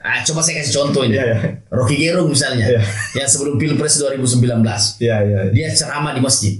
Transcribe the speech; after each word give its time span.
Ah, 0.00 0.20
coba 0.22 0.40
saya 0.40 0.60
kasih 0.60 0.74
contoh 0.74 1.02
ini. 1.04 1.14
Iya, 1.14 1.24
iya. 1.24 1.38
Rocky 1.70 1.96
Gerung 1.96 2.28
misalnya, 2.28 2.66
Iya. 2.66 2.82
yang 3.14 3.28
sebelum 3.28 3.56
Pilpres 3.56 3.96
2019, 3.96 4.98
Iya, 4.98 5.16
iya. 5.22 5.38
dia 5.48 5.66
ceramah 5.70 6.12
di 6.12 6.20
masjid. 6.20 6.58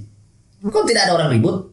Kok 0.61 0.85
tidak 0.85 1.09
ada 1.09 1.17
orang 1.17 1.29
ribut? 1.33 1.73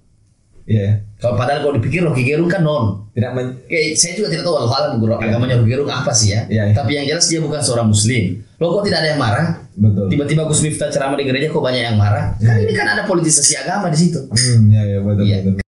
Iya. 0.67 1.03
Kalau 1.17 1.33
padahal 1.33 1.63
kalau 1.63 1.73
dipikir 1.79 2.03
Rocky 2.03 2.23
Gerung 2.23 2.47
kan 2.47 2.61
non. 2.61 3.07
Tidak 3.15 3.31
men 3.31 3.57
saya 3.95 4.13
juga 4.13 4.27
tidak 4.29 4.43
tahu 4.43 4.59
hal 4.59 4.99
guru 4.99 5.15
agamanya 5.15 5.57
Rocky 5.57 5.71
Gerung 5.71 5.87
apa 5.87 6.11
sih 6.11 6.35
ya. 6.35 6.43
Iya, 6.47 6.63
iya. 6.71 6.75
Tapi 6.75 6.91
yang 6.93 7.05
jelas 7.07 7.25
dia 7.25 7.39
bukan 7.39 7.59
seorang 7.59 7.87
muslim. 7.87 8.43
Loh 8.57 8.67
kok 8.73 8.83
tidak 8.85 8.99
ada 9.01 9.09
yang 9.13 9.21
marah? 9.21 9.47
betul. 9.77 10.09
Tiba-tiba 10.09 10.41
Gus 10.49 10.65
Miftah 10.65 10.89
ceramah 10.89 11.13
di 11.13 11.23
gereja 11.23 11.47
kok 11.47 11.61
banyak 11.61 11.83
yang 11.83 11.95
marah? 11.95 12.33
Kan 12.35 12.57
ini 12.57 12.73
kan 12.73 12.89
ada 12.89 13.05
politisasi 13.05 13.53
agama 13.55 13.87
di 13.87 13.97
situ. 13.99 14.19
Hmm, 14.25 14.67
iya, 14.67 14.81
iya, 14.83 14.99
betul, 14.99 15.23
Iya. 15.23 15.37
betul. 15.45 15.66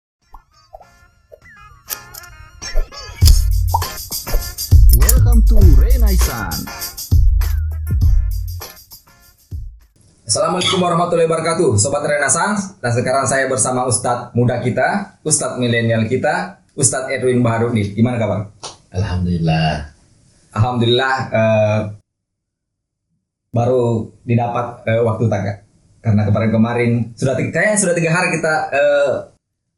Assalamualaikum 10.24 10.80
warahmatullahi 10.80 11.28
wabarakatuh 11.28 11.76
Sobat 11.76 12.00
Renaissance 12.08 12.80
Dan 12.80 12.96
sekarang 12.96 13.28
saya 13.28 13.44
bersama 13.44 13.84
Ustadz 13.84 14.32
muda 14.32 14.56
kita 14.64 15.20
Ustadz 15.20 15.60
milenial 15.60 16.08
kita 16.08 16.64
Ustadz 16.72 17.12
Edwin 17.12 17.44
Baharudin 17.44 17.92
Gimana 17.92 18.16
kabar? 18.16 18.48
Alhamdulillah. 18.96 19.92
Alhamdulillah 20.56 21.14
eh, 21.28 21.80
Baru 23.52 24.16
didapat 24.24 24.80
eh, 24.88 25.04
waktu 25.04 25.28
tak 25.28 25.60
Karena 26.00 26.24
kemarin-kemarin 26.24 27.12
Sudah 27.20 27.36
tiga, 27.36 27.60
Kayaknya 27.60 27.76
sudah 27.84 27.94
tiga 28.00 28.10
hari 28.16 28.32
kita 28.32 28.54
eh, 28.72 29.33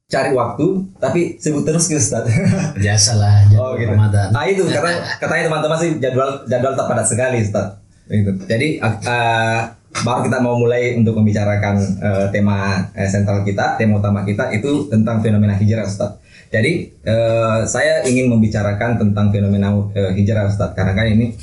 Cari 0.06 0.30
waktu 0.30 0.66
Tapi 1.02 1.34
sibuk 1.42 1.66
terus 1.66 1.90
gitu 1.90 1.98
Ustadz 1.98 2.30
Biasalah 2.82 3.50
jadwal 3.50 3.74
Oh 3.74 3.74
gitu. 3.74 3.90
Ramadan. 3.90 4.30
Nah 4.30 4.46
itu 4.46 4.62
katanya, 4.62 5.02
katanya 5.18 5.42
teman-teman 5.50 5.78
sih 5.82 5.90
jadwal 5.98 6.30
jadwal 6.46 6.78
tak 6.78 6.86
padat 6.86 7.06
sekali 7.10 7.42
Ustaz. 7.42 7.82
Gitu. 8.06 8.30
Jadi 8.46 8.78
eh, 8.78 9.58
baru 10.06 10.20
kita 10.22 10.38
mau 10.38 10.54
mulai 10.54 10.94
untuk 10.94 11.18
membicarakan 11.18 11.74
eh, 11.98 12.26
tema 12.30 12.86
eh, 12.94 13.10
sentral 13.10 13.42
kita, 13.42 13.74
tema 13.74 13.98
utama 13.98 14.22
kita 14.22 14.54
itu 14.54 14.86
tentang 14.86 15.18
fenomena 15.18 15.58
hijrah 15.58 15.82
Ustaz. 15.82 16.22
Jadi 16.54 16.94
eh, 17.02 17.60
saya 17.66 18.06
ingin 18.06 18.30
membicarakan 18.30 19.02
tentang 19.02 19.34
fenomena 19.34 19.74
eh, 19.90 20.14
hijrah 20.14 20.46
Ustaz 20.46 20.70
karena 20.78 20.94
kan 20.94 21.10
ini 21.10 21.34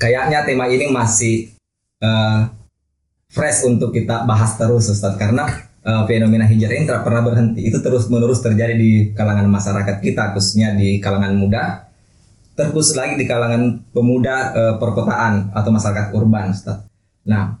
kayaknya 0.00 0.48
tema 0.48 0.72
ini 0.72 0.88
masih 0.88 1.52
eh, 2.00 2.40
fresh 3.28 3.68
untuk 3.68 3.92
kita 3.92 4.24
bahas 4.24 4.56
terus 4.56 4.88
Ustaz 4.88 5.20
karena 5.20 5.63
eh, 5.84 6.02
fenomena 6.08 6.48
hijrah 6.48 6.74
ini 6.74 6.88
tidak 6.88 7.04
pernah 7.04 7.22
berhenti 7.22 7.68
itu 7.68 7.78
terus 7.84 8.08
menerus 8.08 8.40
terjadi 8.40 8.74
di 8.74 9.12
kalangan 9.12 9.46
masyarakat 9.46 10.00
kita 10.00 10.32
khususnya 10.32 10.72
di 10.74 10.98
kalangan 10.98 11.36
muda. 11.36 11.92
Terkhusus 12.54 12.94
lagi 12.94 13.18
di 13.18 13.26
kalangan 13.26 13.82
pemuda 13.92 14.54
eh, 14.54 14.74
perkotaan 14.80 15.52
atau 15.52 15.70
masyarakat 15.74 16.14
urban 16.14 16.54
Ustaz. 16.54 16.86
Nah 17.26 17.58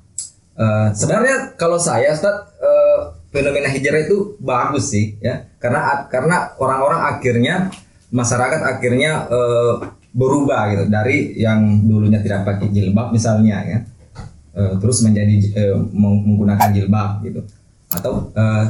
eh, 0.54 0.88
sebenarnya 0.94 1.58
kalau 1.58 1.76
saya 1.76 2.14
Ustaz 2.14 2.54
eh, 2.62 2.98
fenomena 3.34 3.66
hijrah 3.68 4.06
itu 4.06 4.38
bagus 4.38 4.94
sih 4.94 5.18
ya. 5.18 5.50
Karena 5.58 6.06
karena 6.06 6.54
orang-orang 6.62 7.00
akhirnya 7.10 7.74
masyarakat 8.14 8.60
akhirnya 8.62 9.26
eh, 9.26 9.74
berubah 10.14 10.70
gitu. 10.70 10.84
Dari 10.86 11.34
yang 11.42 11.82
dulunya 11.82 12.22
tidak 12.22 12.46
pakai 12.46 12.70
jilbab 12.70 13.10
misalnya 13.10 13.66
ya. 13.66 13.78
Eh, 14.54 14.74
terus 14.78 15.02
menjadi 15.02 15.34
meng- 15.90 16.22
menggunakan 16.22 16.70
jilbab 16.70 17.18
gitu 17.26 17.42
atau 18.00 18.30
eh, 18.34 18.64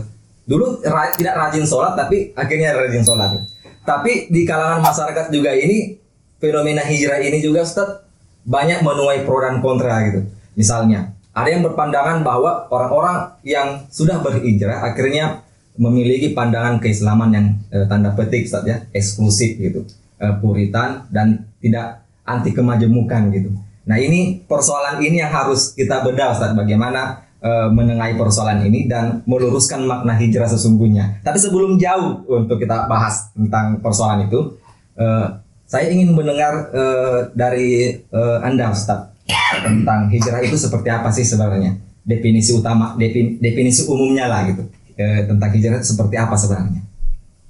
dulu 0.44 0.84
ra- 0.84 1.14
tidak 1.16 1.34
rajin 1.36 1.64
sholat 1.64 1.96
tapi 1.96 2.32
akhirnya 2.36 2.76
rajin 2.76 3.04
sholat. 3.04 3.40
Tapi 3.84 4.32
di 4.32 4.48
kalangan 4.48 4.80
masyarakat 4.80 5.28
juga 5.28 5.52
ini 5.52 6.00
fenomena 6.40 6.80
hijrah 6.80 7.20
ini 7.20 7.40
juga 7.40 7.64
Ustaz 7.64 8.04
banyak 8.44 8.84
menuai 8.84 9.24
pro 9.24 9.40
dan 9.40 9.60
kontra 9.64 10.04
gitu. 10.08 10.24
Misalnya 10.56 11.12
ada 11.34 11.48
yang 11.50 11.64
berpandangan 11.64 12.22
bahwa 12.24 12.68
orang-orang 12.70 13.40
yang 13.44 13.84
sudah 13.90 14.20
berhijrah 14.20 14.84
akhirnya 14.84 15.42
memiliki 15.74 16.30
pandangan 16.32 16.78
keislaman 16.78 17.30
yang 17.34 17.46
eh, 17.72 17.84
tanda 17.88 18.12
petik 18.14 18.46
Ustaz 18.46 18.64
ya 18.64 18.84
eksklusif 18.92 19.56
gitu. 19.58 19.84
Eh, 20.20 20.34
puritan 20.38 21.10
dan 21.10 21.50
tidak 21.58 22.06
anti 22.24 22.54
kemajemukan 22.54 23.28
gitu. 23.34 23.50
Nah 23.84 24.00
ini 24.00 24.46
persoalan 24.48 24.96
ini 25.02 25.20
yang 25.20 25.28
harus 25.28 25.76
kita 25.76 26.00
bedah 26.00 26.32
Ustaz 26.32 26.56
bagaimana 26.56 27.23
eh, 27.44 27.68
menengahi 27.68 28.16
persoalan 28.16 28.64
ini 28.64 28.88
dan 28.88 29.20
meluruskan 29.28 29.84
makna 29.84 30.16
hijrah 30.16 30.48
sesungguhnya 30.48 31.20
tapi 31.20 31.36
sebelum 31.36 31.76
jauh 31.76 32.24
untuk 32.26 32.56
kita 32.56 32.88
bahas 32.88 33.28
tentang 33.36 33.84
persoalan 33.84 34.24
itu 34.24 34.56
eh, 34.96 35.26
saya 35.68 35.92
ingin 35.92 36.16
mendengar 36.16 36.72
eh, 36.72 37.18
dari 37.36 37.92
eh, 38.00 38.38
Anda 38.40 38.72
Ustaz 38.72 39.12
tentang 39.60 40.08
hijrah 40.08 40.40
itu 40.40 40.56
seperti 40.56 40.88
apa 40.88 41.12
sih 41.12 41.22
sebenarnya 41.22 41.76
definisi 42.04 42.52
utama 42.52 42.96
defi- 42.96 43.36
definisi 43.38 43.84
umumnya 43.84 44.26
lah 44.26 44.48
gitu 44.48 44.64
Eh, 44.94 45.26
tentang 45.26 45.50
hijrah 45.50 45.82
itu 45.82 45.90
seperti 45.90 46.14
apa 46.14 46.38
sebenarnya 46.38 46.78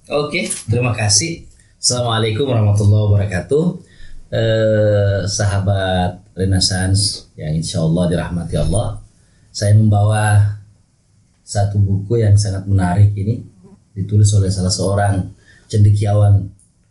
Oke, 0.09 0.49
terima 0.65 0.97
kasih. 0.97 1.45
Assalamualaikum 1.77 2.49
warahmatullahi 2.49 3.05
wabarakatuh. 3.05 3.65
Eh, 4.33 5.21
sahabat 5.29 6.25
Renaissance 6.33 7.29
yang 7.37 7.53
insya 7.53 7.85
Allah 7.85 8.09
dirahmati 8.09 8.57
Allah. 8.57 9.04
Saya 9.55 9.79
membawa 9.79 10.59
satu 11.47 11.79
buku 11.79 12.19
yang 12.19 12.35
sangat 12.35 12.67
menarik 12.67 13.15
ini 13.15 13.39
ditulis 13.95 14.27
oleh 14.35 14.51
salah 14.51 14.75
seorang 14.75 15.31
cendekiawan 15.71 16.43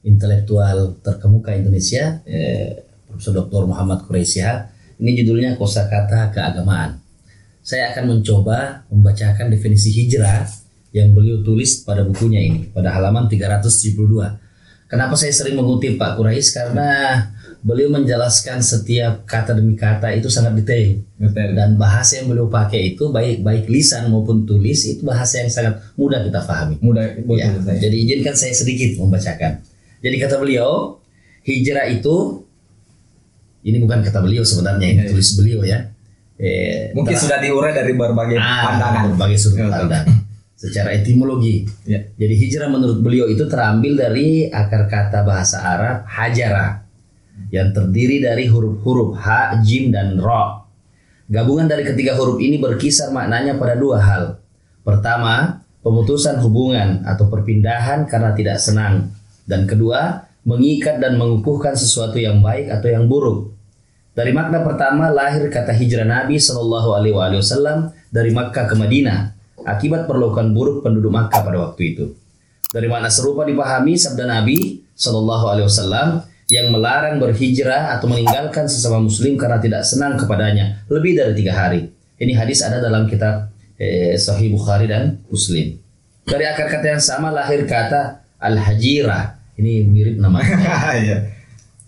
intelektual 0.07 0.95
terkemuka 1.03 1.51
Indonesia, 1.51 2.23
eh, 2.23 2.87
Profesor 3.03 3.35
Dr. 3.35 3.67
Muhammad 3.67 4.07
Quraisyah. 4.07 4.71
Ini 4.95 5.11
judulnya 5.19 5.59
Kosakata 5.59 6.31
Keagamaan. 6.31 7.03
Saya 7.59 7.91
akan 7.91 8.15
mencoba 8.15 8.87
membacakan 8.87 9.51
definisi 9.51 9.91
hijrah 9.91 10.47
yang 10.95 11.11
beliau 11.11 11.43
tulis 11.43 11.83
pada 11.83 12.07
bukunya 12.07 12.39
ini 12.39 12.71
pada 12.71 12.95
halaman 12.95 13.27
372. 13.27 14.39
Kenapa 14.87 15.19
saya 15.19 15.35
sering 15.35 15.59
mengutip 15.59 15.99
Pak 15.99 16.15
Kurais 16.15 16.47
karena 16.55 17.19
beliau 17.63 17.87
menjelaskan 17.89 18.59
setiap 18.59 19.23
kata 19.23 19.55
demi 19.55 19.73
kata 19.73 20.11
itu 20.11 20.27
sangat 20.27 20.51
detail 20.53 20.99
Betul. 21.15 21.55
dan 21.55 21.73
bahasa 21.73 22.19
yang 22.19 22.27
beliau 22.27 22.45
pakai 22.45 22.93
itu 22.93 23.07
baik 23.07 23.39
baik 23.39 23.65
lisan 23.65 24.11
maupun 24.11 24.43
tulis 24.43 24.83
itu 24.83 24.99
bahasa 25.01 25.39
yang 25.39 25.47
sangat 25.47 25.79
mudah 25.95 26.19
kita 26.21 26.43
pahami. 26.43 26.75
mudah 26.77 27.15
betul 27.17 27.39
Ya, 27.39 27.47
saya 27.55 27.79
jadi 27.79 27.95
izinkan 27.97 28.35
saya 28.35 28.51
sedikit 28.51 28.99
membacakan. 28.99 29.63
Jadi 30.03 30.15
kata 30.19 30.35
beliau, 30.37 30.99
hijrah 31.41 31.87
itu 31.87 32.43
ini 33.63 33.79
bukan 33.79 34.03
kata 34.03 34.19
beliau 34.19 34.43
sebenarnya 34.43 34.83
ini 34.85 35.01
Iya. 35.01 35.09
tulis 35.09 35.29
beliau 35.33 35.63
ya. 35.63 35.79
Eh, 36.35 36.91
mungkin 36.91 37.15
telah- 37.15 37.23
sudah 37.23 37.39
diurai 37.39 37.71
dari 37.71 37.95
berbagai 37.95 38.35
Ah, 38.35 38.59
pandangan 38.65 39.03
berbagai 39.09 39.39
sudut 39.39 39.63
Betul. 39.63 39.71
pandang. 39.87 40.05
Secara 40.53 40.91
etimologi. 40.91 41.63
ya 41.83 41.99
Jadi 42.13 42.35
hijrah 42.37 42.67
menurut 42.67 42.99
beliau 42.99 43.27
itu 43.27 43.43
terambil 43.45 43.95
dari 43.95 44.47
akar 44.49 44.83
kata 44.85 45.23
bahasa 45.23 45.59
Arab 45.59 46.03
hajara 46.05 46.82
yang 47.49 47.75
terdiri 47.75 48.21
dari 48.21 48.47
huruf-huruf 48.47 49.19
ha, 49.19 49.59
jim 49.59 49.89
dan 49.89 50.19
ro. 50.19 50.63
Gabungan 51.27 51.65
dari 51.65 51.87
ketiga 51.87 52.13
huruf 52.19 52.37
ini 52.39 52.61
berkisar 52.61 53.09
maknanya 53.09 53.57
pada 53.57 53.73
dua 53.79 53.97
hal. 53.99 54.23
Pertama, 54.83 55.63
pemutusan 55.81 56.39
hubungan 56.43 57.03
atau 57.07 57.27
perpindahan 57.31 58.05
karena 58.05 58.31
tidak 58.35 58.59
senang. 58.59 59.11
Dan 59.43 59.67
kedua, 59.67 60.27
mengikat 60.43 60.99
dan 60.99 61.15
mengukuhkan 61.15 61.75
sesuatu 61.75 62.19
yang 62.19 62.43
baik 62.43 62.71
atau 62.71 62.87
yang 62.91 63.07
buruk. 63.07 63.55
Dari 64.13 64.29
makna 64.29 64.61
pertama 64.61 65.09
lahir 65.09 65.49
kata 65.49 65.73
hijrah 65.73 66.05
Nabi 66.05 66.37
Shallallahu 66.37 66.89
Alaihi 66.93 67.15
Wasallam 67.17 67.89
dari 68.13 68.29
Makkah 68.29 68.69
ke 68.69 68.75
Madinah 68.77 69.33
akibat 69.65 70.05
perlakuan 70.05 70.53
buruk 70.53 70.85
penduduk 70.85 71.09
Makkah 71.09 71.41
pada 71.41 71.57
waktu 71.57 71.81
itu. 71.97 72.05
Dari 72.69 72.89
makna 72.89 73.09
serupa 73.09 73.45
dipahami 73.45 73.97
sabda 73.97 74.25
Nabi 74.25 74.81
Shallallahu 74.93 75.45
Alaihi 75.49 75.65
Wasallam 75.69 76.25
yang 76.51 76.71
melarang 76.71 77.19
berhijrah 77.19 77.95
atau 77.97 78.11
meninggalkan 78.11 78.67
sesama 78.67 78.99
Muslim 78.99 79.39
karena 79.39 79.59
tidak 79.63 79.81
senang 79.87 80.19
kepadanya 80.19 80.83
lebih 80.91 81.15
dari 81.15 81.33
tiga 81.37 81.55
hari. 81.55 81.91
Ini 82.19 82.33
hadis 82.35 82.63
ada 82.63 82.83
dalam 82.83 83.07
kitab 83.07 83.51
eh, 83.79 84.15
Sahih 84.19 84.51
Bukhari 84.51 84.87
dan 84.87 85.23
Muslim. 85.27 85.79
Dari 86.23 86.45
akar 86.47 86.71
kata 86.71 86.97
yang 86.97 87.03
sama 87.03 87.35
lahir 87.35 87.67
kata 87.67 88.23
al-hajirah. 88.39 89.39
Ini 89.59 89.85
mirip 89.85 90.17
namanya. 90.17 90.55
iya 91.03 91.17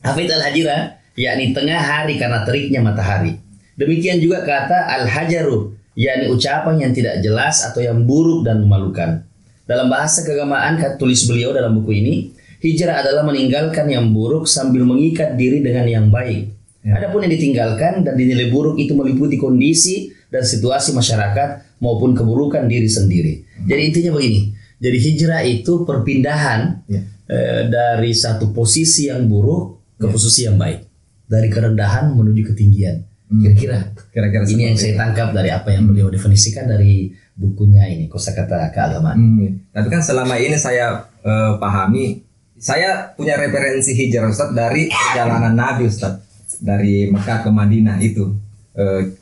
Hafid 0.06 0.30
al-hajira 0.30 1.02
yakni 1.18 1.56
tengah 1.56 1.82
hari 1.82 2.22
karena 2.22 2.46
teriknya 2.46 2.84
matahari. 2.84 3.42
Demikian 3.74 4.22
juga 4.22 4.46
kata 4.46 4.86
al-hajaru 5.02 5.74
yakni 5.96 6.30
ucapan 6.30 6.76
yang 6.78 6.92
tidak 6.92 7.24
jelas 7.24 7.64
atau 7.64 7.82
yang 7.82 8.04
buruk 8.04 8.46
dan 8.46 8.62
memalukan. 8.62 9.24
Dalam 9.66 9.90
bahasa 9.90 10.22
keagamaan 10.22 10.78
kata 10.78 11.02
tulis 11.02 11.26
beliau 11.26 11.50
dalam 11.50 11.74
buku 11.82 11.98
ini, 11.98 12.35
hijrah 12.66 13.06
adalah 13.06 13.22
meninggalkan 13.22 13.86
yang 13.86 14.10
buruk 14.10 14.50
sambil 14.50 14.82
mengikat 14.82 15.38
diri 15.38 15.62
dengan 15.62 15.86
yang 15.86 16.08
baik. 16.10 16.50
Ya. 16.82 16.98
Adapun 16.98 17.26
yang 17.26 17.34
ditinggalkan 17.34 18.02
dan 18.02 18.14
dinilai 18.14 18.50
buruk 18.50 18.78
itu 18.78 18.94
meliputi 18.94 19.38
kondisi 19.38 20.10
dan 20.30 20.42
situasi 20.42 20.94
masyarakat 20.94 21.78
maupun 21.78 22.14
keburukan 22.14 22.66
diri 22.66 22.90
sendiri. 22.90 23.46
Jadi 23.66 23.82
intinya 23.86 24.12
begini. 24.18 24.54
Jadi 24.76 24.98
hijrah 25.00 25.42
itu 25.42 25.86
perpindahan 25.88 26.84
Ya. 26.86 27.02
eh, 27.26 27.62
dari 27.66 28.12
satu 28.14 28.52
posisi 28.52 29.08
yang 29.10 29.26
buruk 29.26 29.96
ke 29.96 30.06
posisi 30.06 30.46
yang 30.46 30.58
baik. 30.58 30.82
dari 31.26 31.50
kerendahan 31.50 32.14
menuju 32.14 32.54
ketinggian. 32.54 33.02
Kira-kira 33.26 33.90
Kira-kira 34.14 34.46
ini 34.46 34.70
yang 34.70 34.78
saya 34.78 34.94
tangkap 34.94 35.34
dari 35.34 35.50
apa 35.50 35.74
yang 35.74 35.90
beliau 35.90 36.14
definisikan 36.14 36.70
dari 36.70 37.10
bukunya 37.34 37.90
ini 37.90 38.06
kosakata 38.06 38.70
keagamaan. 38.70 39.18
Hmm, 39.18 39.50
tapi 39.74 39.90
kan 39.90 40.06
selama 40.06 40.38
ini 40.38 40.54
saya 40.54 41.02
eh, 41.26 41.54
pahami, 41.58 42.22
saya 42.66 43.14
punya 43.14 43.38
referensi 43.38 43.94
hijrah 43.94 44.34
Ustaz 44.34 44.50
dari 44.50 44.90
perjalanan 44.90 45.54
Nabi 45.54 45.86
Ustaz 45.86 46.18
dari 46.58 47.06
Mekah 47.14 47.46
ke 47.46 47.50
Madinah 47.54 48.02
itu. 48.02 48.34
Eh, 48.74 49.14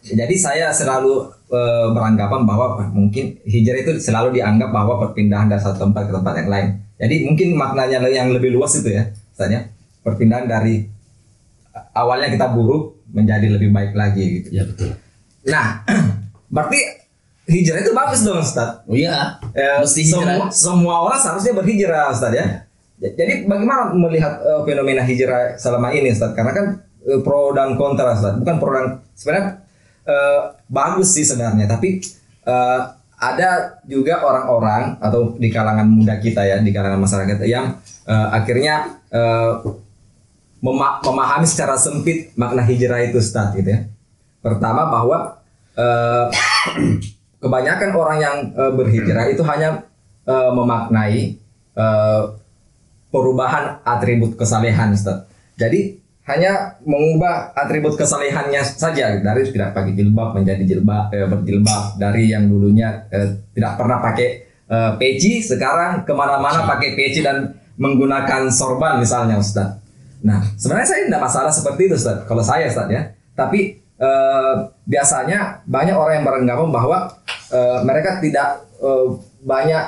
jadi 0.00 0.32
saya 0.40 0.72
selalu 0.72 1.28
eh, 1.52 1.88
beranggapan 1.92 2.48
bahwa 2.48 2.88
mungkin 2.96 3.36
hijrah 3.44 3.84
itu 3.84 4.00
selalu 4.00 4.40
dianggap 4.40 4.72
bahwa 4.72 4.96
perpindahan 5.04 5.44
dari 5.44 5.60
satu 5.60 5.84
tempat 5.84 6.08
ke 6.08 6.12
tempat 6.16 6.34
yang 6.40 6.48
lain. 6.48 6.68
Jadi 6.96 7.16
mungkin 7.28 7.48
maknanya 7.60 8.00
yang 8.08 8.32
lebih 8.32 8.56
luas 8.56 8.72
itu 8.80 8.88
ya, 8.88 9.12
Ustaz 9.36 9.52
ya. 9.52 9.68
Perpindahan 10.00 10.48
dari 10.48 10.88
awalnya 11.92 12.32
kita 12.32 12.48
buruk 12.48 13.04
menjadi 13.12 13.52
lebih 13.52 13.76
baik 13.76 13.92
lagi 13.92 14.40
gitu. 14.40 14.48
Ya 14.56 14.64
betul. 14.64 14.96
Nah, 15.44 15.84
berarti 16.54 16.80
hijrah 17.44 17.84
itu 17.84 17.92
bagus 17.92 18.24
dong 18.24 18.40
Ustaz. 18.40 18.88
Oh 18.88 18.96
iya, 18.96 19.36
mesti 19.84 20.00
hijrah. 20.00 20.48
Semua, 20.48 20.48
semua 20.48 20.96
orang 21.04 21.20
seharusnya 21.20 21.52
berhijrah, 21.52 22.08
Ustaz 22.08 22.32
ya. 22.32 22.65
Ja- 22.96 23.12
Jadi 23.12 23.44
bagaimana 23.44 23.92
melihat 23.92 24.40
eh, 24.40 24.60
fenomena 24.64 25.04
hijrah 25.04 25.56
selama 25.56 25.92
ini, 25.92 26.10
Ustaz? 26.10 26.32
Karena 26.32 26.52
kan 26.52 26.66
eh, 27.04 27.20
pro 27.20 27.52
dan 27.52 27.76
kontra, 27.76 28.16
Ustaz. 28.16 28.36
Bukan 28.36 28.56
pro 28.56 28.70
dan 28.72 28.86
sebenarnya 29.12 29.44
eh, 30.08 30.40
bagus 30.66 31.12
sih 31.12 31.24
sebenarnya, 31.24 31.68
tapi 31.68 32.00
eh, 32.46 32.80
ada 33.16 33.80
juga 33.88 34.20
orang-orang 34.20 35.00
atau 35.00 35.32
di 35.36 35.48
kalangan 35.48 35.88
muda 35.88 36.20
kita 36.20 36.44
ya, 36.44 36.60
di 36.60 36.68
kalangan 36.68 37.00
masyarakat 37.00 37.40
yang 37.44 37.76
eh, 38.04 38.28
akhirnya 38.32 39.00
mema- 40.60 41.00
memahami 41.00 41.46
secara 41.48 41.76
sempit 41.76 42.32
makna 42.36 42.60
hijrah 42.60 43.00
itu, 43.02 43.16
Ustaz, 43.16 43.52
gitu 43.52 43.64
ya. 43.66 43.80
Pertama 44.40 44.88
bahwa 44.88 45.40
eh, 45.76 46.26
kebanyakan 47.42 47.90
orang 47.92 48.18
yang 48.20 48.36
eh, 48.52 48.72
berhijrah 48.72 49.28
itu 49.28 49.42
hanya 49.44 49.84
eh, 50.24 50.50
memaknai 50.52 51.36
eh, 51.76 52.22
perubahan 53.10 53.80
atribut 53.86 54.34
kesalehan 54.34 54.92
Ustaz. 54.92 55.26
Jadi 55.56 56.06
hanya 56.26 56.74
mengubah 56.82 57.54
atribut 57.54 57.94
kesalehannya 57.94 58.58
saja 58.66 59.14
dari 59.22 59.46
tidak 59.46 59.78
pakai 59.78 59.94
jilbab 59.94 60.34
menjadi 60.34 60.62
jilbab 60.66 61.14
eh, 61.14 61.22
berjilbab 61.22 62.02
dari 62.02 62.34
yang 62.34 62.50
dulunya 62.50 63.06
eh, 63.14 63.46
tidak 63.54 63.78
pernah 63.78 64.02
pakai 64.02 64.28
eh, 64.66 64.92
peci 64.98 65.38
sekarang 65.38 66.02
ke 66.02 66.10
mana-mana 66.10 66.66
pakai 66.66 66.98
peci 66.98 67.22
dan 67.22 67.54
menggunakan 67.78 68.50
sorban 68.50 68.98
misalnya 68.98 69.38
Ustaz. 69.38 69.78
Nah 70.26 70.42
sebenarnya 70.58 70.88
saya 70.90 71.06
tidak 71.06 71.22
masalah 71.22 71.52
seperti 71.54 71.80
itu 71.86 71.94
Ustaz. 71.94 72.26
Kalau 72.26 72.42
saya 72.42 72.66
Ustaz 72.66 72.90
ya. 72.90 73.06
Tapi 73.38 73.78
eh, 73.78 74.54
biasanya 74.82 75.62
banyak 75.62 75.94
orang 75.94 76.14
yang 76.20 76.26
beranggapan 76.26 76.68
bahwa 76.74 76.98
eh, 77.54 77.78
mereka 77.86 78.18
tidak 78.18 78.66
eh, 78.82 79.06
banyak 79.46 79.84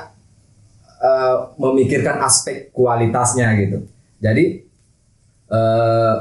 eh, 0.98 1.36
memikirkan 1.58 2.18
aspek 2.22 2.70
kualitasnya 2.74 3.54
gitu. 3.58 3.86
Jadi 4.18 4.44
eh, 5.48 6.14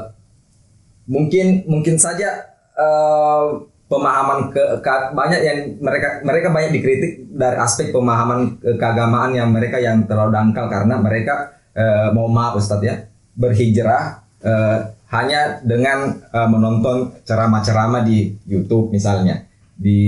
mungkin 1.08 1.66
mungkin 1.66 1.96
saja 1.98 2.46
eh, 2.78 3.44
pemahaman 3.88 4.52
ke, 4.52 4.62
ke- 4.84 5.10
banyak 5.16 5.40
yang 5.40 5.58
mereka 5.80 6.20
mereka 6.20 6.52
banyak 6.52 6.70
dikritik 6.76 7.12
dari 7.32 7.56
aspek 7.56 7.88
pemahaman 7.90 8.60
ke- 8.60 8.76
keagamaan 8.76 9.32
yang 9.32 9.48
mereka 9.48 9.80
yang 9.80 10.04
terlalu 10.04 10.36
dangkal 10.36 10.68
karena 10.68 10.94
mereka 11.00 11.56
eh, 11.72 12.12
mau 12.12 12.28
maaf 12.28 12.60
Ustadz 12.60 12.84
ya 12.84 12.94
berhijrah 13.34 14.20
eh, 14.44 14.78
hanya 15.08 15.64
dengan 15.64 16.20
eh, 16.20 16.48
menonton 16.52 17.16
ceramah-ceramah 17.24 18.04
di 18.04 18.36
YouTube 18.44 18.92
misalnya 18.92 19.48
di 19.72 20.00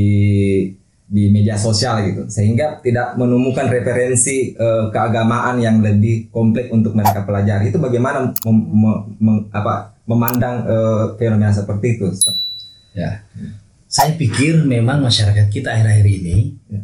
di 1.11 1.27
media 1.27 1.59
sosial 1.59 2.07
gitu. 2.07 2.23
Sehingga 2.31 2.79
tidak 2.79 3.19
menemukan 3.19 3.67
referensi 3.67 4.55
eh, 4.55 4.85
keagamaan 4.95 5.59
yang 5.59 5.83
lebih 5.83 6.31
kompleks 6.31 6.71
untuk 6.71 6.95
mereka 6.95 7.27
pelajari. 7.27 7.75
Itu 7.75 7.83
bagaimana 7.83 8.31
mem- 8.47 8.69
mem- 8.71 9.05
mem- 9.19 9.47
apa 9.51 9.99
memandang 10.07 10.62
eh, 10.71 11.05
fenomena 11.19 11.51
seperti 11.51 11.99
itu? 11.99 12.07
Ya. 12.95 13.27
Saya 13.91 14.15
pikir 14.15 14.62
memang 14.62 15.03
masyarakat 15.03 15.51
kita 15.51 15.75
akhir-akhir 15.75 16.07
ini 16.07 16.55
Ya. 16.71 16.81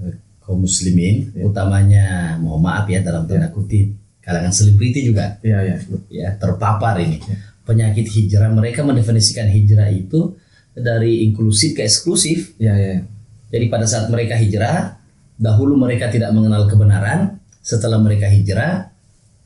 eh, 0.00 0.16
kaum 0.40 0.64
muslimin 0.64 1.28
utamanya 1.44 2.40
mohon 2.40 2.64
maaf 2.64 2.88
ya 2.88 3.04
dalam 3.04 3.28
tanda 3.28 3.52
kutip 3.52 3.92
kalangan 4.24 4.52
selebriti 4.52 5.04
juga 5.04 5.36
Iya 5.44 5.58
iya 5.68 5.76
ya 6.08 6.28
terpapar 6.40 6.96
ini. 7.04 7.20
Penyakit 7.68 8.08
hijrah 8.08 8.48
mereka 8.48 8.80
mendefinisikan 8.80 9.52
hijrah 9.52 9.92
itu 9.92 10.32
dari 10.72 11.28
inklusif 11.28 11.76
ke 11.76 11.84
eksklusif. 11.84 12.56
Iya 12.56 12.72
iya 12.72 12.96
jadi 13.48 13.66
pada 13.72 13.84
saat 13.88 14.08
mereka 14.12 14.36
hijrah 14.36 14.96
dahulu 15.38 15.78
mereka 15.78 16.10
tidak 16.12 16.34
mengenal 16.34 16.66
kebenaran 16.66 17.38
setelah 17.62 17.96
mereka 18.00 18.26
hijrah 18.28 18.90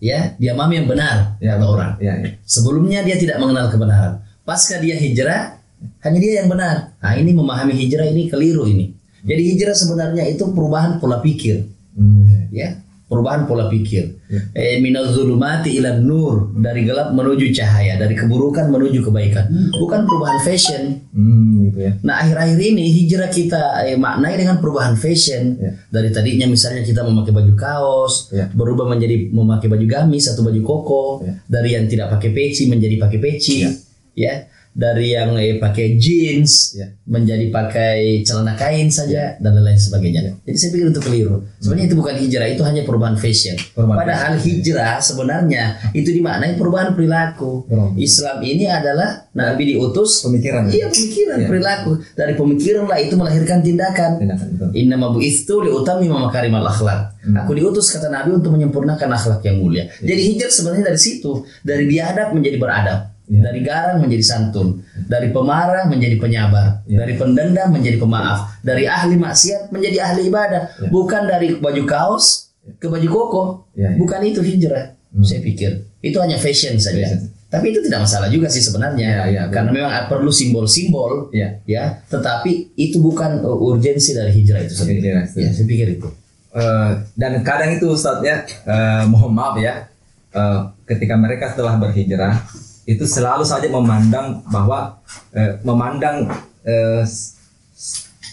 ya 0.02 0.34
dia 0.38 0.52
mami 0.54 0.82
yang 0.82 0.88
benar 0.90 1.38
iya 1.38 1.54
kata 1.58 1.66
orang 1.66 1.92
iya 2.02 2.12
iya 2.22 2.30
Sebelumnya 2.42 3.00
dia 3.00 3.16
tidak 3.16 3.40
mengenal 3.40 3.72
kebenaran. 3.72 4.20
Pasca 4.44 4.76
dia 4.82 4.98
hijrah, 4.98 5.56
hanya 6.04 6.18
dia 6.20 6.42
yang 6.44 6.50
benar. 6.52 6.92
Nah 7.00 7.14
ini 7.16 7.30
memahami 7.32 7.72
hijrah 7.72 8.04
ini 8.10 8.28
keliru 8.28 8.66
ini. 8.68 8.92
Jadi 9.22 9.42
hijrah 9.54 9.72
sebenarnya 9.72 10.26
itu 10.28 10.42
perubahan 10.50 10.98
pola 10.98 11.22
pikir, 11.22 11.62
Hmm, 11.94 12.26
iya. 12.50 12.74
ya 12.74 12.81
perubahan 13.12 13.44
pola 13.44 13.68
pikir. 13.68 14.24
Ya. 14.32 14.40
Eh, 14.56 14.80
minal 14.80 15.12
zulumati 15.12 15.76
ila 15.76 16.00
nur 16.00 16.56
dari 16.56 16.88
gelap 16.88 17.12
menuju 17.12 17.52
cahaya, 17.52 18.00
dari 18.00 18.16
keburukan 18.16 18.72
menuju 18.72 19.04
kebaikan. 19.04 19.44
Bukan 19.76 20.08
perubahan 20.08 20.40
fashion. 20.40 21.04
Hmm, 21.12 21.68
gitu 21.68 21.84
ya 21.84 21.92
Nah 22.00 22.24
akhir-akhir 22.24 22.56
ini 22.56 22.88
hijrah 22.88 23.28
kita 23.28 23.84
eh, 23.84 24.00
maknai 24.00 24.40
dengan 24.40 24.56
perubahan 24.56 24.96
fashion. 24.96 25.60
Ya. 25.60 25.76
Dari 25.92 26.08
tadinya 26.08 26.48
misalnya 26.48 26.80
kita 26.80 27.04
memakai 27.04 27.36
baju 27.36 27.52
kaos, 27.52 28.32
Ya. 28.32 28.48
berubah 28.48 28.88
menjadi 28.88 29.28
memakai 29.28 29.68
baju 29.68 29.84
gamis 29.84 30.32
atau 30.32 30.40
baju 30.40 30.60
koko. 30.64 31.04
Ya. 31.20 31.36
Dari 31.44 31.76
yang 31.76 31.84
tidak 31.84 32.16
pakai 32.16 32.32
peci 32.32 32.72
menjadi 32.72 32.96
pakai 32.96 33.18
peci, 33.20 33.68
Ya. 33.68 33.70
ya. 34.16 34.34
Dari 34.72 35.12
yang 35.12 35.36
eh, 35.36 35.56
pakai 35.56 35.96
jeans 35.96 36.72
Ya. 36.72 36.88
menjadi 37.04 37.52
pakai 37.52 38.24
celana 38.24 38.56
kain 38.56 38.88
saja 38.88 39.36
dan 39.36 39.52
lain-lain 39.52 39.76
sebagainya. 39.76 40.32
Jadi 40.42 40.56
saya 40.56 40.70
pikir 40.70 40.86
itu 40.88 41.00
keliru. 41.00 41.36
Sebenarnya 41.58 41.86
itu 41.86 41.96
bukan 41.96 42.14
hijrah, 42.16 42.48
itu 42.48 42.62
hanya 42.62 42.82
perubahan 42.82 43.12
fashion. 43.14 43.52
Perubahan 43.70 44.00
Padahal 44.00 44.32
hijrah 44.38 44.96
sebenarnya 44.96 45.64
itu 45.92 46.08
dimaknai 46.10 46.56
perubahan 46.56 46.92
perilaku. 46.92 47.68
Perubahan. 47.68 47.94
Islam 47.94 48.36
ini 48.40 48.64
adalah 48.64 49.28
Nabi 49.32 49.62
diutus 49.70 50.20
pemikiran 50.22 50.68
Iya 50.68 50.88
pemikiran, 50.88 51.36
Iya. 51.38 51.48
perilaku. 51.48 51.90
Dari 52.14 52.32
pemikiran 52.32 52.84
lah 52.86 52.98
itu 52.98 53.14
melahirkan 53.14 53.60
tindakan. 53.60 54.10
tindakan 54.18 54.46
itu 54.50 54.64
Inna 54.74 54.96
mabu 54.96 55.20
itu 55.20 55.54
liutami 55.60 56.08
makarimal 56.08 56.64
akhlak. 56.64 57.12
Aku 57.22 57.52
diutus 57.52 57.92
kata 57.92 58.08
Nabi 58.08 58.34
untuk 58.34 58.50
menyempurnakan 58.50 59.08
akhlak 59.10 59.44
yang 59.44 59.60
mulia. 59.60 59.84
Jadi 60.00 60.32
hijrah 60.32 60.48
sebenarnya 60.48 60.88
dari 60.88 60.98
situ, 60.98 61.30
dari 61.60 61.84
biadab 61.86 62.32
menjadi 62.32 62.56
beradab, 62.56 63.11
Iya. 63.22 63.48
dari 63.48 63.60
garang 63.62 63.98
menjadi 64.02 64.24
santun, 64.26 64.82
dari 65.08 65.30
pemarah 65.30 65.86
menjadi 65.86 66.18
penyabar, 66.18 66.82
Iya. 66.84 67.06
dari 67.06 67.14
pendendam 67.16 67.70
menjadi 67.70 67.96
pemaaf, 67.96 68.60
dari 68.60 68.84
ahli 68.84 69.14
maksiat 69.16 69.70
menjadi 69.72 69.98
ahli 70.04 70.28
ibadah. 70.28 70.62
Iya. 70.76 70.88
Bukan 70.90 71.22
dari 71.30 71.48
baju 71.56 71.82
kaos 71.86 72.50
ke 72.82 72.90
baju 72.90 73.08
koko. 73.08 73.42
Iya, 73.78 73.94
iya. 73.94 73.98
Bukan 73.98 74.20
itu 74.26 74.40
hijrah. 74.42 74.98
Saya 75.22 75.40
pikir 75.44 75.70
itu 76.02 76.16
hanya 76.18 76.36
fashion 76.40 76.76
saja. 76.76 76.98
Fashion. 77.04 77.30
Tapi 77.52 77.68
itu 77.68 77.84
tidak 77.84 78.08
masalah 78.08 78.32
juga 78.32 78.48
sih 78.48 78.64
sebenarnya, 78.64 79.08
Iya, 79.12 79.22
iya, 79.28 79.42
karena 79.52 79.70
memang 79.76 79.92
perlu 80.08 80.32
simbol-simbol 80.32 81.28
Iya. 81.36 81.60
ya 81.68 82.00
tetapi 82.08 82.72
itu 82.80 82.96
bukan 82.96 83.44
uh, 83.44 83.52
urgensi 83.60 84.16
dari 84.16 84.32
hijrah 84.32 84.64
itu 84.64 84.72
sendiri 84.72 85.04
Hijrah, 85.04 85.24
ya 85.36 85.52
saya 85.52 85.66
pikir 85.68 86.00
itu 86.00 86.08
Eh, 86.52 86.90
dan 87.16 87.40
kadang 87.40 87.72
itu 87.72 87.88
Ustadz 87.88 88.20
ya, 88.20 88.44
eh, 88.44 89.02
mohon 89.08 89.32
maaf 89.32 89.56
ya, 89.56 89.88
eh, 90.32 90.58
ketika 90.84 91.16
mereka 91.16 91.56
telah 91.56 91.80
berhijrah, 91.80 92.44
itu 92.88 93.04
selalu 93.06 93.46
saja 93.46 93.70
memandang 93.70 94.42
bahwa 94.50 94.98
eh, 95.30 95.58
memandang 95.62 96.26
eh, 96.66 97.04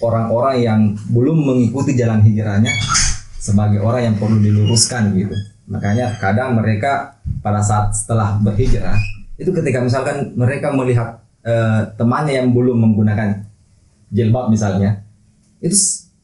orang-orang 0.01 0.55
yang 0.63 0.81
belum 1.11 1.37
mengikuti 1.37 1.93
jalan 1.93 2.23
hijrahnya 2.25 2.71
sebagai 3.37 3.79
orang 3.83 4.13
yang 4.13 4.15
perlu 4.17 4.41
diluruskan 4.41 5.13
gitu. 5.15 5.35
Makanya 5.69 6.17
kadang 6.17 6.57
mereka 6.57 7.21
pada 7.45 7.61
saat 7.61 7.93
setelah 7.93 8.41
berhijrah 8.41 8.97
itu 9.39 9.55
ketika 9.55 9.79
misalkan 9.79 10.35
mereka 10.35 10.75
melihat 10.75 11.23
eh, 11.47 11.87
temannya 11.95 12.43
yang 12.43 12.51
belum 12.51 12.75
menggunakan 12.75 13.47
jilbab 14.11 14.51
misalnya, 14.51 15.05
itu 15.63 15.77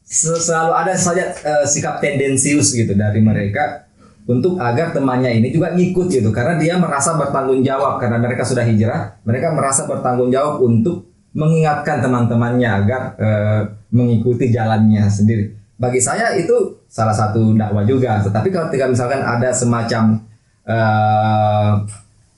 selalu 0.06 0.72
ada 0.76 0.92
saja 0.98 1.32
eh, 1.32 1.64
sikap 1.64 2.04
tendensius 2.04 2.76
gitu 2.76 2.92
dari 2.92 3.24
mereka 3.24 3.85
untuk 4.26 4.58
agar 4.58 4.90
temannya 4.90 5.38
ini 5.38 5.48
juga 5.54 5.70
ngikut 5.72 6.10
gitu 6.10 6.34
karena 6.34 6.58
dia 6.58 6.74
merasa 6.76 7.14
bertanggung 7.14 7.62
jawab 7.62 8.02
karena 8.02 8.18
mereka 8.18 8.42
sudah 8.42 8.66
hijrah 8.66 9.22
mereka 9.22 9.54
merasa 9.54 9.86
bertanggung 9.86 10.34
jawab 10.34 10.58
untuk 10.66 11.06
mengingatkan 11.30 12.02
teman-temannya 12.02 12.68
agar 12.68 13.02
eh, 13.22 13.62
mengikuti 13.94 14.50
jalannya 14.50 15.06
sendiri 15.06 15.54
bagi 15.78 16.02
saya 16.02 16.34
itu 16.34 16.82
salah 16.90 17.14
satu 17.14 17.54
dakwah 17.54 17.86
juga 17.86 18.18
tetapi 18.18 18.50
kalau 18.50 18.66
ketika 18.68 18.90
misalkan 18.90 19.22
ada 19.22 19.54
semacam 19.54 20.18
eh, 20.66 21.72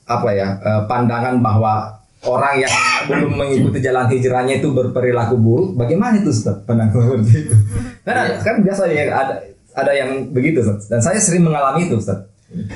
apa 0.05 0.29
ya 0.37 0.49
eh, 0.61 0.83
pandangan 0.85 1.41
bahwa 1.41 1.99
orang 2.27 2.55
yang 2.61 2.75
belum 3.07 3.33
mengikuti 3.39 3.79
jalan 3.79 4.11
hijrahnya 4.11 4.59
itu 4.59 4.75
berperilaku 4.75 5.39
buruk. 5.39 5.79
Bagaimana 5.79 6.19
itu 6.19 6.35
Ustaz? 6.35 6.59
Pandangan 6.67 7.23
seperti 7.23 7.47
itu. 7.47 7.57
Karena 8.03 8.23
kan 8.43 8.57
biasa 8.59 8.83
ya 8.91 9.03
ada 9.15 9.35
ada 9.79 9.93
yang 9.95 10.35
begitu 10.35 10.59
Ustaz. 10.61 10.91
Dan 10.91 10.99
saya 10.99 11.23
sering 11.23 11.47
mengalami 11.47 11.87
itu 11.87 11.95
Ustaz. 11.97 12.27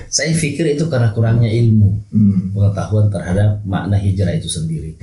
Saya 0.07 0.37
pikir 0.37 0.77
itu 0.77 0.85
karena 0.87 1.11
kurangnya 1.11 1.49
ilmu, 1.49 1.97
Hmm. 2.13 2.53
pengetahuan 2.53 3.09
terhadap 3.09 3.65
makna 3.65 3.97
hijrah 3.97 4.37
itu 4.37 4.45
sendiri. 4.47 4.95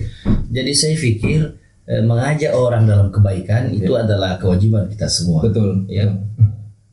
Jadi 0.49 0.71
saya 0.71 0.95
pikir 0.95 1.39
eh, 1.89 2.05
mengajak 2.05 2.53
orang 2.53 2.85
dalam 2.85 3.09
kebaikan 3.09 3.73
itu 3.73 3.89
adalah 3.97 4.37
kewajiban 4.37 4.85
kita 4.93 5.09
semua. 5.09 5.41
Betul. 5.41 5.89
Ya. 5.89 6.05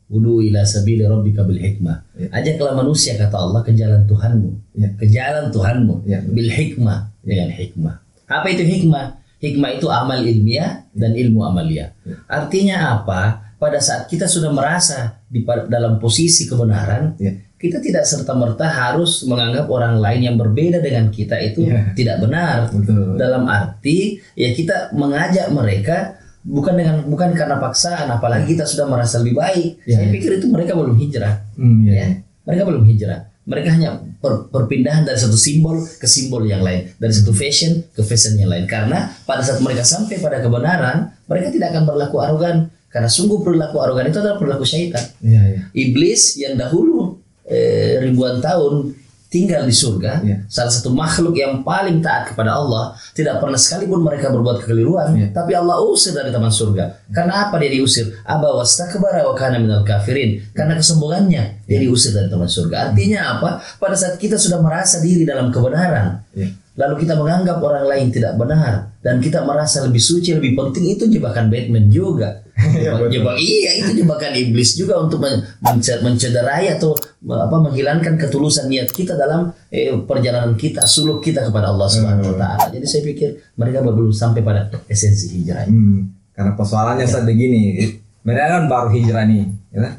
Wudu 0.09 0.41
ila 0.41 0.65
sabili 0.65 1.05
rabbika 1.05 1.45
bil 1.45 1.61
hikmah. 1.61 2.01
Ya. 2.17 2.27
Ajaklah 2.33 2.73
manusia 2.73 3.13
kata 3.13 3.37
Allah 3.37 3.61
ke 3.61 3.77
jalan 3.77 4.09
Tuhanmu. 4.09 4.49
Ya. 4.73 4.89
Ke 4.97 5.05
jalan 5.05 5.53
Tuhanmu 5.53 6.01
Ya. 6.09 6.25
bil 6.25 6.49
hikmah 6.49 7.13
dengan 7.21 7.53
hikmah. 7.53 8.01
Apa 8.25 8.49
itu 8.49 8.65
hikmah? 8.65 9.21
Hikmah 9.37 9.69
itu 9.77 9.85
amal 9.85 10.17
ilmiah 10.25 10.81
dan 10.97 11.13
ilmu 11.13 11.45
amalia. 11.45 11.93
Artinya 12.25 12.97
apa? 12.97 13.46
Pada 13.57 13.81
saat 13.81 14.05
kita 14.05 14.29
sudah 14.29 14.53
merasa 14.53 15.17
di 15.25 15.41
dalam 15.65 15.97
posisi 15.97 16.45
kebenaran, 16.45 17.17
Ya. 17.17 17.33
kita 17.57 17.81
tidak 17.81 18.05
serta 18.05 18.37
merta 18.37 18.69
harus 18.69 19.25
menganggap 19.25 19.65
orang 19.65 19.97
lain 19.97 20.21
yang 20.23 20.35
berbeda 20.37 20.77
dengan 20.77 21.09
kita 21.09 21.41
itu 21.41 21.65
Ya. 21.65 21.89
tidak 21.97 22.21
benar. 22.21 22.69
Betul. 22.69 23.17
Dalam 23.17 23.49
arti 23.49 24.21
ya 24.37 24.53
kita 24.53 24.93
mengajak 24.93 25.49
mereka 25.49 26.21
bukan 26.45 26.77
dengan 26.77 26.95
bukan 27.03 27.33
karena 27.33 27.57
paksaan, 27.57 28.07
apalagi 28.07 28.53
kita 28.53 28.63
sudah 28.63 28.85
merasa 28.85 29.19
lebih 29.19 29.35
baik. 29.35 29.83
Ya, 29.89 29.99
Saya 29.99 30.05
ya. 30.05 30.13
pikir 30.13 30.31
itu 30.37 30.47
mereka 30.47 30.77
belum 30.77 30.93
hijrah. 30.95 31.33
Hmm, 31.57 31.81
ya. 31.83 31.93
Ya, 31.97 32.07
mereka 32.45 32.61
belum 32.63 32.85
hijrah. 32.85 33.19
Mereka 33.47 33.79
hanya 33.79 33.95
per- 34.19 34.51
perpindahan 34.51 35.07
dari 35.07 35.15
satu 35.15 35.39
simbol 35.39 35.79
ke 35.79 36.03
simbol 36.03 36.43
yang 36.43 36.59
lain, 36.61 36.91
dari 36.99 37.15
satu 37.15 37.31
fashion 37.31 37.79
ke 37.89 38.03
fashion 38.03 38.35
yang 38.35 38.51
lain. 38.51 38.67
Karena 38.67 39.07
pada 39.23 39.39
saat 39.39 39.63
mereka 39.63 39.81
sampai 39.81 40.19
pada 40.19 40.43
kebenaran, 40.43 41.15
mereka 41.25 41.47
tidak 41.49 41.71
akan 41.73 41.83
berlaku 41.87 42.19
arogan. 42.19 42.69
Karena 42.97 43.05
sungguh 43.05 43.45
perilaku 43.45 43.77
arogan 43.77 44.09
itu 44.09 44.17
adalah 44.17 44.41
perilaku 44.41 44.65
syaitan. 44.65 45.05
Iya, 45.21 45.41
iya. 45.53 45.59
Iblis 45.69 46.41
yang 46.41 46.57
dahulu 46.57 47.21
eh, 47.45 48.01
ribuan 48.01 48.41
tahun 48.41 48.97
tinggal 49.27 49.67
di 49.67 49.75
surga, 49.75 50.23
Ya. 50.23 50.39
salah 50.47 50.71
satu 50.71 50.87
makhluk 50.89 51.35
yang 51.35 51.59
paling 51.59 51.99
taat 51.99 52.31
kepada 52.31 52.55
Allah, 52.55 52.95
tidak 53.11 53.43
pernah 53.43 53.59
sekalipun 53.59 53.99
mereka 53.99 54.31
berbuat 54.31 54.63
kekeliruan, 54.63 55.11
Ya. 55.19 55.27
tapi 55.35 55.51
Allah 55.51 55.83
usir 55.83 56.15
dari 56.15 56.31
taman 56.31 56.47
surga. 56.47 57.11
Karena 57.11 57.45
apa 57.45 57.59
dia 57.59 57.67
diusir? 57.69 58.07
Aba 58.23 58.55
wastakbara 58.55 59.27
wa 59.27 59.35
kana 59.35 59.59
minal 59.59 59.83
kafirin. 59.83 60.39
Karena 60.55 60.79
kesombongannya 60.79 61.43
dia 61.67 61.79
diusir 61.79 62.15
dari 62.15 62.31
taman 62.31 62.47
surga. 62.47 62.89
Artinya 62.89 63.37
apa? 63.37 63.59
Pada 63.77 63.99
saat 63.99 64.15
kita 64.15 64.39
sudah 64.39 64.63
merasa 64.63 65.03
diri 65.03 65.27
dalam 65.27 65.51
kebenaran, 65.51 66.23
Ya. 66.31 66.47
Lalu 66.77 67.03
kita 67.03 67.17
menganggap 67.17 67.57
orang 67.57 67.89
lain 67.89 68.07
tidak 68.13 68.37
benar 68.37 68.93
dan 69.01 69.17
kita 69.17 69.41
merasa 69.41 69.81
lebih 69.81 69.97
suci, 69.97 70.37
lebih 70.37 70.53
penting 70.53 70.93
itu 70.93 71.09
jebakan 71.09 71.49
Batman 71.49 71.89
juga. 71.89 72.29
Iya, 72.57 72.97
betul. 72.97 73.21
Jebak 73.21 73.37
iya 73.37 73.85
itu 73.85 74.01
jebakan 74.01 74.33
iblis 74.33 74.73
juga 74.73 74.97
untuk 74.97 75.21
men- 75.21 75.45
mence- 75.61 76.01
mencederai 76.01 76.73
atau 76.73 76.97
apa 77.29 77.53
menghilangkan 77.53 78.17
ketulusan 78.17 78.65
niat 78.65 78.89
kita 78.89 79.13
dalam 79.13 79.53
eh, 79.69 79.93
perjalanan 79.93 80.57
kita, 80.57 80.81
suluk 80.89 81.21
kita 81.21 81.45
kepada 81.45 81.69
Allah 81.69 81.85
Subhanahu 81.85 82.33
wa 82.33 82.37
taala. 82.41 82.65
Jadi 82.73 82.85
saya 82.89 83.05
pikir 83.05 83.53
mereka 83.61 83.85
belum 83.85 84.09
sampai 84.09 84.41
pada 84.41 84.73
esensi 84.89 85.37
hijrah. 85.37 85.69
Hmm, 85.69 86.09
karena 86.33 86.57
persoalannya 86.57 87.05
saat 87.05 87.29
begini, 87.29 87.93
mereka 88.25 88.57
kan 88.57 88.63
baru 88.65 88.89
hijrah 88.89 89.23
nih, 89.29 89.43
ya, 89.69 89.89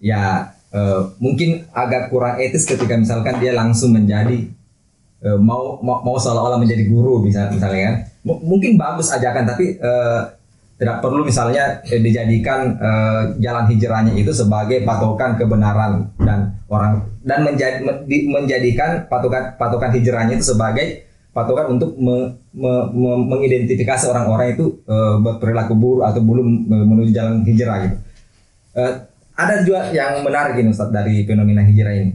ya 0.00 0.22
eh, 0.72 1.00
mungkin 1.20 1.68
agak 1.76 2.08
kurang 2.08 2.40
etis 2.40 2.64
ketika 2.64 2.96
misalkan 2.96 3.36
dia 3.36 3.52
langsung 3.52 3.92
menjadi 3.92 4.48
eh, 5.22 5.38
mau 5.38 5.78
mau, 5.80 6.02
mau 6.02 6.16
seolah-olah 6.18 6.58
menjadi 6.58 6.84
guru 6.90 7.22
bisa 7.22 7.48
misalnya 7.48 7.80
kan, 7.86 7.94
M- 8.26 8.42
mungkin 8.42 8.74
bagus 8.74 9.08
ajakan 9.14 9.46
tapi 9.46 9.78
eh, 9.78 10.20
tidak 10.82 10.98
perlu 10.98 11.22
misalnya 11.22 11.78
eh, 11.86 12.02
dijadikan 12.02 12.74
eh, 12.74 13.22
jalan 13.38 13.70
hijrahnya 13.70 14.12
itu 14.18 14.34
sebagai 14.34 14.82
patokan 14.82 15.38
kebenaran 15.38 16.10
dan 16.18 16.58
orang 16.66 17.06
dan 17.22 17.46
menjadi 17.46 17.78
men- 17.86 18.02
di- 18.10 18.26
menjadikan 18.26 19.06
patokan 19.06 19.54
patokan 19.54 19.94
hijrahnya 19.94 20.42
itu 20.42 20.52
sebagai 20.54 21.06
patokan 21.32 21.78
untuk 21.78 21.94
me- 21.96 22.34
me- 22.52 22.88
me- 22.92 23.24
mengidentifikasi 23.30 24.10
orang-orang 24.10 24.58
itu 24.58 24.82
eh, 24.84 25.14
berperilaku 25.22 25.72
buruk 25.78 26.04
atau 26.04 26.20
belum 26.20 26.48
eh, 26.66 26.84
menuju 26.84 27.10
jalan 27.14 27.46
hijrah 27.46 27.76
gitu. 27.86 27.96
Eh, 28.72 28.92
ada 29.32 29.64
juga 29.64 29.88
yang 29.94 30.20
menarik 30.20 30.60
ini 30.60 30.74
Ustaz 30.74 30.92
dari 30.92 31.24
fenomena 31.24 31.64
hijrah 31.64 31.94
ini. 31.94 32.12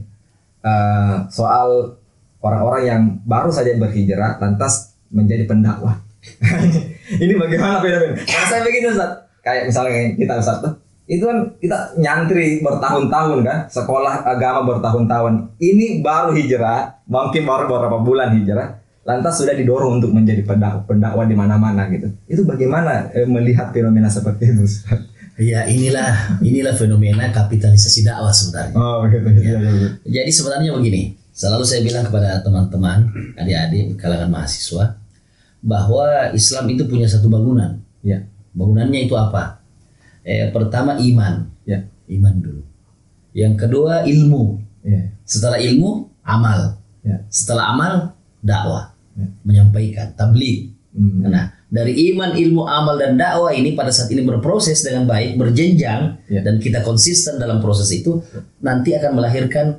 Eh, 0.61 1.15
soal 1.31 1.97
orang-orang 2.41 2.84
yang 2.86 3.01
baru 3.25 3.50
saja 3.50 3.74
berhijrah 3.77 4.38
lantas 4.38 4.98
menjadi 5.10 5.48
pendakwah. 5.48 6.03
ini 7.24 7.34
bagaimana 7.39 7.79
fenomena? 7.79 8.15
Karena 8.27 8.46
saya 8.50 8.62
begini 8.65 8.88
Ustaz, 8.91 9.12
kayak 9.41 9.63
misalnya 9.72 10.12
kita 10.20 10.34
Ustaz 10.44 10.58
tuh, 10.60 10.74
itu 11.08 11.24
kan 11.24 11.38
kita 11.63 11.77
nyantri 11.96 12.60
bertahun-tahun 12.60 13.39
kan, 13.48 13.58
sekolah 13.72 14.27
agama 14.27 14.67
bertahun-tahun. 14.75 15.56
Ini 15.56 16.03
baru 16.03 16.36
hijrah, 16.36 17.08
mungkin 17.08 17.48
baru 17.48 17.72
beberapa 17.72 18.03
bulan 18.03 18.36
hijrah, 18.36 18.75
lantas 19.08 19.39
sudah 19.39 19.56
didorong 19.56 20.03
untuk 20.03 20.12
menjadi 20.12 20.44
pendakwah, 20.44 20.84
pendakwah 20.84 21.24
di 21.24 21.36
mana-mana 21.39 21.88
gitu. 21.88 22.12
Itu 22.27 22.44
bagaimana 22.44 23.08
eh, 23.15 23.24
melihat 23.24 23.72
fenomena 23.72 24.12
seperti 24.12 24.51
itu? 24.51 24.67
Ustaz? 24.67 25.00
Ya 25.38 25.70
inilah 25.70 26.41
inilah 26.41 26.74
fenomena 26.74 27.29
kapitalisasi 27.29 28.01
dakwah 28.01 28.34
sebenarnya. 28.34 28.74
Oh 28.74 29.06
begitu. 29.06 29.29
Ya. 29.38 29.58
Jadi 30.22 30.32
sebenarnya 30.34 30.74
begini, 30.74 31.13
selalu 31.38 31.63
saya 31.70 31.86
bilang 31.86 32.10
kepada 32.10 32.41
teman-teman, 32.41 33.13
adik-adik 33.38 33.94
kalangan 34.01 34.34
mahasiswa, 34.34 34.98
bahwa 35.62 36.34
Islam 36.34 36.65
itu 36.74 36.89
punya 36.89 37.06
satu 37.06 37.29
bangunan. 37.29 37.77
Ya. 38.01 38.25
Bangunannya 38.58 39.06
itu 39.06 39.13
apa? 39.13 39.62
Eh, 40.25 40.50
pertama 40.50 40.98
iman, 40.98 41.46
Ya. 41.70 41.86
iman 42.10 42.36
dulu. 42.41 42.65
Yang 43.38 43.53
kedua 43.62 44.01
ilmu. 44.10 44.58
Iya. 44.82 45.13
Setelah 45.22 45.62
ilmu 45.62 46.10
amal. 46.25 46.82
Ya. 47.06 47.22
Setelah 47.29 47.77
amal 47.77 47.94
dakwah, 48.41 48.98
Ya. 49.13 49.29
menyampaikan 49.46 50.17
tabligh. 50.17 50.74
Hmm. 50.98 51.29
Nah, 51.29 51.53
dari 51.70 52.10
iman, 52.10 52.34
ilmu, 52.34 52.65
amal 52.65 52.98
dan 52.98 53.13
dakwah 53.13 53.53
ini 53.53 53.77
pada 53.77 53.94
saat 53.94 54.10
ini 54.10 54.25
berproses 54.25 54.82
dengan 54.82 55.06
baik, 55.06 55.38
berjenjang 55.38 56.17
Ya. 56.25 56.41
dan 56.41 56.58
kita 56.58 56.82
konsisten 56.82 57.38
dalam 57.38 57.62
proses 57.62 57.94
itu 57.94 58.25
nanti 58.58 58.98
akan 58.98 59.22
melahirkan 59.22 59.77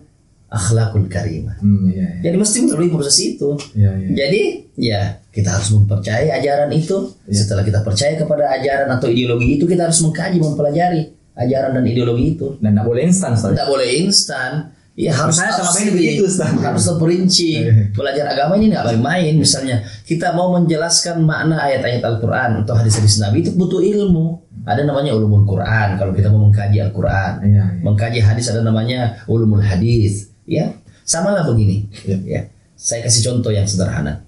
akhlakul 0.49 1.05
karimah. 1.12 1.61
Hmm, 1.61 1.93
iya, 1.93 2.19
iya. 2.19 2.28
Jadi 2.28 2.37
mesti 2.40 2.57
melalui 2.64 2.88
proses 2.88 3.17
itu. 3.21 3.52
Iya, 3.76 3.93
iya. 4.00 4.09
Jadi 4.17 4.43
ya 4.81 5.02
kita 5.28 5.61
harus 5.61 5.69
mempercayai 5.76 6.33
ajaran 6.40 6.73
itu. 6.73 7.12
Ya. 7.28 7.37
Setelah 7.45 7.62
kita 7.62 7.85
percaya 7.85 8.17
kepada 8.17 8.49
ajaran 8.57 8.88
atau 8.97 9.12
ideologi 9.12 9.61
itu, 9.61 9.69
kita 9.69 9.87
harus 9.87 10.00
mengkaji, 10.00 10.40
mempelajari 10.40 11.02
ajaran 11.37 11.71
dan 11.76 11.85
ideologi 11.85 12.25
itu. 12.35 12.57
Dan 12.59 12.75
tidak 12.75 12.87
boleh 12.88 13.02
instan. 13.05 13.31
Tidak 13.37 13.69
boleh 13.69 13.88
instan. 14.02 14.52
Ya 14.99 15.14
harus 15.14 15.38
Saya 15.38 15.55
harus 15.55 15.78
ini 15.78 15.95
begitu, 15.95 16.26
Ustaz. 16.26 16.50
harus 16.59 16.83
terperinci. 16.83 17.50
Iya. 17.62 17.95
Belajar 17.95 18.35
agama 18.35 18.59
ini 18.59 18.75
nggak 18.75 18.83
main-main. 18.83 19.31
Misalnya 19.38 19.87
kita 20.02 20.35
mau 20.35 20.50
menjelaskan 20.59 21.23
makna 21.23 21.62
ayat-ayat 21.62 22.02
Al-Quran 22.02 22.67
atau 22.67 22.75
hadis-hadis 22.75 23.23
Nabi 23.23 23.47
itu 23.47 23.55
butuh 23.55 23.78
ilmu. 23.78 24.43
Ada 24.67 24.83
namanya 24.83 25.14
ulumul 25.14 25.47
Quran 25.47 25.97
kalau 25.97 26.11
kita 26.11 26.35
mau 26.35 26.50
mengkaji 26.50 26.83
Al-Quran. 26.83 27.33
Iya, 27.47 27.64
iya. 27.78 27.85
Mengkaji 27.87 28.19
hadis 28.19 28.50
ada 28.50 28.67
namanya 28.67 29.23
ulumul 29.31 29.62
hadis. 29.62 30.27
Ya, 30.49 30.73
sama 31.05 31.37
lah 31.37 31.45
begini. 31.45 31.85
Ya, 32.25 32.49
saya 32.73 33.05
kasih 33.05 33.28
contoh 33.28 33.52
yang 33.52 33.69
sederhana. 33.69 34.25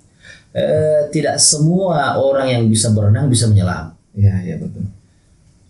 Eh, 0.50 1.06
tidak 1.14 1.38
semua 1.38 2.18
orang 2.18 2.50
yang 2.50 2.62
bisa 2.66 2.90
berenang 2.90 3.30
bisa 3.30 3.46
menyelam. 3.46 3.94
Iya, 4.18 4.34
iya 4.42 4.54
betul. 4.58 4.82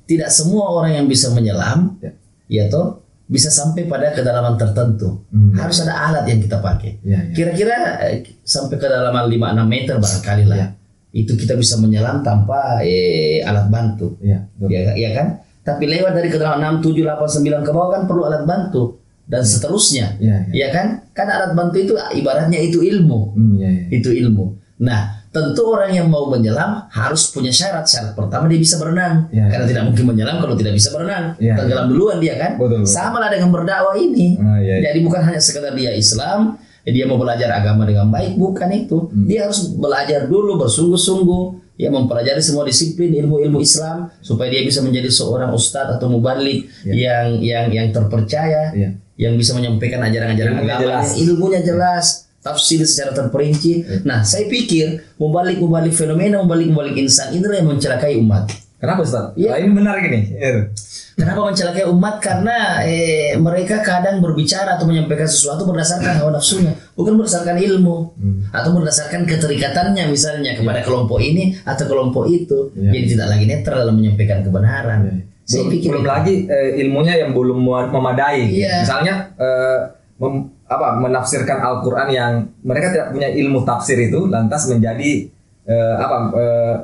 Tidak 0.08 0.30
semua 0.32 0.72
orang 0.72 0.96
yang 0.96 1.06
bisa 1.06 1.28
menyelam, 1.30 2.00
Ya. 2.00 2.12
ya 2.48 2.64
toh 2.66 3.04
bisa 3.30 3.52
sampai 3.52 3.86
pada 3.86 4.10
kedalaman 4.10 4.56
tertentu. 4.56 5.22
Hmm. 5.30 5.54
Harus 5.54 5.84
ada 5.86 5.94
alat 6.10 6.24
yang 6.26 6.40
kita 6.40 6.58
pakai. 6.58 6.98
Iya, 7.04 7.30
iya. 7.30 7.34
Kira-kira 7.36 7.76
eh, 8.08 8.26
sampai 8.42 8.80
kedalaman 8.80 9.28
5-6 9.28 9.68
meter 9.68 9.94
barangkali 10.00 10.44
lah. 10.48 10.56
Ya. 10.58 10.68
Itu 11.12 11.36
kita 11.36 11.54
bisa 11.60 11.76
menyelam 11.76 12.24
tanpa 12.24 12.80
eh, 12.82 13.44
alat 13.44 13.68
bantu. 13.68 14.16
Betul. 14.18 14.72
Ya, 14.72 14.96
ya 14.96 15.10
kan? 15.12 15.44
Tapi 15.60 15.84
lewat 15.86 16.16
dari 16.16 16.32
kedalaman 16.32 16.80
6, 16.80 16.88
7, 16.88 17.04
8, 17.04 17.62
9 17.62 17.68
ke 17.68 17.70
bawah 17.70 17.90
kan 17.92 18.02
perlu 18.08 18.24
alat 18.24 18.48
bantu 18.48 18.99
dan 19.30 19.46
seterusnya. 19.46 20.18
Iya, 20.18 20.36
iya. 20.50 20.66
Ya 20.66 20.68
kan? 20.74 20.86
Kan 21.14 21.30
alat 21.30 21.54
bantu 21.54 21.78
itu 21.78 21.94
ibaratnya 21.94 22.58
itu 22.58 22.82
ilmu. 22.82 23.38
Hmm, 23.38 23.54
iya, 23.62 23.70
iya. 23.70 23.84
Itu 24.02 24.10
ilmu. 24.10 24.58
Nah, 24.82 25.22
tentu 25.30 25.62
orang 25.70 25.94
yang 25.94 26.10
mau 26.10 26.26
menyelam 26.26 26.90
harus 26.90 27.30
punya 27.30 27.54
syarat. 27.54 27.86
Syarat 27.86 28.18
pertama 28.18 28.50
dia 28.50 28.58
bisa 28.58 28.74
berenang. 28.82 29.30
Ya, 29.30 29.46
Karena 29.46 29.70
tidak 29.70 29.84
mungkin 29.86 30.04
menyelam 30.10 30.42
kalau 30.42 30.58
tidak 30.58 30.74
bisa 30.74 30.90
berenang. 30.90 31.38
Ya, 31.38 31.54
Tenggelam 31.54 31.86
duluan 31.86 32.18
dia 32.18 32.34
kan? 32.34 32.58
Betul. 32.58 32.82
Sama 32.82 33.22
lah 33.22 33.30
dengan 33.30 33.54
berdakwah 33.54 33.94
ini. 33.94 34.34
Ah, 34.42 34.58
iya, 34.58 34.82
iya. 34.82 34.90
Jadi 34.90 34.98
bukan 35.06 35.22
hanya 35.22 35.38
sekedar 35.38 35.78
dia 35.78 35.94
Islam, 35.94 36.58
dia 36.82 37.04
mau 37.06 37.20
belajar 37.20 37.54
agama 37.54 37.86
dengan 37.86 38.10
baik, 38.10 38.34
bukan 38.34 38.68
itu. 38.74 39.06
Hmm. 39.06 39.30
Dia 39.30 39.46
harus 39.46 39.70
belajar 39.78 40.26
dulu 40.26 40.58
bersungguh-sungguh, 40.58 41.76
ya 41.78 41.88
mempelajari 41.92 42.42
semua 42.42 42.64
disiplin 42.66 43.12
ilmu-ilmu 43.14 43.60
Islam 43.62 44.10
supaya 44.20 44.48
dia 44.52 44.64
bisa 44.64 44.84
menjadi 44.84 45.08
seorang 45.08 45.52
ustadz 45.52 45.96
atau 45.96 46.08
mubalik 46.12 46.68
yang 46.84 47.38
yang 47.40 47.68
yang 47.70 47.88
terpercaya, 47.94 48.72
Iya. 48.72 48.90
Yang 49.20 49.36
bisa 49.36 49.52
menyampaikan 49.52 50.00
ajaran-ajaran 50.00 50.64
agama, 50.64 50.80
jelas. 50.80 51.06
ilmunya 51.20 51.60
jelas. 51.60 52.06
tafsir 52.40 52.80
secara 52.88 53.12
terperinci. 53.12 54.00
Nah, 54.08 54.24
saya 54.24 54.48
pikir 54.48 55.12
membalik-membalik 55.20 55.92
fenomena, 55.92 56.40
membalik-membalik 56.40 56.96
insan 56.96 57.36
inilah 57.36 57.60
yang 57.60 57.68
mencelakai 57.68 58.16
umat. 58.16 58.48
Kenapa 58.80 59.04
Ustaz? 59.04 59.36
Nah, 59.36 59.60
ini 59.60 59.68
menarik 59.68 60.08
ini. 60.08 60.40
Iya. 60.40 60.72
Kenapa 61.20 61.52
mencelakai 61.52 61.84
umat? 61.92 62.16
Karena 62.24 62.80
eh, 62.88 63.36
mereka 63.36 63.84
kadang 63.84 64.24
berbicara 64.24 64.80
atau 64.80 64.88
menyampaikan 64.88 65.28
sesuatu 65.28 65.68
berdasarkan 65.68 66.16
hawa 66.16 66.32
nafsunya, 66.32 66.72
bukan 66.96 67.20
berdasarkan 67.20 67.60
ilmu 67.60 68.16
atau 68.56 68.70
berdasarkan 68.72 69.28
keterikatannya 69.28 70.08
misalnya 70.08 70.56
kepada 70.56 70.80
kelompok 70.80 71.20
ini 71.20 71.60
atau 71.68 71.84
kelompok 71.92 72.24
itu. 72.24 72.72
Iya. 72.72 72.88
Jadi 72.96 73.06
tidak 73.20 73.36
lagi 73.36 73.44
netral 73.44 73.84
dalam 73.84 74.00
menyampaikan 74.00 74.40
kebenaran. 74.40 75.00
Saya 75.04 75.29
belum, 75.50 75.66
belum 75.82 76.04
itu. 76.04 76.10
lagi 76.10 76.34
eh, 76.46 76.70
ilmunya 76.86 77.14
yang 77.18 77.34
belum 77.34 77.58
memadai. 77.90 78.46
Iya. 78.46 78.86
Misalnya 78.86 79.14
eh, 79.34 79.78
mem- 80.22 80.48
apa 80.70 80.94
menafsirkan 81.02 81.58
Al-Qur'an 81.58 82.06
yang 82.14 82.46
mereka 82.62 82.94
tidak 82.94 83.10
punya 83.10 83.26
ilmu 83.26 83.66
tafsir 83.66 83.98
itu 83.98 84.30
lantas 84.30 84.70
menjadi 84.70 85.26
eh, 85.66 85.96
apa 85.98 86.16
eh, 86.38 86.74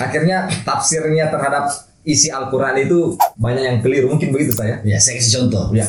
akhirnya 0.00 0.48
tafsirnya 0.64 1.28
terhadap 1.28 1.68
isi 2.08 2.32
Al-Qur'an 2.32 2.80
itu 2.80 3.20
banyak 3.36 3.64
yang 3.68 3.78
keliru. 3.84 4.16
Mungkin 4.16 4.32
begitu 4.32 4.56
saya. 4.56 4.80
Ya, 4.80 4.96
saya 4.96 5.20
kasih 5.20 5.44
contoh. 5.44 5.76
Ya. 5.76 5.84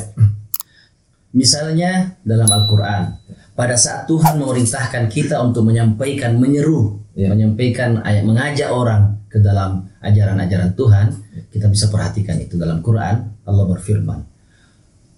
Misalnya 1.32 2.18
dalam 2.26 2.50
Al-Quran, 2.50 3.16
pada 3.60 3.76
saat 3.76 4.08
Tuhan 4.08 4.40
memerintahkan 4.40 5.12
kita 5.12 5.44
untuk 5.44 5.68
menyampaikan, 5.68 6.40
menyeru, 6.40 6.96
Ya. 7.12 7.28
menyampaikan 7.28 8.00
ayat, 8.08 8.24
mengajak 8.24 8.72
orang 8.72 9.20
ke 9.28 9.44
dalam 9.44 9.92
ajaran-ajaran 10.00 10.72
Tuhan, 10.80 11.12
kita 11.52 11.68
bisa 11.68 11.92
perhatikan 11.92 12.40
itu 12.40 12.56
dalam 12.56 12.80
Quran. 12.80 13.28
Allah 13.44 13.66
berfirman, 13.68 14.24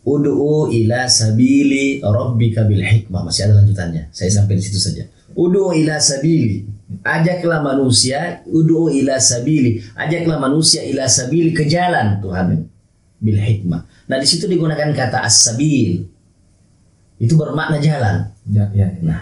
Udu'u 0.01 0.73
ila 0.73 1.05
sabili 1.05 2.01
rabbika 2.01 2.65
bil 2.65 2.81
hikmah. 2.81 3.21
Masih 3.21 3.45
ada 3.45 3.61
lanjutannya. 3.61 4.09
Saya 4.09 4.33
sampai 4.33 4.57
di 4.57 4.63
situ 4.65 4.81
saja. 4.81 5.05
Udu'u 5.37 5.77
ila 5.77 6.01
sabili. 6.01 6.65
Ajaklah 7.05 7.61
manusia. 7.61 8.41
Udu'u 8.49 8.89
ila 8.89 9.21
sabili. 9.21 9.77
Ajaklah 9.93 10.41
manusia 10.41 10.81
ila 10.89 11.05
sabili 11.05 11.53
ke 11.53 11.69
jalan 11.69 12.17
Tuhan. 12.17 12.65
Bil 13.21 13.37
hikmah. 13.37 14.09
Nah 14.09 14.17
di 14.17 14.25
situ 14.25 14.49
digunakan 14.49 14.89
kata 14.89 15.21
as-sabil. 15.21 16.01
Itu 17.21 17.37
bermakna 17.37 17.77
jalan. 17.77 18.33
Ya, 18.49 18.65
ya. 18.73 18.89
ya. 18.89 18.97
Nah, 19.05 19.21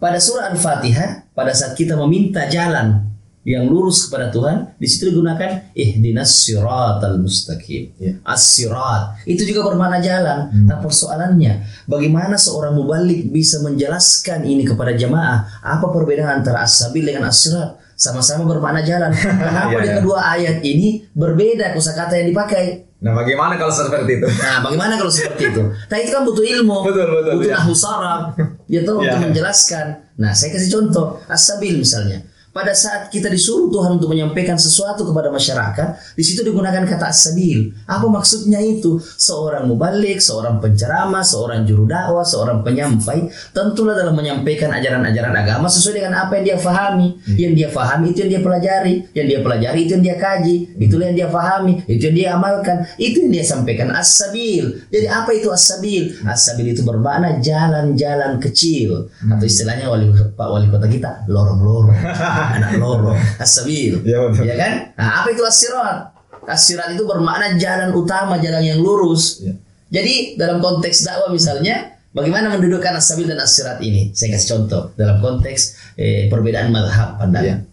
pada 0.00 0.16
surah 0.16 0.48
Al-Fatihah, 0.56 1.28
pada 1.36 1.52
saat 1.52 1.76
kita 1.76 2.00
meminta 2.00 2.48
jalan 2.48 3.12
yang 3.44 3.68
lurus 3.68 4.08
kepada 4.08 4.32
Tuhan, 4.32 4.72
di 4.80 4.88
situ 4.88 5.12
digunakan 5.12 5.68
ihdinas 5.76 6.32
siratal 6.48 7.20
mustaqim. 7.20 7.92
Ya. 8.00 8.16
As-sirat. 8.24 9.20
Itu 9.28 9.44
juga 9.44 9.68
bermakna 9.68 10.00
jalan. 10.00 10.48
Nah, 10.64 10.80
persoalannya, 10.80 11.84
bagaimana 11.84 12.40
seorang 12.40 12.72
mubalik 12.72 13.28
bisa 13.28 13.60
menjelaskan 13.60 14.48
ini 14.48 14.64
kepada 14.64 14.96
jamaah? 14.96 15.60
Apa 15.60 15.92
perbedaan 15.92 16.40
antara 16.40 16.64
as-sabil 16.64 17.04
dengan 17.04 17.28
as-sirat? 17.28 17.76
Sama-sama 18.00 18.48
bermakna 18.48 18.80
jalan. 18.80 19.12
Kenapa 19.44 19.76
Ya, 19.76 19.80
di 19.84 19.88
ya. 19.92 19.94
kedua 20.00 20.18
ayat 20.24 20.58
ini 20.64 21.04
berbeda 21.12 21.76
kosakata 21.76 22.16
yang 22.16 22.32
dipakai? 22.32 22.93
Nah, 23.04 23.12
bagaimana 23.12 23.54
kalau 23.54 23.68
seperti 23.68 24.16
itu? 24.16 24.26
Nah, 24.26 24.64
bagaimana 24.64 24.96
kalau 24.96 25.12
seperti 25.12 25.52
itu? 25.52 25.60
Nah, 25.60 25.96
itu 26.00 26.08
kan 26.08 26.22
butuh 26.24 26.40
ilmu. 26.42 26.78
Betul, 26.88 27.04
betul, 27.12 27.32
Butuh 27.36 27.50
ya. 27.52 27.56
nahu 27.60 27.74
saraf. 27.76 28.20
Ya 28.64 28.80
tahu 28.80 28.96
untuk 29.04 29.12
Ya. 29.12 29.20
menjelaskan. 29.20 29.86
Nah, 30.16 30.32
saya 30.32 30.56
kasih 30.56 30.72
contoh. 30.72 31.20
As-sabil 31.28 31.76
misalnya. 31.76 32.24
Pada 32.54 32.70
saat 32.70 33.10
kita 33.10 33.26
disuruh 33.26 33.66
Tuhan 33.66 33.98
untuk 33.98 34.14
menyampaikan 34.14 34.54
sesuatu 34.54 35.02
kepada 35.02 35.26
masyarakat, 35.26 36.14
di 36.14 36.22
situ 36.22 36.46
digunakan 36.46 36.86
kata 36.86 37.10
as-sabil. 37.10 37.74
Apa 37.82 38.06
maksudnya 38.06 38.62
itu? 38.62 39.02
Seorang 39.02 39.66
mubalik, 39.66 40.22
seorang 40.22 40.62
penceramah, 40.62 41.26
seorang 41.26 41.66
juru 41.66 41.90
dakwah, 41.90 42.22
seorang 42.22 42.62
penyampai, 42.62 43.26
tentulah 43.50 43.98
dalam 43.98 44.14
menyampaikan 44.14 44.70
ajaran-ajaran 44.70 45.34
agama 45.34 45.66
sesuai 45.66 45.98
dengan 45.98 46.14
apa 46.14 46.38
yang 46.38 46.54
dia 46.54 46.58
fahami. 46.62 47.18
Yang 47.34 47.54
dia 47.58 47.68
fahami 47.74 48.06
itu 48.14 48.18
yang 48.22 48.30
dia 48.38 48.42
pelajari, 48.46 48.94
yang 49.18 49.26
dia 49.26 49.40
pelajari 49.42 49.78
itu 49.82 49.90
yang 49.98 50.04
dia 50.06 50.16
kaji, 50.22 50.56
itulah 50.78 51.04
yang 51.10 51.18
dia 51.18 51.28
fahami, 51.34 51.82
itu 51.90 52.02
yang 52.06 52.14
dia 52.14 52.28
amalkan, 52.38 52.86
itu 53.02 53.18
yang 53.18 53.32
dia 53.34 53.44
sampaikan. 53.50 53.90
As-sabil. 53.90 54.86
Jadi 54.94 55.10
apa 55.10 55.34
itu 55.34 55.50
as-sabil? 55.50 56.22
As-sabil 56.22 56.70
itu 56.70 56.86
bermakna 56.86 57.42
jalan-jalan 57.42 58.38
kecil. 58.38 59.10
Atau 59.26 59.42
istilahnya 59.42 59.90
wali 59.90 60.06
Pak 60.14 60.46
wali 60.46 60.70
kota 60.70 60.86
kita 60.86 61.26
lorong-lorong, 61.26 61.90
anak 62.52 62.76
lorong, 62.76 63.16
as-sabil. 63.40 64.00
Ya, 64.08 64.20
betul. 64.28 64.44
Ya 64.44 64.54
kan? 64.58 64.72
Nah, 64.98 65.24
apa 65.24 65.32
itu 65.32 65.40
as-sirat? 65.40 66.12
As-sirat 66.44 66.92
itu 66.92 67.08
bermakna 67.08 67.56
jalan 67.56 67.90
utama, 67.96 68.36
jalan 68.36 68.60
yang 68.60 68.78
lurus. 68.84 69.40
Ya. 69.40 69.56
Jadi 69.88 70.36
dalam 70.36 70.60
konteks 70.60 71.06
dakwah 71.06 71.32
misalnya, 71.32 71.96
bagaimana 72.12 72.52
mendudukkan 72.52 73.00
as-sabil 73.00 73.24
dan 73.24 73.40
as-sirat 73.40 73.80
ini? 73.80 74.12
Saya 74.12 74.36
kasih 74.36 74.48
contoh 74.58 74.92
dalam 74.98 75.22
konteks 75.24 75.94
eh, 75.96 76.28
perbedaan 76.28 76.68
madhab 76.68 77.16
pandangan. 77.16 77.64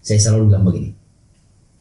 Saya 0.00 0.18
selalu 0.20 0.52
bilang 0.52 0.64
begini. 0.64 0.90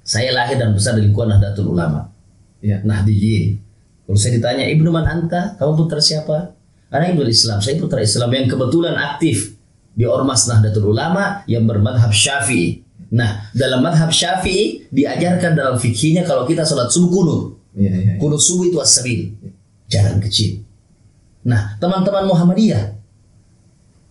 Saya 0.04 0.36
lahir 0.36 0.60
dan 0.60 0.76
besar 0.76 1.00
di 1.00 1.08
lingkungan 1.08 1.40
Nahdlatul 1.40 1.72
Ulama. 1.72 2.12
Ya. 2.60 2.84
Nahdiyin. 2.84 3.60
Kalau 4.04 4.20
saya 4.20 4.36
ditanya, 4.36 4.68
Ibnu 4.68 4.92
man 4.92 5.08
anta? 5.08 5.56
Kamu 5.56 5.80
putra 5.80 6.04
siapa? 6.04 6.52
Anak 6.92 7.16
Ibnu 7.16 7.24
Islam. 7.28 7.64
Saya 7.64 7.80
putra 7.80 8.04
Islam 8.04 8.28
yang 8.36 8.46
kebetulan 8.52 8.96
aktif 9.00 9.56
di 9.94 10.04
Ormas 10.10 10.50
Nahdlatul 10.50 10.90
Ulama 10.90 11.46
yang 11.46 11.70
bermadhab 11.70 12.10
Syafi'i. 12.10 12.82
Nah, 13.14 13.46
dalam 13.54 13.86
madhab 13.86 14.10
Syafi'i 14.10 14.90
diajarkan 14.90 15.54
dalam 15.54 15.78
fikihnya 15.78 16.26
kalau 16.26 16.50
kita 16.50 16.66
sholat 16.66 16.90
subuh 16.90 17.10
kunut. 17.14 17.42
Iya, 17.78 17.92
iya. 17.94 18.14
Kunut 18.18 18.42
subuh 18.42 18.66
itu 18.66 18.78
as-sabil. 18.82 19.38
Jalan 19.86 20.18
kecil. 20.18 20.66
Nah, 21.46 21.78
teman-teman 21.78 22.26
Muhammadiyah 22.26 22.98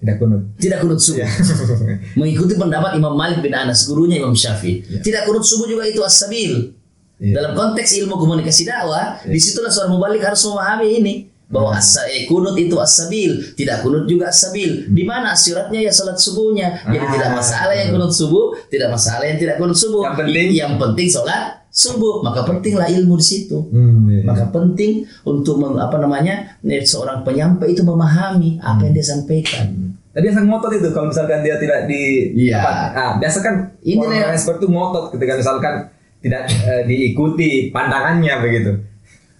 Tidak 0.02 0.16
kunut. 0.18 0.42
tidak 0.58 0.78
kunut 0.82 0.98
subuh. 1.02 1.22
Iya. 1.22 1.30
Mengikuti 2.18 2.54
pendapat 2.54 2.94
Imam 2.94 3.14
Malik 3.18 3.42
bin 3.42 3.54
Anas, 3.54 3.86
gurunya 3.90 4.22
Imam 4.22 4.34
Syafi'i. 4.38 5.02
Tidak 5.02 5.26
kunut 5.26 5.42
subuh 5.42 5.66
juga 5.66 5.82
itu 5.86 5.98
as-sabil. 6.06 6.70
Iya. 7.18 7.42
Dalam 7.42 7.58
konteks 7.58 7.98
ilmu 8.02 8.14
komunikasi 8.18 8.66
dakwah, 8.66 9.18
di 9.22 9.38
situlah 9.38 9.70
seorang 9.70 9.94
mubalik 9.98 10.22
harus 10.22 10.42
memahami 10.46 10.86
ini 11.02 11.14
bahwa 11.52 11.76
Hmm. 11.76 12.08
eh, 12.08 12.24
kunut 12.24 12.56
itu 12.56 12.72
as-sabil, 12.74 13.36
tidak 13.52 13.84
kunut 13.84 14.08
juga 14.08 14.32
as-sabil. 14.32 14.88
Di 14.88 15.04
mana 15.04 15.36
asyiratnya 15.36 15.84
ya 15.84 15.92
salat 15.92 16.16
subuhnya. 16.16 16.80
Jadi 16.82 17.04
Ah. 17.04 17.12
tidak 17.12 17.30
masalah 17.36 17.74
yang 17.76 17.92
kunut 17.92 18.08
subuh, 18.10 18.56
tidak 18.66 18.88
masalah 18.88 19.24
yang 19.28 19.36
tidak 19.36 19.60
kunut 19.60 19.76
subuh. 19.76 20.02
Yang 20.02 20.16
penting- 20.18 20.52
yang 20.56 20.72
penting 20.80 21.06
salat 21.06 21.60
subuh. 21.68 22.24
Maka 22.24 22.40
pentinglah 22.42 22.88
ilmu 22.90 23.16
di 23.16 23.26
situ. 23.26 23.68
Hmm, 23.68 24.08
iya. 24.08 24.24
Maka 24.24 24.48
penting 24.48 25.04
untuk 25.22 25.56
meng- 25.56 25.76
apa 25.76 25.96
namanya 25.96 26.56
seorang 26.82 27.20
penyampai 27.20 27.70
itu 27.70 27.84
memahami 27.84 28.56
apa 28.58 28.88
yang 28.88 28.92
dia 28.92 29.04
sampaikan. 29.06 29.92
Tadi 30.12 30.28
yang 30.28 30.44
ngotot 30.44 30.72
itu 30.72 30.88
kalau 30.92 31.08
misalkan 31.08 31.40
dia 31.40 31.56
tidak 31.56 31.84
di 31.84 32.32
Iya. 32.36 32.60
apa, 32.60 32.72
ah, 32.92 33.12
biasa 33.16 33.38
kan 33.40 33.54
Ini 33.80 33.96
orang 33.98 34.32
yang 34.32 34.36
seperti 34.36 34.60
itu 34.60 34.68
ngotot 34.68 35.04
ketika 35.10 35.32
misalkan 35.36 35.74
tidak 36.20 36.42
eh, 36.48 36.84
diikuti 36.84 37.68
pandangannya 37.68 38.34
begitu. 38.40 38.72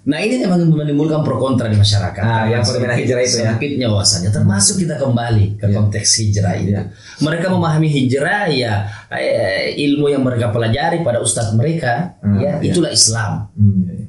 Nah 0.03 0.19
ini 0.19 0.35
memang 0.37 0.67
menimbulkan 0.67 1.23
pro 1.23 1.38
kontra 1.38 1.71
di 1.71 1.79
masyarakat. 1.79 2.19
Ah, 2.19 2.43
Karena 2.43 2.51
yang 2.51 2.62
fenomena 2.62 2.91
sedikit- 2.93 3.07
hijrah 3.07 3.23
itu 3.23 3.37
ya. 3.37 3.45
Sedikitnya 3.49 3.87
wawasannya. 3.87 4.31
Termasuk 4.31 4.75
kita 4.83 4.95
kembali 4.99 5.47
ke 5.55 5.67
Iya. 5.71 5.75
konteks 5.79 6.09
hijrah 6.19 6.55
itu. 6.57 6.75
Iya. 6.75 6.83
Mereka 7.21 7.47
memahami 7.49 7.87
hijrah 7.87 8.51
ya 8.51 8.73
eh, 9.09 9.79
ilmu 9.79 10.11
yang 10.11 10.21
mereka 10.21 10.51
pelajari 10.51 11.01
pada 11.01 11.23
ustadz 11.23 11.55
mereka. 11.55 12.19
Ah, 12.19 12.35
ya 12.35 12.59
iya. 12.59 12.75
itulah 12.75 12.91
Islam. 12.91 13.47
Hmm, 13.55 13.87
iya, 13.87 14.07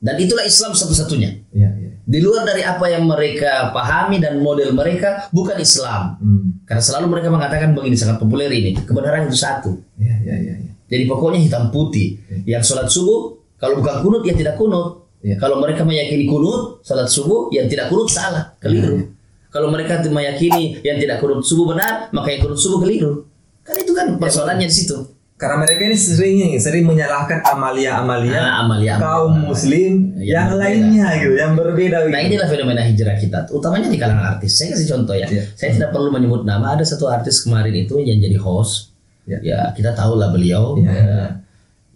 Dan 0.00 0.14
itulah 0.18 0.44
Islam 0.44 0.72
satu-satunya. 0.72 1.30
iya, 1.52 1.68
iya. 1.76 1.90
Di 2.04 2.20
luar 2.20 2.44
dari 2.44 2.60
apa 2.60 2.88
yang 2.88 3.04
mereka 3.04 3.68
pahami 3.70 4.20
dan 4.20 4.40
model 4.40 4.72
mereka 4.72 5.28
bukan 5.28 5.56
Islam. 5.56 6.16
Hmm, 6.20 6.64
Karena 6.64 6.80
selalu 6.80 7.06
mereka 7.10 7.28
mengatakan 7.28 7.72
begini 7.72 7.92
sangat 7.94 8.16
populer 8.16 8.48
ini. 8.48 8.72
Kebenaran 8.78 9.28
itu 9.28 9.36
satu. 9.36 9.76
iya, 10.00 10.16
iya, 10.20 10.36
iya, 10.40 10.54
iya. 10.56 10.72
Jadi 10.84 11.04
pokoknya 11.04 11.36
hitam 11.38 11.68
putih. 11.68 12.16
Yang 12.44 12.64
sholat 12.66 12.88
subuh 12.88 13.36
kalau 13.56 13.76
bukan 13.76 14.00
kunut 14.00 14.24
ya 14.24 14.32
tidak 14.32 14.56
kunut. 14.56 15.03
Iya. 15.24 15.40
Kalau 15.40 15.56
mereka 15.56 15.82
meyakini 15.82 16.28
kunut 16.28 16.84
sholat 16.84 17.08
subuh 17.08 17.48
yang 17.48 17.64
tidak 17.64 17.88
kunut 17.88 18.06
salah 18.06 18.52
keliru. 18.60 19.00
Iya. 19.00 19.04
Kalau 19.48 19.72
mereka 19.72 20.04
meyakini 20.04 20.84
yang 20.84 21.00
tidak 21.00 21.16
kunut 21.18 21.40
subuh 21.40 21.72
benar 21.72 22.12
maka 22.12 22.28
yang 22.28 22.44
kunut 22.44 22.60
subuh 22.60 22.84
keliru. 22.84 23.24
Kan 23.64 23.80
itu 23.80 23.96
kan 23.96 24.20
persoalannya 24.20 24.68
di 24.68 24.76
situ. 24.76 25.00
Karena 25.34 25.66
mereka 25.66 25.82
ini 25.82 25.96
sering 25.96 26.36
sering 26.60 26.84
menyalahkan 26.84 27.42
amalia-amalia 27.42 28.38
Ah, 28.38 28.62
amalia- 28.62 29.00
kaum 29.00 29.34
amalia. 29.34 29.48
muslim 29.50 29.92
Yang 30.14 30.22
yang, 30.22 30.46
berbeda. 30.46 30.62
lainnya 30.62 31.08
gitu, 31.16 31.32
yang 31.34 31.52
berbeda. 31.54 31.96
Nah 31.96 32.06
gitu. 32.14 32.28
inilah 32.30 32.46
fenomena 32.46 32.82
hijrah 32.84 33.16
kita, 33.16 33.38
utamanya 33.50 33.88
di 33.88 33.98
kalangan 33.98 34.26
artis. 34.30 34.54
Saya 34.54 34.76
kasih 34.76 34.86
contoh 34.94 35.16
ya. 35.16 35.26
Iya. 35.26 35.42
Saya 35.56 35.70
tidak 35.72 35.90
perlu 35.90 36.12
menyebut 36.12 36.44
nama. 36.44 36.76
Ada 36.76 36.84
satu 36.86 37.08
artis 37.08 37.42
kemarin 37.42 37.74
itu 37.74 37.98
yang 37.98 38.20
jadi 38.20 38.38
host. 38.38 38.94
Iya. 39.26 39.38
Ya 39.42 39.58
kita 39.72 39.90
tahu 39.90 40.20
lah 40.20 40.30
beliau. 40.30 40.78
Iya. 40.78 40.92
Ya, 40.92 41.18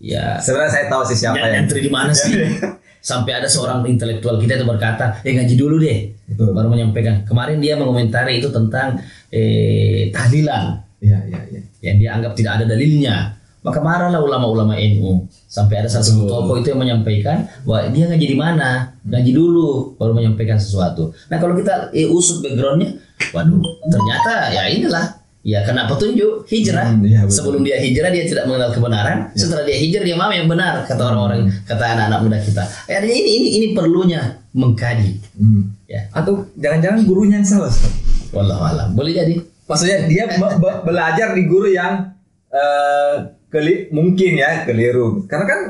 ya 0.01 0.25
Sebenarnya 0.41 0.73
saya 0.73 0.85
tahu 0.89 1.03
sih 1.07 1.17
siapa 1.17 1.39
yang 1.39 1.53
ya. 1.53 1.59
entry 1.63 1.81
di 1.81 1.91
mana 1.93 2.11
sih? 2.11 2.33
Sampai 2.99 3.39
ada 3.39 3.49
seorang 3.49 3.87
intelektual 3.87 4.37
kita 4.43 4.59
itu 4.59 4.67
berkata, 4.67 5.23
eh 5.23 5.33
ngaji 5.33 5.55
dulu 5.55 5.81
deh. 5.81 6.13
Betul. 6.29 6.53
Baru 6.53 6.69
menyampaikan. 6.69 7.25
Kemarin 7.25 7.63
dia 7.63 7.79
mengomentari 7.79 8.43
itu 8.43 8.51
tentang 8.51 9.01
eh, 9.33 10.11
tahlilan 10.13 10.89
Iya, 10.99 11.19
iya, 11.31 11.41
iya. 11.55 11.61
yang 11.91 11.97
dia 12.03 12.11
anggap 12.19 12.33
tidak 12.35 12.53
ada 12.59 12.65
dalilnya. 12.67 13.39
Maka 13.59 13.83
marahlah 13.83 14.23
ulama-ulama 14.23 14.79
NU 14.79 15.27
sampai 15.51 15.83
ada 15.83 15.91
salah 15.91 16.07
satu 16.07 16.31
tokoh 16.31 16.63
itu 16.63 16.71
yang 16.71 16.79
menyampaikan 16.79 17.43
bahwa 17.67 17.91
dia 17.91 18.07
ngaji 18.07 18.27
di 18.31 18.37
mana, 18.39 18.95
ngaji 19.03 19.31
dulu 19.35 19.99
baru 19.99 20.15
menyampaikan 20.15 20.59
sesuatu. 20.59 21.11
Nah 21.27 21.37
kalau 21.43 21.59
kita 21.59 21.91
eh, 21.91 22.07
usut 22.07 22.39
backgroundnya, 22.39 22.99
waduh 23.35 23.59
ternyata 23.91 24.55
ya 24.55 24.63
inilah 24.71 25.07
ya 25.49 25.65
kena 25.65 25.89
petunjuk 25.89 26.45
hijrah. 26.45 26.93
Hmm, 26.93 27.01
betul. 27.01 27.33
Sebelum 27.33 27.61
dia 27.65 27.81
hijrah 27.81 28.13
dia 28.13 28.29
tidak 28.29 28.45
mengenal 28.45 28.69
kebenaran. 28.69 29.33
Setelah 29.33 29.65
dia 29.65 29.81
hijrah 29.81 30.05
dia 30.05 30.17
mau 30.21 30.29
yang 30.29 30.45
benar 30.45 30.85
kata 30.85 31.01
orang-orang 31.01 31.49
kata 31.65 31.85
anak-anak 31.97 32.21
muda 32.21 32.39
kita. 32.45 32.63
Eh, 32.85 32.95
artinya 33.01 33.17
ini 33.17 33.31
ini 33.33 33.49
ini 33.57 33.67
perlunya 33.73 34.21
mengkaji. 34.53 35.11
Hmm. 35.41 35.73
Ya, 35.89 36.05
Atau 36.13 36.53
jangan-jangan 36.61 37.09
gurunya 37.09 37.41
yang 37.41 37.49
salah. 37.49 37.73
Ustaz? 37.73 37.89
wallahu 38.29 38.61
alam. 38.61 38.93
Boleh 38.93 39.17
jadi. 39.17 39.41
Maksudnya 39.65 40.05
dia 40.05 40.25
be- 40.29 40.57
be- 40.61 40.81
belajar 40.85 41.33
di 41.33 41.43
guru 41.49 41.73
yang 41.73 42.13
eh, 42.53 43.15
keli 43.49 43.89
mungkin 43.89 44.37
ya 44.37 44.69
keliru. 44.69 45.25
Karena 45.25 45.45
kan 45.49 45.61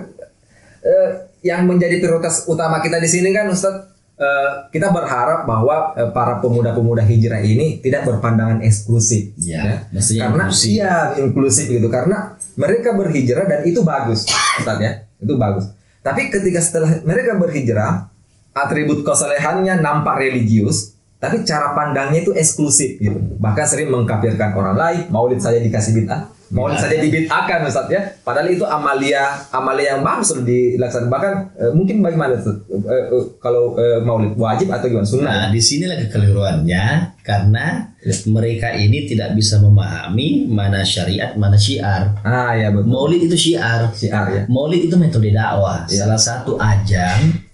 eh, 0.83 1.11
yang 1.47 1.71
menjadi 1.71 2.03
prioritas 2.03 2.51
utama 2.51 2.83
kita 2.83 2.99
di 2.99 3.07
sini 3.07 3.31
kan 3.31 3.47
Ustadz 3.47 3.98
eh, 4.19 4.51
kita 4.75 4.91
berharap 4.91 5.47
bahwa 5.47 5.95
eh, 5.95 6.11
para 6.11 6.43
pemuda-pemuda 6.43 7.07
hijrah 7.07 7.41
ini 7.41 7.79
tidak 7.79 8.05
berpandangan 8.05 8.61
eksklusif. 8.67 9.33
Ya, 9.39 9.87
mestinya 9.95 10.35
karena 10.35 10.45
inklusif. 10.51 10.69
iya 10.69 10.95
inklusif 11.17 11.67
gitu 11.71 11.89
karena 11.89 12.35
mereka 12.59 12.99
berhijrah 12.99 13.47
dan 13.47 13.63
itu 13.63 13.87
bagus 13.87 14.27
Ustadz 14.59 14.83
ya 14.83 14.93
itu 15.23 15.35
bagus. 15.39 15.71
Tapi 16.03 16.31
ketika 16.31 16.59
setelah 16.59 16.99
mereka 17.07 17.39
berhijrah 17.39 18.11
atribut 18.55 19.07
kesalehannya 19.07 19.79
nampak 19.79 20.19
religius 20.19 20.98
tapi 21.19 21.43
cara 21.43 21.75
pandangnya 21.75 22.23
itu 22.23 22.31
eksklusif 22.31 23.03
gitu. 23.03 23.19
Bahkan 23.43 23.67
sering 23.67 23.91
mengkafirkan 23.91 24.55
orang 24.55 24.79
lain, 24.79 25.01
maulid 25.11 25.43
saja 25.43 25.59
dikasih 25.59 25.99
bid'ah, 25.99 26.31
maulid 26.55 26.79
saja 26.79 26.95
dibid'ahkan 26.95 27.67
Ustaz 27.67 27.91
ya. 27.91 28.07
Padahal 28.23 28.55
itu 28.55 28.63
amalia 28.63 29.35
amalia 29.51 29.99
yang 29.99 30.07
loh 30.07 30.43
dilaksanakan. 30.47 31.11
Bahkan 31.11 31.33
eh, 31.59 31.73
mungkin 31.75 32.07
bagaimana 32.07 32.39
Ustaz? 32.39 32.63
Eh, 32.71 32.79
eh, 32.87 33.25
kalau 33.43 33.75
eh, 33.75 33.99
maulid 33.99 34.39
wajib 34.39 34.71
atau 34.71 34.87
gimana 34.87 35.11
sunnah? 35.11 35.27
Nah, 35.27 35.47
di 35.51 35.59
sinilah 35.59 35.99
kekeliruannya 36.07 36.85
karena 37.27 37.91
mereka 38.31 38.71
ini 38.79 39.11
tidak 39.11 39.35
bisa 39.35 39.59
memahami 39.59 40.47
mana 40.47 40.87
syariat, 40.87 41.35
mana 41.35 41.59
syiar. 41.59 42.15
Ah 42.23 42.55
ya 42.55 42.71
betul. 42.71 42.95
Maulid 42.95 43.27
itu 43.27 43.35
syiar. 43.35 43.91
Syiar 43.91 44.27
ya. 44.31 44.43
Maulid 44.47 44.87
itu 44.87 44.95
metode 44.95 45.35
dakwah, 45.35 45.83
salah 45.91 46.15
satu 46.15 46.55
ajang 46.63 47.49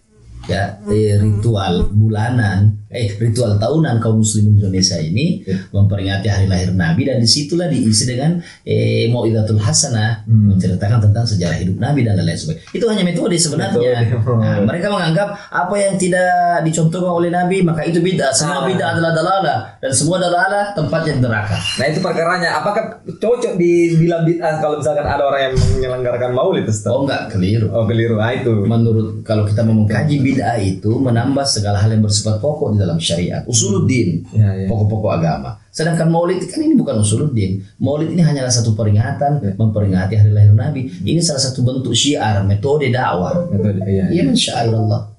ya 0.44 0.76
eh, 0.92 1.16
ritual 1.16 1.88
bulanan, 1.88 2.83
eh 2.94 3.10
ritual 3.18 3.58
tahunan 3.58 3.98
kaum 3.98 4.22
muslimin 4.22 4.54
Indonesia 4.56 4.94
ini 4.96 5.42
Ya. 5.42 5.58
memperingati 5.68 6.26
hari 6.26 6.46
lahir 6.46 6.70
Nabi 6.72 7.04
dan 7.04 7.18
di 7.18 7.26
situlah 7.26 7.66
diisi 7.66 8.06
dengan 8.06 8.38
eh, 8.62 9.10
mau'idatul 9.10 9.58
hasanah 9.58 10.22
Hmm. 10.24 10.54
menceritakan 10.54 11.02
tentang 11.02 11.26
sejarah 11.26 11.58
hidup 11.58 11.76
Nabi 11.76 12.00
dan 12.00 12.14
lain-lain 12.14 12.38
sebagainya. 12.38 12.70
Itu 12.70 12.86
hanya 12.86 13.02
metode 13.02 13.34
sebenarnya. 13.34 14.06
Metode. 14.06 14.38
Nah, 14.38 14.58
mereka 14.62 14.86
menganggap 14.88 15.28
apa 15.50 15.74
yang 15.74 15.94
tidak 15.96 16.30
dicontohkan 16.62 17.10
oleh 17.12 17.28
Nabi 17.28 17.60
maka 17.60 17.82
itu 17.82 17.98
bid'ah. 17.98 18.30
Semua 18.30 18.62
Ah. 18.62 18.66
bid'ah 18.66 18.88
adalah 18.94 19.10
dalalah 19.12 19.58
dan 19.76 19.90
semua 19.90 20.16
dalalah 20.16 20.70
tempatnya 20.72 21.18
neraka. 21.18 21.58
Nah 21.74 21.86
itu 21.86 21.98
perkaranya. 21.98 22.56
Apakah 22.56 22.84
cocok 23.10 23.58
dibilang 23.58 24.22
bid'ah 24.22 24.60
kalau 24.60 24.78
misalkan 24.78 25.02
ada 25.02 25.24
orang 25.24 25.40
yang 25.42 25.54
menyelenggarakan 25.74 26.30
maulid 26.30 26.64
Ustaz? 26.64 26.88
Oh 26.88 27.02
enggak 27.02 27.26
keliru. 27.28 27.66
Oh 27.68 27.84
keliru. 27.84 28.16
Ah 28.16 28.30
itu. 28.30 28.52
Menurut 28.64 29.20
kalau 29.22 29.42
kita 29.42 29.60
mau 29.60 29.74
mengkaji 29.74 30.20
bid'ah 30.20 30.56
itu 30.56 30.94
menambah 30.94 31.42
segala 31.42 31.76
hal 31.76 31.90
yang 31.90 32.00
bersifat 32.00 32.38
pokok 32.38 32.70
di 32.70 32.83
dalam 32.84 33.00
syariat, 33.00 33.40
usuluddin, 33.48 34.20
Ya, 34.30 34.52
ya. 34.52 34.68
pokok-pokok 34.68 35.12
agama. 35.16 35.56
Sedangkan 35.72 36.06
Maulid 36.06 36.44
kan 36.46 36.60
ini 36.60 36.76
bukan 36.76 37.00
usuluddin. 37.00 37.58
Maulid 37.80 38.12
ini 38.12 38.20
hanyalah 38.20 38.52
satu 38.52 38.76
peringatan 38.76 39.40
Ya. 39.40 39.52
memperingati 39.56 40.14
hari 40.14 40.30
lahir 40.30 40.52
Nabi. 40.52 40.86
Ini 40.86 41.18
salah 41.18 41.40
satu 41.40 41.64
bentuk 41.64 41.90
syiar, 41.90 42.44
metode 42.44 42.92
dakwah. 42.92 43.48
Metode, 43.48 43.80
iya. 43.88 44.06
Iya, 44.06 44.22
min 44.22 44.36
syairallah. 44.36 45.16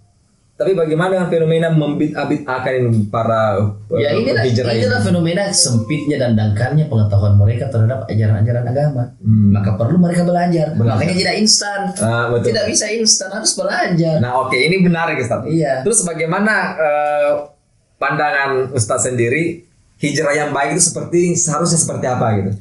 Tapi 0.55 0.71
bagaimana 0.71 1.11
dengan 1.11 1.27
fenomena 1.27 1.67
membid'ah-bid'ahkan 1.67 3.11
para 3.11 3.59
uh, 3.59 3.99
Ya 3.99 4.15
inilah, 4.15 4.39
hijrah 4.39 4.71
ini? 4.71 4.87
inilah 4.87 5.03
fenomena 5.03 5.43
sempitnya 5.51 6.15
dan 6.15 6.31
dangkalnya 6.31 6.87
pengetahuan 6.87 7.35
mereka 7.35 7.67
terhadap 7.67 8.07
ajaran-ajaran 8.07 8.63
agama. 8.63 9.03
Hmm. 9.19 9.51
Maka 9.51 9.75
perlu 9.75 9.99
mereka 9.99 10.23
belajar. 10.23 10.71
Belajar. 10.71 10.95
Makanya 10.95 11.15
tidak 11.19 11.35
instan. 11.43 11.79
Ah, 11.99 12.31
betul. 12.31 12.55
Tidak 12.55 12.65
bisa 12.71 12.87
instan, 12.87 13.35
harus 13.35 13.51
belajar. 13.51 14.15
Nah 14.23 14.47
oke 14.47 14.55
ini 14.55 14.79
menarik 14.79 15.19
Ustaz. 15.19 15.43
Iya. 15.43 15.83
Terus 15.83 16.07
bagaimana 16.07 16.53
eh, 16.79 17.31
pandangan 17.97 18.71
Ustaz 18.75 19.07
sendiri 19.07 19.65
hijrah 19.99 20.35
yang 20.35 20.49
baik 20.51 20.75
itu 20.75 20.83
seperti 20.91 21.21
seharusnya 21.39 21.79
seperti 21.79 22.05
apa 22.07 22.27
gitu? 22.39 22.51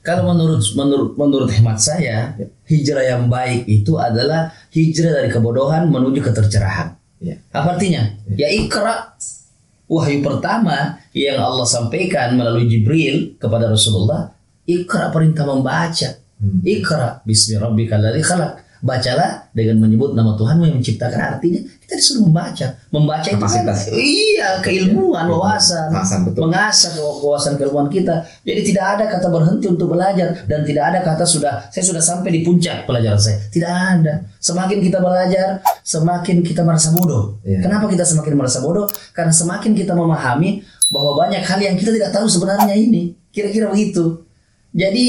Kalau 0.00 0.32
menurut 0.32 0.64
menurut 0.72 1.10
menurut 1.20 1.50
hemat 1.52 1.76
saya, 1.76 2.32
hijrah 2.64 3.04
yang 3.04 3.28
baik 3.28 3.68
itu 3.68 4.00
adalah 4.00 4.48
hijrah 4.72 5.20
dari 5.20 5.28
kebodohan 5.28 5.92
menuju 5.92 6.24
ketercerahan. 6.24 6.96
Iya. 7.20 7.36
Apa 7.52 7.76
artinya? 7.76 8.08
Ya 8.32 8.48
ikra. 8.48 9.12
Wahyu 9.90 10.22
pertama 10.22 11.02
yang 11.10 11.42
Allah 11.42 11.66
sampaikan 11.66 12.38
melalui 12.38 12.70
Jibril 12.70 13.34
kepada 13.36 13.66
Rasulullah, 13.66 14.30
ikra 14.64 15.10
perintah 15.10 15.44
membaca. 15.44 16.16
Hmm. 16.40 16.62
Ikra 16.64 17.20
bismi 17.26 17.58
rabbikal 17.60 18.00
ladzi 18.00 18.22
khalaq. 18.24 18.52
Bacalah 18.80 19.52
dengan 19.52 19.84
menyebut 19.84 20.16
nama 20.16 20.32
Tuhanmu 20.34 20.64
yang 20.64 20.76
menciptakan. 20.80 21.36
Artinya 21.36 21.60
kita 21.84 22.00
disuruh 22.00 22.24
membaca. 22.24 22.66
Membaca 22.88 23.28
itu 23.28 23.36
kan 23.36 23.44
Kapasitas. 23.44 23.92
iya 23.92 24.56
keilmuan, 24.64 25.28
wawasan, 25.28 25.92
Wawasan, 25.92 26.18
betul. 26.24 26.48
mengasah 26.48 26.90
kewawasan 26.96 27.60
keilmuan 27.60 27.92
kita. 27.92 28.24
Jadi 28.40 28.60
tidak 28.72 28.96
ada 28.96 29.04
kata 29.12 29.28
berhenti 29.28 29.66
untuk 29.68 29.92
belajar 29.92 30.32
dan 30.48 30.64
tidak 30.64 30.84
ada 30.94 30.98
kata 31.04 31.28
sudah 31.28 31.68
saya 31.68 31.84
sudah 31.84 32.00
sampai 32.00 32.32
di 32.32 32.40
puncak 32.40 32.88
pelajaran 32.88 33.20
saya. 33.20 33.36
Tidak 33.52 33.68
ada. 33.68 34.24
Semakin 34.40 34.78
kita 34.80 34.98
belajar, 35.04 35.60
semakin 35.84 36.40
kita 36.40 36.64
merasa 36.64 36.88
bodoh. 36.96 37.36
Iya. 37.44 37.60
Kenapa 37.60 37.84
kita 37.92 38.08
semakin 38.08 38.32
merasa 38.32 38.64
bodoh? 38.64 38.88
Karena 39.12 39.34
semakin 39.34 39.76
kita 39.76 39.92
memahami 39.92 40.64
bahwa 40.88 41.20
banyak 41.20 41.44
hal 41.44 41.60
yang 41.60 41.76
kita 41.76 41.92
tidak 41.92 42.10
tahu 42.16 42.24
sebenarnya 42.26 42.72
ini. 42.72 43.12
Kira-kira 43.30 43.68
begitu. 43.70 44.24
Jadi 44.70 45.04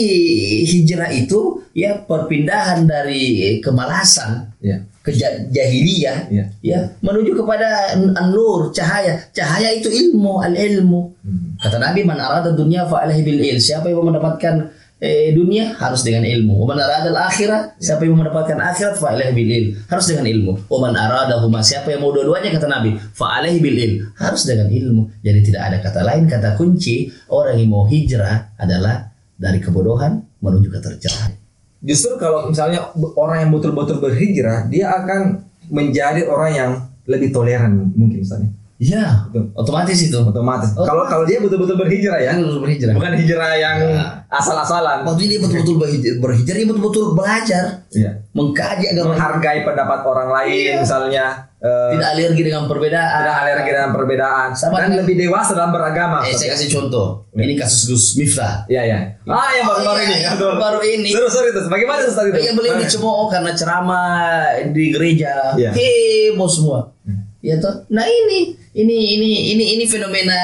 hijrah 0.66 1.10
itu 1.14 1.62
ya 1.72 2.02
perpindahan 2.02 2.84
dari 2.84 3.58
kemalasan 3.62 4.50
Iya. 4.58 4.78
ke 5.02 5.10
ja- 5.14 5.42
jahiliyah 5.50 6.30
Iya. 6.30 6.46
ya 6.62 6.80
menuju 7.02 7.34
kepada 7.34 7.94
an-nur 8.18 8.70
cahaya. 8.70 9.18
Cahaya 9.30 9.70
itu 9.74 9.90
ilmu 9.90 10.42
al 10.42 10.54
ilmu 10.54 11.14
Hmm. 11.22 11.54
kata 11.62 11.78
Nabi 11.78 12.02
man 12.02 12.18
arada 12.18 12.54
dunya 12.54 12.86
fa 12.86 13.06
alaihi 13.06 13.22
bil 13.22 13.38
ilm 13.38 13.62
siapa 13.62 13.86
yang 13.86 14.02
mau 14.02 14.10
mendapatkan 14.10 14.70
eh, 15.02 15.34
dunia 15.34 15.74
harus 15.78 16.02
dengan 16.02 16.22
ilmu. 16.26 16.62
Wa 16.62 16.74
man 16.74 16.82
arada 16.82 17.10
al 17.10 17.18
akhirah 17.26 17.74
siapa 17.78 18.06
yang 18.06 18.14
mau 18.18 18.22
mendapatkan 18.26 18.58
akhirat 18.58 18.98
fa 18.98 19.14
alaihi 19.14 19.34
bil 19.34 19.50
ilm 19.50 19.70
harus 19.90 20.06
dengan 20.10 20.26
ilmu. 20.30 20.54
Wa 20.70 20.78
man 20.78 20.94
arada 20.94 21.38
huma 21.42 21.62
siapa 21.62 21.90
yang 21.90 22.02
mau 22.02 22.14
dua-duanya 22.14 22.50
kata 22.54 22.66
Nabi 22.66 22.98
fa 23.14 23.42
alaihi 23.42 23.58
bil 23.62 23.78
ilm 23.78 23.98
harus 24.18 24.46
dengan 24.46 24.70
ilmu. 24.70 25.10
Jadi 25.22 25.40
tidak 25.42 25.62
ada 25.70 25.78
kata 25.82 26.02
lain 26.06 26.26
kata 26.26 26.54
kunci 26.54 27.10
orang 27.30 27.58
yang 27.58 27.70
mau 27.70 27.86
hijrah 27.86 28.58
adalah 28.58 29.10
dari 29.42 29.58
kebodohan 29.58 30.22
menuju 30.38 30.70
ketercerahan 30.70 31.42
Justru 31.82 32.14
kalau 32.22 32.46
misalnya 32.54 32.94
orang 33.18 33.42
yang 33.42 33.50
betul-betul 33.50 33.98
berhijrah, 33.98 34.70
dia 34.70 34.94
akan 35.02 35.42
menjadi 35.74 36.30
orang 36.30 36.52
yang 36.54 36.72
lebih 37.10 37.34
toleran 37.34 37.90
mungkin 37.98 38.22
misalnya. 38.22 38.54
Ya 38.82 39.30
Betul. 39.30 39.54
otomatis 39.54 39.94
itu 40.02 40.18
Otomatis. 40.18 40.74
Kalau 40.74 41.06
kalau 41.06 41.22
dia 41.22 41.38
betul-betul 41.38 41.78
berhijrah 41.78 42.18
ya, 42.18 42.34
Yang 42.34 42.50
harus 42.50 42.60
berhijrah 42.60 42.94
bukan 42.98 43.12
hijrah 43.14 43.52
yang 43.54 43.78
Ya. 43.78 44.06
asal-asalan. 44.28 45.06
Waktu 45.06 45.30
dia 45.30 45.38
betul-betul 45.38 45.76
berhijrah, 45.78 46.18
berhijrah, 46.18 46.56
dia 46.58 46.68
betul-betul 46.68 47.06
belajar, 47.14 47.64
Iya. 47.92 48.12
mengkaji 48.34 48.86
agama, 48.90 49.14
Menghargai 49.14 49.60
pendapat 49.62 50.00
orang 50.02 50.30
lain 50.34 50.74
Iya. 50.74 50.82
misalnya. 50.82 51.26
eh, 51.62 51.94
tidak 51.94 52.10
alergi 52.18 52.42
dengan 52.42 52.66
perbedaan. 52.66 53.22
tidak 53.22 53.38
alergi 53.38 53.70
dengan 53.70 53.92
perbedaan 53.94 54.50
Sama 54.52 54.82
dan 54.82 54.90
dengan- 54.90 55.06
lebih 55.06 55.14
dewasa 55.22 55.54
dalam 55.54 55.70
beragama. 55.70 56.26
Eh, 56.26 56.34
saya 56.34 56.50
ya. 56.50 56.54
kasih 56.58 56.70
contoh. 56.74 57.30
Ini 57.32 57.54
kasus 57.54 57.86
Gus 57.86 58.06
Miftah. 58.18 58.66
Iya 58.66 58.82
ya. 58.82 58.98
Ah 59.30 59.54
yang 59.54 59.70
baru-baru 59.70 59.94
Oh, 59.94 60.02
ini. 60.02 60.16
iya, 60.18 60.34
Aduh. 60.34 60.58
baru 60.58 60.82
ini. 60.82 61.14
Seru 61.14 61.30
seru 61.30 61.54
itu. 61.54 61.62
Bagaimana 61.64 62.02
Ustaz 62.02 62.26
itu? 62.26 62.34
Iya 62.36 62.58
beliau 62.58 62.76
dicemooh 62.76 63.30
karena 63.30 63.54
ceramah 63.54 64.42
di 64.74 64.90
gereja, 64.90 65.54
Iya. 65.54 65.70
heboh 65.70 66.50
semua. 66.50 66.98
Ya 67.42 67.58
toh. 67.58 67.90
Nah 67.90 68.06
ini, 68.06 68.54
ini, 68.72 69.18
ini, 69.18 69.30
ini, 69.52 69.66
ini 69.74 69.84
fenomena, 69.84 70.38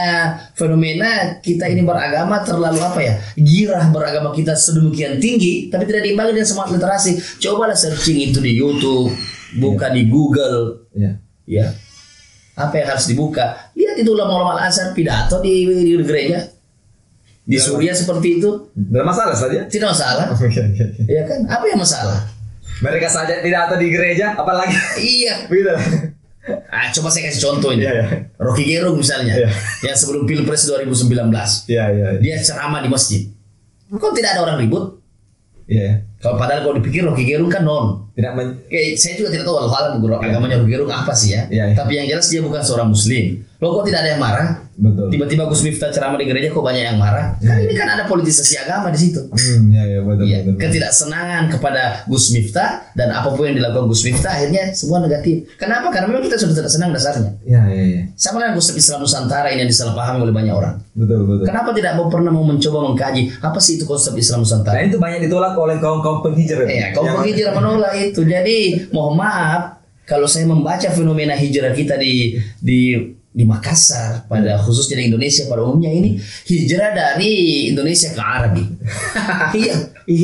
fenomena 0.52 1.38
kita 1.38 1.70
ini 1.70 1.82
beragama 1.82 2.42
terlalu 2.42 2.82
apa 2.82 3.00
ya? 3.00 3.14
Girah 3.36 3.86
beragama 3.88 4.34
kita 4.34 4.52
sedemikian 4.52 5.18
tinggi, 5.18 5.70
tapi 5.70 5.86
tidak 5.86 6.02
diimbangi 6.04 6.34
dengan 6.34 6.50
semangat 6.50 6.74
literasi. 6.74 7.12
Cobalah 7.38 7.78
searching 7.78 8.18
itu 8.28 8.42
di 8.42 8.52
YouTube, 8.52 9.14
buka 9.56 9.90
di 9.90 10.06
Google, 10.06 10.90
Iya. 10.92 11.12
ya 11.46 11.68
apa 12.58 12.74
yang 12.74 12.90
harus 12.90 13.06
dibuka 13.06 13.70
lihat 13.72 13.94
itu 13.96 14.10
ulama-ulama 14.10 14.58
al-azhar 14.58 14.90
pidato 14.92 15.38
di, 15.40 15.62
di 15.62 15.94
gereja 16.02 16.42
di 17.46 17.54
Ya. 17.54 17.62
Suriah 17.62 17.94
seperti 17.94 18.42
itu 18.42 18.50
Tidak 18.74 19.06
masalah 19.06 19.32
saja. 19.32 19.62
tidak 19.70 19.94
masalah 19.94 20.26
Oke 20.34 20.50
oke. 20.50 20.62
oke. 20.66 21.06
ya 21.06 21.22
kan 21.24 21.46
apa 21.46 21.64
yang 21.64 21.78
masalah 21.78 22.26
Mereka 22.78 23.06
saja 23.06 23.40
tidak 23.40 23.70
atau 23.70 23.78
di 23.78 23.88
gereja, 23.88 24.34
apalagi 24.34 24.74
iya 24.98 25.46
begitu. 25.46 25.70
ah, 26.68 26.88
coba 26.90 27.08
saya 27.08 27.28
kasih 27.28 27.42
contoh 27.44 27.70
ini 27.72 27.84
Iya 27.84 27.92
iya. 27.94 28.06
Rocky 28.38 28.64
Gerung 28.64 28.98
misalnya 28.98 29.34
Iya. 29.36 29.50
yang 29.84 29.96
sebelum 29.96 30.24
pilpres 30.24 30.64
2019 30.66 31.12
Iya 31.68 31.86
iya. 31.92 32.08
dia 32.18 32.36
ceramah 32.40 32.80
di 32.80 32.88
masjid 32.88 33.22
kok 33.88 34.12
tidak 34.12 34.36
ada 34.36 34.42
orang 34.44 34.58
ribut 34.60 35.00
Iya. 35.68 36.08
Kalau 36.18 36.36
padahal 36.36 36.66
kalau 36.66 36.76
dipikir 36.82 37.06
Rocky 37.06 37.24
Gerung 37.24 37.50
kan 37.50 37.62
non. 37.62 38.10
Tidak 38.18 38.34
men 38.34 38.66
Kayak 38.66 38.98
saya 38.98 39.14
juga 39.14 39.30
tidak 39.30 39.46
tahu 39.46 39.62
Allah 39.62 39.74
alam 39.78 39.94
guru 40.02 40.18
agamanya 40.18 40.58
Rocky 40.58 40.74
Gerung 40.74 40.90
apa 40.90 41.14
sih 41.14 41.38
ya. 41.38 41.46
Iya, 41.48 41.64
iya. 41.72 41.76
Tapi 41.78 41.94
yang 41.94 42.08
jelas 42.10 42.26
dia 42.28 42.42
bukan 42.42 42.62
seorang 42.62 42.90
muslim. 42.90 43.46
Loh 43.58 43.74
kok 43.74 43.90
tidak 43.90 44.06
ada 44.06 44.10
yang 44.14 44.22
marah? 44.22 44.50
betul. 44.78 45.10
Tiba-tiba 45.10 45.50
Gus 45.50 45.66
Miftah 45.66 45.90
ceramah 45.90 46.22
di 46.22 46.30
gereja 46.30 46.54
kok 46.54 46.62
banyak 46.62 46.86
yang 46.86 47.02
marah? 47.02 47.34
Kan 47.42 47.58
ini 47.66 47.74
kan 47.74 47.90
ada 47.90 48.06
politisasi 48.06 48.62
agama 48.62 48.94
di 48.94 49.00
situ. 49.02 49.26
Hmm, 49.26 49.74
ya 49.74 49.82
ya 49.90 50.00
betul 50.06 50.24
Iya, 50.30 50.38
betul. 50.46 50.54
betul. 50.54 50.62
ketidaksenangan 50.62 51.44
kepada 51.50 51.84
Gus 52.06 52.30
Miftah 52.30 52.86
dan 52.94 53.10
apa 53.10 53.34
pun 53.34 53.50
yang 53.50 53.58
dilakukan 53.58 53.90
Gus 53.90 54.06
Miftah 54.06 54.38
akhirnya 54.38 54.70
semua 54.78 55.02
negatif. 55.02 55.50
Kenapa? 55.58 55.90
Karena 55.90 56.14
memang 56.14 56.30
kita 56.30 56.38
sudah 56.38 56.54
tidak 56.54 56.70
senang 56.70 56.94
dasarnya. 56.94 57.34
Ya 57.42 57.66
ya 57.66 57.84
ya. 57.98 58.02
Sama 58.14 58.46
dengan 58.46 58.54
Gus 58.54 58.70
Islam 58.70 59.02
Nusantara 59.02 59.50
ini 59.50 59.66
yang 59.66 59.72
disalahpahami 59.74 60.22
oleh 60.22 60.34
banyak 60.38 60.54
orang. 60.54 60.76
Betul 60.94 61.26
betul. 61.26 61.46
Kenapa 61.50 61.70
tidak 61.74 61.94
mau 61.98 62.06
pernah 62.14 62.30
mau 62.30 62.46
mencoba 62.46 62.78
mengkaji 62.94 63.22
apa 63.42 63.58
sih 63.58 63.82
itu 63.82 63.86
konsep 63.90 64.14
Islam 64.14 64.46
Nusantara? 64.46 64.78
Nah 64.78 64.86
itu 64.86 65.02
banyak 65.02 65.26
ditolak 65.26 65.58
oleh 65.58 65.82
kaum 65.82 66.06
kaum 66.08 66.20
penghijrah. 66.24 66.66
Iya, 66.68 66.88
kaum 66.96 67.12
penghijrah 67.20 67.52
menolak 67.52 67.94
itu. 68.00 68.24
Jadi 68.24 68.88
mohon 68.96 69.20
maaf 69.20 69.84
kalau 70.08 70.24
saya 70.24 70.48
membaca 70.48 70.88
fenomena 70.88 71.36
hijrah 71.36 71.76
kita 71.76 72.00
di 72.00 72.40
di 72.64 72.96
di 73.38 73.46
Makassar 73.46 74.26
pada 74.26 74.58
khususnya 74.66 74.98
di 74.98 75.14
Indonesia 75.14 75.46
pada 75.46 75.62
umumnya 75.62 75.94
ini 75.94 76.18
hijrah 76.50 76.96
dari 76.96 77.32
Indonesia 77.70 78.10
ke 78.16 78.22
Arabi. 78.24 78.64
iya, 79.62 79.76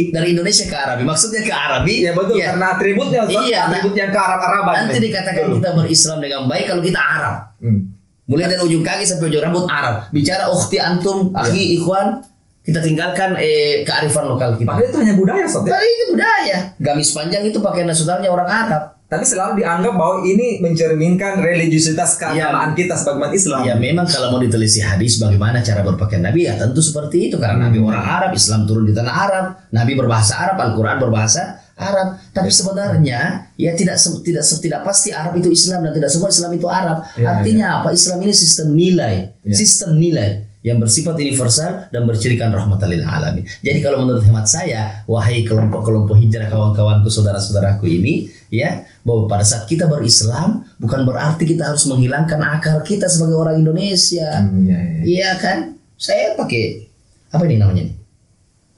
dari 0.10 0.34
Indonesia 0.34 0.66
ke 0.66 0.74
Arabi. 0.74 1.04
Maksudnya 1.06 1.46
ke 1.46 1.54
Arabi. 1.54 1.94
Iya 2.08 2.12
betul 2.16 2.42
ya, 2.42 2.56
karena 2.56 2.66
atributnya. 2.74 3.22
Iya, 3.30 3.60
nah, 3.60 3.64
atribut 3.70 3.94
yang 3.94 4.10
ke 4.10 4.18
Arab 4.18 4.42
Araban. 4.42 4.74
Nanti 4.88 4.98
dikatakan 5.04 5.46
kita 5.60 5.70
berislam 5.78 6.18
dengan 6.24 6.42
baik 6.50 6.66
kalau 6.72 6.82
kita 6.82 6.98
Arab. 7.04 7.36
Hmm. 7.62 7.94
Mulai 8.24 8.48
dari 8.56 8.62
ujung 8.64 8.82
kaki 8.82 9.04
sampai 9.04 9.28
ujung 9.30 9.44
rambut 9.44 9.68
Arab. 9.68 10.08
Bicara 10.10 10.48
ukhti 10.50 10.80
antum, 10.80 11.36
akhi, 11.36 11.78
ikhwan, 11.78 12.24
kita 12.64 12.80
tinggalkan 12.80 13.36
eh, 13.36 13.84
kearifan 13.84 14.24
lokal 14.26 14.56
kita. 14.56 14.72
Padahal 14.72 14.88
itu 14.88 14.98
hanya 15.04 15.16
budaya 15.20 15.44
Ustaz. 15.44 15.68
ya. 15.68 15.76
Tapi 15.76 15.86
itu 15.86 16.06
budaya. 16.16 16.58
Gamis 16.80 17.10
panjang 17.12 17.44
itu 17.44 17.60
pakaian 17.60 17.92
saudaranya 17.92 18.32
orang 18.32 18.48
Arab. 18.50 18.84
Tapi 19.04 19.30
selalu 19.30 19.62
dianggap 19.62 19.94
bahwa 19.94 20.26
ini 20.26 20.58
mencerminkan 20.58 21.38
religiusitas 21.38 22.18
keagamaan 22.18 22.74
kita 22.74 22.98
sebagai 22.98 23.20
umat 23.22 23.32
Islam. 23.36 23.62
Ya 23.62 23.76
memang 23.78 24.10
kalau 24.10 24.34
mau 24.34 24.42
diteliti 24.42 24.82
hadis 24.82 25.22
bagaimana 25.22 25.62
cara 25.62 25.86
berpakaian 25.86 26.26
Nabi 26.26 26.50
ya 26.50 26.58
tentu 26.58 26.82
seperti 26.82 27.30
itu 27.30 27.38
karena 27.38 27.70
Nabi 27.70 27.78
orang 27.78 28.02
Arab, 28.02 28.32
Islam 28.34 28.66
turun 28.66 28.90
di 28.90 28.94
tanah 28.96 29.14
Arab, 29.14 29.46
Nabi 29.70 29.94
berbahasa 29.94 30.34
Arab, 30.42 30.58
Al-Qur'an 30.66 30.98
berbahasa 30.98 31.62
Arab. 31.78 32.18
Tapi 32.34 32.50
sebenarnya 32.50 33.54
ya 33.54 33.72
tidak 33.78 34.02
tidak 34.26 34.42
tidak 34.50 34.82
pasti 34.82 35.14
Arab 35.14 35.38
itu 35.38 35.54
Islam 35.54 35.86
dan 35.86 35.94
tidak 35.94 36.10
semua 36.10 36.34
Islam 36.34 36.50
itu 36.58 36.66
Arab. 36.66 37.06
Ya, 37.14 37.38
Artinya 37.38 37.66
apa? 37.84 37.94
Islam 37.94 38.18
ini 38.24 38.34
sistem 38.34 38.74
nilai, 38.74 39.30
Ya. 39.46 39.54
sistem 39.54 39.94
nilai 39.94 40.48
yang 40.64 40.80
bersifat 40.80 41.20
universal 41.20 41.92
dan 41.92 42.08
bercirikan 42.08 42.50
rahmatan 42.56 42.88
lil 42.88 43.04
alamin. 43.04 43.44
Jadi 43.60 43.84
kalau 43.84 44.08
menurut 44.08 44.24
hemat 44.24 44.48
saya, 44.48 45.04
wahai 45.06 45.44
kelompok-kelompok 45.44 46.16
hijrah 46.16 46.48
kawan-kawanku, 46.48 47.12
saudara-saudaraku 47.12 47.86
ini, 47.92 48.32
ya, 48.48 48.88
bahwa 49.04 49.28
pada 49.28 49.44
saat 49.44 49.68
kita 49.68 49.92
berislam 49.92 50.64
bukan 50.80 51.04
berarti 51.04 51.44
kita 51.44 51.68
harus 51.68 51.84
menghilangkan 51.92 52.40
akar 52.40 52.80
kita 52.88 53.12
sebagai 53.12 53.36
orang 53.36 53.60
Indonesia. 53.60 54.40
Hmm, 54.40 54.64
iya, 54.64 54.80
iya. 54.80 55.02
Iya 55.04 55.32
kan? 55.44 55.58
Saya 56.00 56.40
pakai 56.40 56.88
apa 57.36 57.44
ini 57.44 57.60
namanya? 57.60 57.84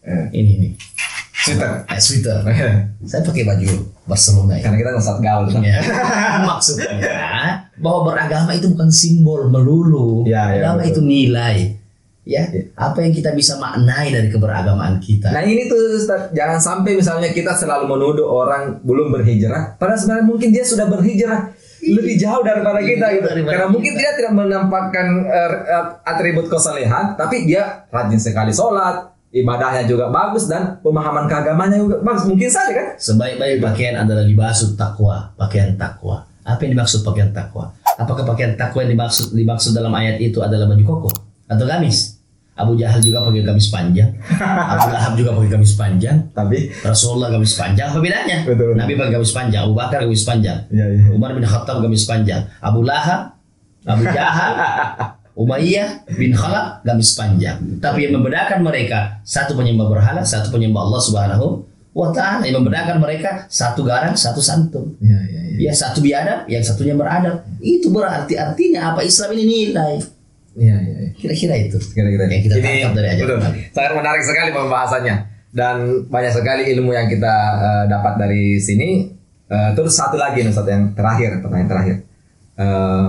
Eh, 0.05 0.25
Ini 0.33 0.51
ini. 0.61 0.69
Twitter. 1.45 1.71
Eh, 1.85 1.99
sweater. 2.01 2.37
Saya 3.09 3.21
pakai 3.21 3.43
baju 3.45 3.69
Barcelona 4.03 4.57
ya. 4.57 4.61
Karena 4.65 4.77
kita 4.81 4.89
nggak 4.97 5.17
gaul. 5.21 5.43
Ustaz. 5.45 5.61
Ya. 5.61 5.77
Maksudnya 6.49 6.89
bahwa 7.77 7.99
beragama 8.09 8.51
itu 8.51 8.67
bukan 8.73 8.89
simbol 8.89 9.45
melulu. 9.47 10.25
Ya, 10.25 10.49
ya, 10.51 10.73
Agama 10.73 10.81
betul. 10.81 10.91
itu 10.91 11.01
nilai. 11.05 11.57
Ya, 12.25 12.41
Ya. 12.49 12.65
apa 12.73 13.05
yang 13.05 13.13
kita 13.13 13.37
bisa 13.37 13.61
maknai 13.61 14.09
dari 14.09 14.33
keberagaman 14.33 14.97
kita. 14.97 15.29
Nah 15.29 15.45
ini 15.45 15.69
tuh 15.69 15.77
Ustaz, 15.93 16.33
jangan 16.33 16.57
sampai 16.57 16.97
misalnya 16.97 17.29
kita 17.29 17.53
selalu 17.53 17.85
menuduh 17.85 18.25
orang 18.25 18.81
belum 18.81 19.13
berhijrah, 19.13 19.77
padahal 19.77 19.93
sebenarnya 20.01 20.25
mungkin 20.25 20.49
dia 20.49 20.65
sudah 20.65 20.89
berhijrah 20.89 21.53
lebih 21.85 22.17
jauh 22.17 22.41
daripada 22.41 22.81
kita 22.81 23.05
gitu. 23.13 23.29
Daripada 23.29 23.45
Karena 23.53 23.65
kita. 23.69 23.73
mungkin 23.77 23.93
dia 23.93 24.11
tidak 24.17 24.33
menampakkan 24.33 25.07
eh, 25.21 25.53
atribut 26.01 26.49
kesalehan, 26.49 27.13
tapi 27.13 27.45
dia 27.45 27.85
rajin 27.93 28.17
sekali 28.17 28.49
sholat, 28.49 29.05
ibadahnya 29.35 29.83
juga 29.83 30.07
bagus 30.07 30.47
dan 30.47 30.79
pemahaman 30.79 31.27
keagamannya 31.27 31.77
juga 31.77 31.95
bagus. 31.99 32.23
Mungkin 32.23 32.47
saja 32.47 32.71
kan? 32.71 32.87
Sebaik-baik 32.95 33.59
pakaian 33.59 33.99
adalah 33.99 34.23
libasut 34.23 34.79
takwa, 34.79 35.35
pakaian 35.35 35.75
takwa. 35.75 36.23
Apa 36.47 36.63
yang 36.63 36.79
dimaksud 36.79 37.03
pakaian 37.03 37.35
takwa? 37.35 37.75
Apakah 37.99 38.23
pakaian 38.23 38.55
takwa 38.55 38.79
yang 38.87 38.95
dimaksud 38.95 39.35
dimaksud 39.35 39.75
dalam 39.75 39.91
ayat 39.91 40.21
itu 40.23 40.39
adalah 40.39 40.71
baju 40.71 40.83
koko 40.87 41.11
atau 41.51 41.67
gamis? 41.67 42.15
Abu 42.55 42.79
Jahal 42.79 43.03
juga 43.03 43.19
pakai 43.19 43.43
gamis 43.43 43.67
panjang, 43.67 44.15
Abu 44.71 44.87
Lahab 44.87 45.19
juga 45.19 45.35
pakai 45.35 45.59
gamis 45.59 45.75
panjang, 45.75 46.23
Tapi 46.31 46.71
Rasulullah 46.87 47.27
gamis 47.27 47.51
panjang. 47.59 47.91
Apa 47.91 47.99
bedanya? 47.99 48.47
Betul. 48.47 48.79
Nabi 48.79 48.95
pakai 48.95 49.11
gamis 49.19 49.35
panjang, 49.35 49.61
Abu 49.67 49.75
Bakar 49.75 49.99
gamis 50.07 50.23
panjang, 50.23 50.63
Iya, 50.71 50.85
iya. 50.87 51.03
Umar 51.11 51.35
bin 51.35 51.43
Khattab 51.43 51.83
gamis 51.83 52.07
panjang, 52.07 52.47
Abu 52.63 52.87
Lahab, 52.87 53.35
Abu 53.83 54.07
Jahal, 54.07 54.51
Umayyah 55.35 56.07
bin 56.15 56.31
Khalaf 56.31 56.79
gamis 56.87 57.11
panjang. 57.11 57.59
Tapi 57.83 58.07
yang 58.07 58.15
membedakan 58.15 58.63
mereka 58.63 59.19
satu 59.27 59.51
penyembah 59.59 59.91
berhala, 59.91 60.23
satu 60.23 60.47
penyembah 60.47 60.87
Allah 60.87 61.01
Subhanahu 61.03 61.47
wa 61.91 62.07
taala. 62.15 62.47
Yang 62.47 62.63
membedakan 62.63 63.03
mereka 63.03 63.43
satu 63.51 63.83
garang, 63.83 64.15
satu 64.15 64.39
santun. 64.39 64.95
ya, 65.03 65.19
ya, 65.27 65.41
ya. 65.51 65.69
Ya 65.69 65.71
satu 65.75 65.99
biadab, 65.99 66.47
yang 66.47 66.63
satunya 66.63 66.95
beradab. 66.95 67.43
Itu 67.59 67.91
berarti 67.91 68.39
artinya 68.39 68.95
apa 68.95 69.03
Islam 69.03 69.35
ini 69.35 69.43
nilai. 69.43 69.99
Iya, 70.55 70.75
iya, 70.79 70.95
iya. 71.03 71.11
Kira-kira 71.19 71.55
itu. 71.59 71.77
Kira-kira. 71.91 72.31
Yang 72.31 72.43
kita 72.47 72.55
Ini 72.55 72.63
tangkap 72.63 72.93
dari 72.95 73.07
ajaran. 73.11 73.39
Sangat 73.75 73.91
menarik 73.91 74.23
sekali 74.23 74.49
pembahasannya 74.55 75.15
dan 75.55 75.75
banyak 76.11 76.31
sekali 76.35 76.63
ilmu 76.75 76.91
yang 76.91 77.07
kita 77.11 77.35
eh, 77.59 77.83
dapat 77.91 78.13
dari 78.19 78.59
sini. 78.59 79.11
Eh, 79.45 79.69
terus 79.75 79.95
satu 79.99 80.15
lagi 80.15 80.43
nih 80.43 80.51
Ustaz, 80.51 80.67
yang 80.67 80.95
terakhir, 80.95 81.43
pertanyaan 81.43 81.69
terakhir. 81.71 81.95
Eh, 82.55 83.07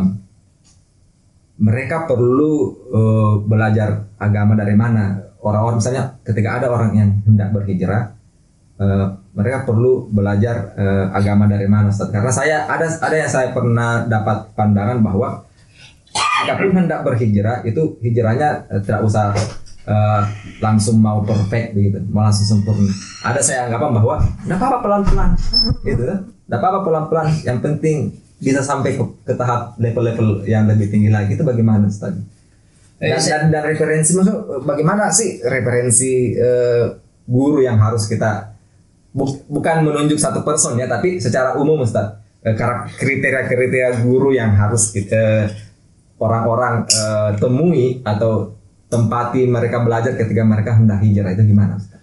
mereka 1.56 2.04
perlu 2.04 2.52
eh, 2.92 3.34
belajar 3.44 4.12
agama 4.20 4.52
dari 4.56 4.76
mana? 4.76 5.24
Orang-orang 5.40 5.78
misalnya 5.78 6.18
ketika 6.26 6.60
ada 6.60 6.66
orang 6.68 6.92
yang 6.92 7.10
hendak 7.24 7.54
berhijrah, 7.54 8.12
eh, 8.80 9.06
mereka 9.36 9.64
perlu 9.64 10.08
belajar 10.12 10.76
eh, 10.76 11.06
agama 11.12 11.48
dari 11.48 11.68
mana 11.68 11.88
Ustaz? 11.88 12.12
Karena 12.12 12.32
saya 12.32 12.68
ada 12.68 12.88
ada 12.88 13.16
yang 13.16 13.30
saya 13.30 13.52
pernah 13.56 14.04
dapat 14.04 14.52
pandangan 14.52 15.00
bahwa 15.00 15.44
Jika 16.16 16.56
hendak 16.60 17.00
berhijrah 17.04 17.64
itu 17.64 17.96
hijrahnya 18.00 18.68
eh, 18.68 18.80
tidak 18.84 19.04
usah 19.04 19.32
eh, 19.88 20.22
langsung 20.60 21.00
mau 21.00 21.24
perfect 21.24 21.72
begitu, 21.76 22.00
mau 22.12 22.24
langsung 22.24 22.44
sempurna. 22.44 22.92
Ada 23.24 23.40
saya 23.40 23.58
anggapan 23.68 23.90
bahwa 24.00 24.16
tidak 24.44 24.56
apa-apa 24.60 24.78
pelan-pelan, 24.84 25.30
gitu. 25.84 26.04
Tidak 26.04 26.58
apa-apa 26.60 26.78
pelan-pelan. 26.84 27.26
Yang 27.44 27.58
penting 27.64 27.98
bisa 28.36 28.60
sampai 28.60 28.94
ke, 28.94 29.04
ke 29.24 29.32
tahap 29.32 29.74
level-level 29.76 30.44
yang 30.44 30.68
lebih 30.68 30.88
tinggi 30.88 31.08
lagi 31.08 31.34
itu 31.34 31.42
bagaimana 31.42 31.88
Ustaz? 31.88 32.12
Eh, 32.96 33.12
Dan, 33.12 33.20
dan, 33.20 33.42
dan 33.52 33.62
referensi 33.64 34.10
maksud 34.12 34.36
bagaimana 34.64 35.08
sih 35.08 35.40
referensi 35.40 36.32
eh, 36.32 36.84
guru 37.24 37.60
yang 37.60 37.76
harus 37.76 38.04
kita 38.04 38.56
bu- 39.10 39.44
bukan 39.48 39.84
menunjuk 39.84 40.16
satu 40.16 40.40
person 40.40 40.76
ya 40.76 40.84
tapi 40.86 41.16
secara 41.16 41.56
umum 41.56 41.80
Ustaz 41.80 42.16
eh, 42.40 42.56
kriteria-kriteria 42.96 44.00
guru 44.00 44.32
yang 44.32 44.52
harus 44.52 44.92
kita 44.92 45.48
orang-orang 46.16 46.84
eh, 46.88 47.30
temui 47.36 48.00
atau 48.00 48.56
tempati 48.86 49.44
mereka 49.44 49.82
belajar 49.82 50.14
ketika 50.14 50.40
mereka 50.40 50.76
hendak 50.76 51.00
hijrah 51.02 51.32
itu 51.32 51.44
gimana 51.44 51.76
Ustaz? 51.76 51.95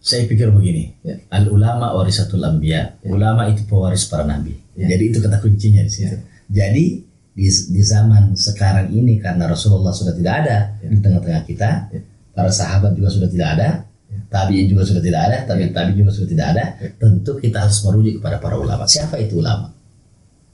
Saya 0.00 0.24
pikir 0.24 0.48
begini, 0.48 0.96
Ya. 1.04 1.20
al 1.28 1.44
ulama 1.52 1.92
warisatul 1.92 2.40
anbiya. 2.40 2.96
Ulama 3.04 3.52
itu 3.52 3.68
pewaris 3.68 4.08
para 4.08 4.24
nabi. 4.24 4.56
Ya. 4.72 4.96
Jadi 4.96 5.12
itu 5.12 5.18
kata 5.20 5.44
kuncinya 5.44 5.84
di 5.84 5.92
situ. 5.92 6.16
Jadi 6.48 7.04
di, 7.36 7.46
di 7.46 7.82
zaman 7.84 8.32
sekarang 8.32 8.88
ini 8.96 9.20
karena 9.20 9.44
Rasulullah 9.44 9.92
sudah 9.92 10.16
tidak 10.16 10.34
ada 10.44 10.58
Ya. 10.80 10.88
di 10.88 10.98
tengah-tengah 11.04 11.42
kita, 11.44 11.70
Ya. 11.92 12.00
para 12.32 12.48
sahabat 12.48 12.96
juga 12.96 13.12
sudah 13.12 13.28
tidak 13.28 13.48
ada, 13.60 13.68
tabiin 14.32 14.72
juga 14.72 14.88
sudah 14.88 15.04
tidak 15.04 15.20
ada, 15.20 15.36
tabi 15.44 15.68
tabi 15.68 15.92
juga 16.00 16.10
sudah 16.16 16.28
tidak 16.32 16.46
ada. 16.56 16.64
Ya. 16.80 16.88
Tentu 16.96 17.32
kita 17.36 17.68
harus 17.68 17.78
merujuk 17.84 18.24
kepada 18.24 18.40
para 18.40 18.56
ulama. 18.56 18.88
Siapa 18.88 19.20
itu 19.20 19.44
ulama? 19.44 19.68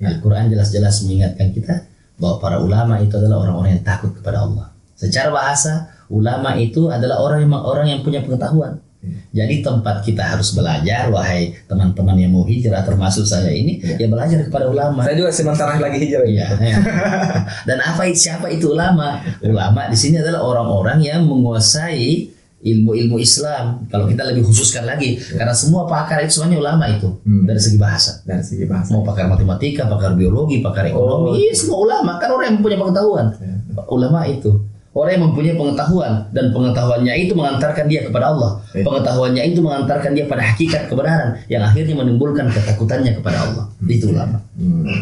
Ya. 0.03 0.11
Al-Quran 0.11 0.51
jelas-jelas 0.51 1.07
mengingatkan 1.07 1.55
kita 1.55 1.87
bahwa 2.19 2.43
para 2.43 2.59
ulama 2.59 2.99
itu 2.99 3.15
adalah 3.15 3.47
orang-orang 3.47 3.79
yang 3.79 3.85
takut 3.87 4.11
kepada 4.11 4.43
Allah. 4.43 4.75
Secara 4.99 5.31
bahasa, 5.31 5.87
ulama 6.11 6.59
itu 6.59 6.91
adalah 6.91 7.23
orang 7.23 7.47
yang 7.47 7.53
orang 7.63 7.87
yang 7.95 8.01
punya 8.03 8.27
pengetahuan. 8.27 8.83
Jadi 9.31 9.61
tempat 9.61 10.01
kita 10.01 10.23
harus 10.27 10.51
belajar, 10.51 11.09
wahai 11.09 11.53
teman-teman 11.65 12.17
yang 12.17 12.31
mau 12.31 12.43
hijrah 12.43 12.81
termasuk 12.81 13.23
saya 13.23 13.49
ini, 13.49 13.77
ya 13.79 14.07
belajar 14.07 14.41
kepada 14.43 14.67
ulama. 14.67 15.05
Saya 15.05 15.15
juga 15.15 15.29
sementara 15.31 15.77
lagi 15.77 15.99
hijrah 16.01 16.25
Iya. 16.25 16.47
iya. 16.57 16.77
Dan 17.69 17.79
apa 17.79 18.09
siapa 18.11 18.49
itu 18.49 18.73
ulama? 18.73 19.21
Ulama 19.41 19.87
di 19.87 19.97
sini 19.97 20.17
adalah 20.17 20.41
orang-orang 20.41 20.99
yang 21.01 21.21
menguasai 21.23 22.33
ilmu-ilmu 22.59 23.17
Islam. 23.17 23.85
Kalau 23.87 24.09
kita 24.09 24.25
lebih 24.25 24.43
khususkan 24.43 24.83
lagi, 24.83 25.15
karena 25.31 25.53
semua 25.53 25.85
pakar 25.85 26.19
itu 26.21 26.35
semuanya 26.35 26.59
ulama 26.59 26.89
itu 26.89 27.07
Hmm. 27.23 27.45
dari 27.45 27.61
segi 27.61 27.77
bahasa. 27.77 28.25
dari 28.25 28.43
segi 28.43 28.65
bahasa. 28.65 28.91
Mau 28.91 29.05
pakar 29.05 29.29
matematika, 29.29 29.87
pakar 29.87 30.17
biologi, 30.17 30.59
pakar 30.59 30.89
ekonomi, 30.89 31.29
Oh. 31.31 31.35
iya 31.37 31.53
semua 31.53 31.79
ulama 31.79 32.17
kan 32.17 32.33
orang 32.33 32.47
yang 32.51 32.59
punya 32.59 32.77
pengetahuan. 32.77 33.27
Ya. 33.37 33.55
Ulama 33.87 34.25
itu 34.27 34.51
Orang 34.97 35.13
yang 35.13 35.25
mempunyai 35.29 35.61
pengetahuan 35.61 36.25
dan 36.33 36.57
pengetahuannya 36.57 37.13
itu 37.21 37.37
mengantarkan 37.37 37.85
dia 37.85 38.01
kepada 38.01 38.33
Allah. 38.33 38.57
Iya. 38.73 38.81
Pengetahuannya 38.81 39.43
itu 39.45 39.61
mengantarkan 39.61 40.17
dia 40.17 40.25
pada 40.25 40.41
hakikat 40.41 40.89
kebenaran 40.89 41.37
yang 41.53 41.61
akhirnya 41.61 41.93
menimbulkan 41.93 42.49
ketakutannya 42.49 43.13
kepada 43.13 43.45
Allah. 43.45 43.69
Itu 43.85 44.17
ulama. 44.17 44.41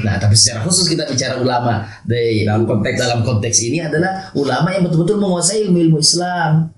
Nah, 0.03 0.19
tapi 0.19 0.35
secara 0.35 0.67
khusus 0.67 0.91
kita 0.91 1.07
bicara 1.07 1.39
ulama 1.39 1.87
di 2.03 2.43
Dalam 2.43 2.67
konteks- 2.67 2.99
dalam 2.99 3.23
konteks 3.23 3.59
ini 3.63 3.87
adalah 3.87 4.35
ulama 4.35 4.75
yang 4.75 4.83
betul-betul 4.83 5.23
menguasai 5.23 5.63
ilmu-ilmu 5.63 6.03
Islam. 6.03 6.75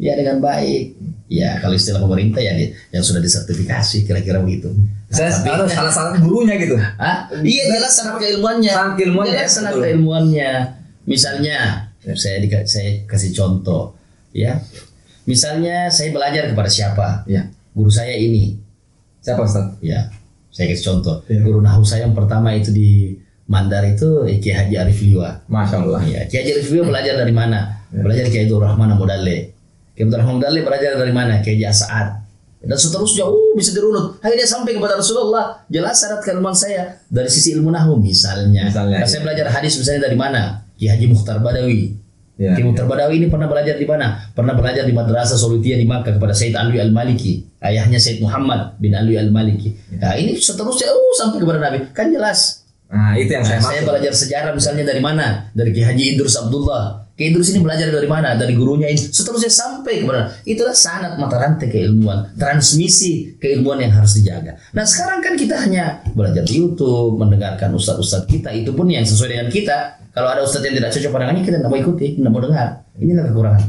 Ya 0.00 0.16
dengan 0.16 0.40
baik. 0.40 0.96
Ya 1.28 1.60
kalau 1.60 1.76
istilah 1.76 2.00
pemerintah 2.00 2.40
ya 2.40 2.56
yang 2.88 3.04
sudah 3.04 3.20
disertifikasi 3.20 4.08
kira-kira 4.08 4.40
begitu. 4.40 4.72
Nah, 4.72 5.12
Saya 5.12 5.28
tapi- 5.28 5.68
salah 5.68 5.92
satu 5.92 6.24
gurunya 6.24 6.56
gitu. 6.56 6.72
Hah? 6.80 7.28
Iya 7.36 7.76
jelas 7.76 7.92
sangat 7.92 8.16
keilmuannya. 8.16 8.72
Sangat 8.72 8.94
keilmuannya, 8.96 9.36
Jelas 9.36 9.60
betul. 9.60 9.82
keilmuannya. 9.84 10.50
Misalnya, 11.04 11.89
saya 12.02 12.36
dika- 12.38 12.64
saya 12.64 13.04
kasih 13.04 13.30
contoh, 13.30 13.92
ya. 14.32 14.56
Misalnya 15.24 15.86
saya 15.88 16.10
belajar 16.10 16.48
kepada 16.48 16.66
siapa? 16.66 17.22
Iya. 17.24 17.52
Guru 17.70 17.88
saya 17.88 18.14
ini, 18.14 18.56
Siapa 19.20 19.44
Ustaz? 19.44 19.76
ya. 19.78 20.08
Saya 20.50 20.72
kasih 20.72 20.84
contoh. 20.90 21.22
Iya. 21.28 21.44
Guru 21.44 21.60
nahu 21.60 21.84
saya 21.84 22.04
yang 22.04 22.16
pertama 22.16 22.50
itu 22.52 22.72
di 22.72 23.14
Mandar 23.46 23.82
itu 23.82 24.24
eh, 24.24 24.38
Kiai 24.38 24.54
Haji 24.56 24.74
Arif 24.78 25.02
Liwa. 25.02 25.42
Masya 25.46 25.76
Allah. 25.82 26.00
Ya, 26.06 26.22
Kiai 26.24 26.42
Haji 26.42 26.50
Arif 26.56 26.68
Liwa 26.70 26.84
belajar 26.88 27.14
dari 27.18 27.34
mana? 27.34 27.82
Iya. 27.92 28.00
Belajar 28.02 28.24
Kiai 28.26 28.44
Abdul 28.46 28.62
Rahman 28.62 28.90
Modale. 28.94 29.38
Kiai 29.92 30.04
Abdul 30.06 30.18
Rahman 30.18 30.34
Modale 30.38 30.58
belajar 30.62 30.90
dari 30.96 31.12
mana? 31.12 31.42
Kiai 31.42 31.58
Haji 31.58 31.66
As'ad. 31.66 32.08
Dan 32.60 32.76
seterusnya, 32.76 33.24
uh, 33.24 33.56
bisa 33.56 33.72
dirunut. 33.72 34.20
Akhirnya 34.20 34.44
sampai 34.44 34.76
kepada 34.76 34.96
Rasulullah. 34.96 35.64
Jelas 35.66 35.96
syarat 35.96 36.20
keilmuan 36.20 36.52
saya 36.52 36.92
dari 37.08 37.26
sisi 37.26 37.56
ilmu 37.56 37.72
nahu 37.72 37.96
misalnya. 37.96 38.68
Misalnya, 38.68 39.00
Nah, 39.00 39.08
saya 39.08 39.20
belajar 39.24 39.46
hadis 39.48 39.80
misalnya 39.80 40.06
dari 40.06 40.16
mana? 40.16 40.60
Kiai 40.80 40.96
Haji 40.96 41.12
Mukhtar 41.12 41.44
Badawi. 41.44 41.92
Ya, 42.40 42.56
Kiai 42.56 42.64
Mukhtar 42.64 42.88
Badawi 42.88 43.20
ini 43.20 43.28
pernah 43.28 43.44
belajar 43.52 43.76
di 43.76 43.84
mana? 43.84 44.32
Pernah 44.32 44.56
belajar 44.56 44.88
di 44.88 44.96
Madrasah 44.96 45.36
Solutia 45.36 45.76
di 45.76 45.84
Makkah 45.84 46.16
kepada 46.16 46.32
Said 46.32 46.56
Alwi 46.56 46.80
Al-Maliki. 46.80 47.44
Ayahnya 47.60 48.00
Said 48.00 48.16
Muhammad 48.24 48.80
bin 48.80 48.96
Alwi 48.96 49.20
Al-Maliki. 49.20 49.76
Nah, 50.00 50.16
ini 50.16 50.40
seterusnya 50.40 50.88
uh, 50.88 51.12
sampai 51.20 51.36
kepada 51.36 51.60
Nabi. 51.60 51.92
Kan 51.92 52.08
jelas. 52.08 52.64
Nah, 52.88 53.12
itu 53.12 53.28
yang 53.28 53.44
Nah, 53.44 53.50
saya 53.54 53.60
saya 53.60 53.84
maksud. 53.84 53.88
belajar 53.92 54.12
sejarah 54.16 54.52
misalnya 54.56 54.84
dari 54.88 55.04
mana? 55.04 55.52
Dari 55.52 55.70
Ki 55.76 55.84
Haji 55.84 56.16
Idrus 56.16 56.40
Abdullah. 56.40 57.09
Ki 57.20 57.28
Idrus 57.28 57.52
ini 57.52 57.60
belajar 57.60 57.92
dari 57.92 58.08
mana? 58.08 58.32
Dari 58.32 58.56
gurunya 58.56 58.88
ini. 58.88 58.96
Seterusnya 58.96 59.52
sampai 59.52 60.00
kepada 60.00 60.40
itulah 60.48 60.72
sanat 60.72 61.20
mata 61.20 61.36
rantai 61.36 61.68
keilmuan, 61.68 62.32
transmisi 62.40 63.36
keilmuan 63.36 63.76
yang 63.84 63.92
harus 63.92 64.16
dijaga. 64.16 64.56
Nah 64.72 64.88
sekarang 64.88 65.20
kan 65.20 65.36
kita 65.36 65.52
hanya 65.60 66.00
belajar 66.16 66.40
di 66.48 66.56
YouTube, 66.56 67.20
mendengarkan 67.20 67.76
ustadz-ustadz 67.76 68.24
kita, 68.24 68.48
itu 68.56 68.72
pun 68.72 68.88
yang 68.88 69.04
sesuai 69.04 69.36
dengan 69.36 69.52
kita. 69.52 70.00
Kalau 70.16 70.32
ada 70.32 70.40
ustadz 70.40 70.64
yang 70.64 70.80
tidak 70.80 70.96
cocok 70.96 71.10
pandangannya 71.12 71.44
kita 71.44 71.56
tidak 71.60 71.68
mau 71.68 71.76
ikuti, 71.84 72.06
tidak 72.16 72.32
mau 72.32 72.40
dengar. 72.40 72.68
Inilah 72.96 73.24
kekurangan 73.28 73.62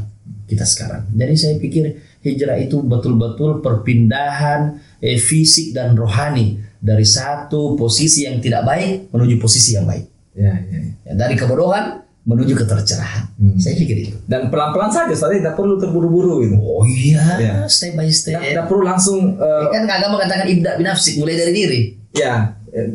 kita 0.48 0.64
sekarang. 0.64 1.02
Jadi 1.12 1.34
saya 1.36 1.54
pikir 1.60 1.84
hijrah 2.24 2.56
itu 2.56 2.80
betul-betul 2.80 3.60
perpindahan 3.60 4.80
eh, 5.04 5.20
fisik 5.20 5.76
dan 5.76 5.92
rohani 5.92 6.56
dari 6.80 7.04
satu 7.04 7.76
posisi 7.76 8.24
yang 8.24 8.40
tidak 8.40 8.64
baik 8.64 9.12
menuju 9.12 9.36
posisi 9.36 9.76
yang 9.76 9.84
baik. 9.84 10.08
Ya, 10.32 10.56
ya. 10.56 10.80
Ya, 11.04 11.12
dari 11.20 11.36
kebodohan 11.36 12.01
menuju 12.22 12.54
ketercerahan. 12.54 13.26
Hmm. 13.34 13.58
Saya 13.58 13.74
pikir 13.74 13.96
itu. 14.00 14.16
Dan 14.24 14.46
pelan-pelan 14.46 14.86
saja, 14.88 15.10
Ustaz, 15.10 15.34
tidak 15.34 15.52
perlu 15.52 15.74
terburu-buru 15.76 16.38
gitu. 16.40 16.54
Oh 16.56 16.86
iya, 16.86 17.18
Ya. 17.36 17.54
step 17.66 17.94
by 17.94 18.06
step. 18.06 18.38
Tidak, 18.38 18.54
tidak 18.54 18.64
perlu 18.66 18.86
langsung 18.86 19.34
eh, 19.34 19.64
kan 19.68 19.82
agama 19.84 20.16
katakan 20.16 20.46
ibda 20.46 20.78
binafsik 20.78 21.18
mulai 21.18 21.34
dari 21.34 21.50
diri. 21.52 21.80
ya. 22.12 22.54
eh, 22.70 22.86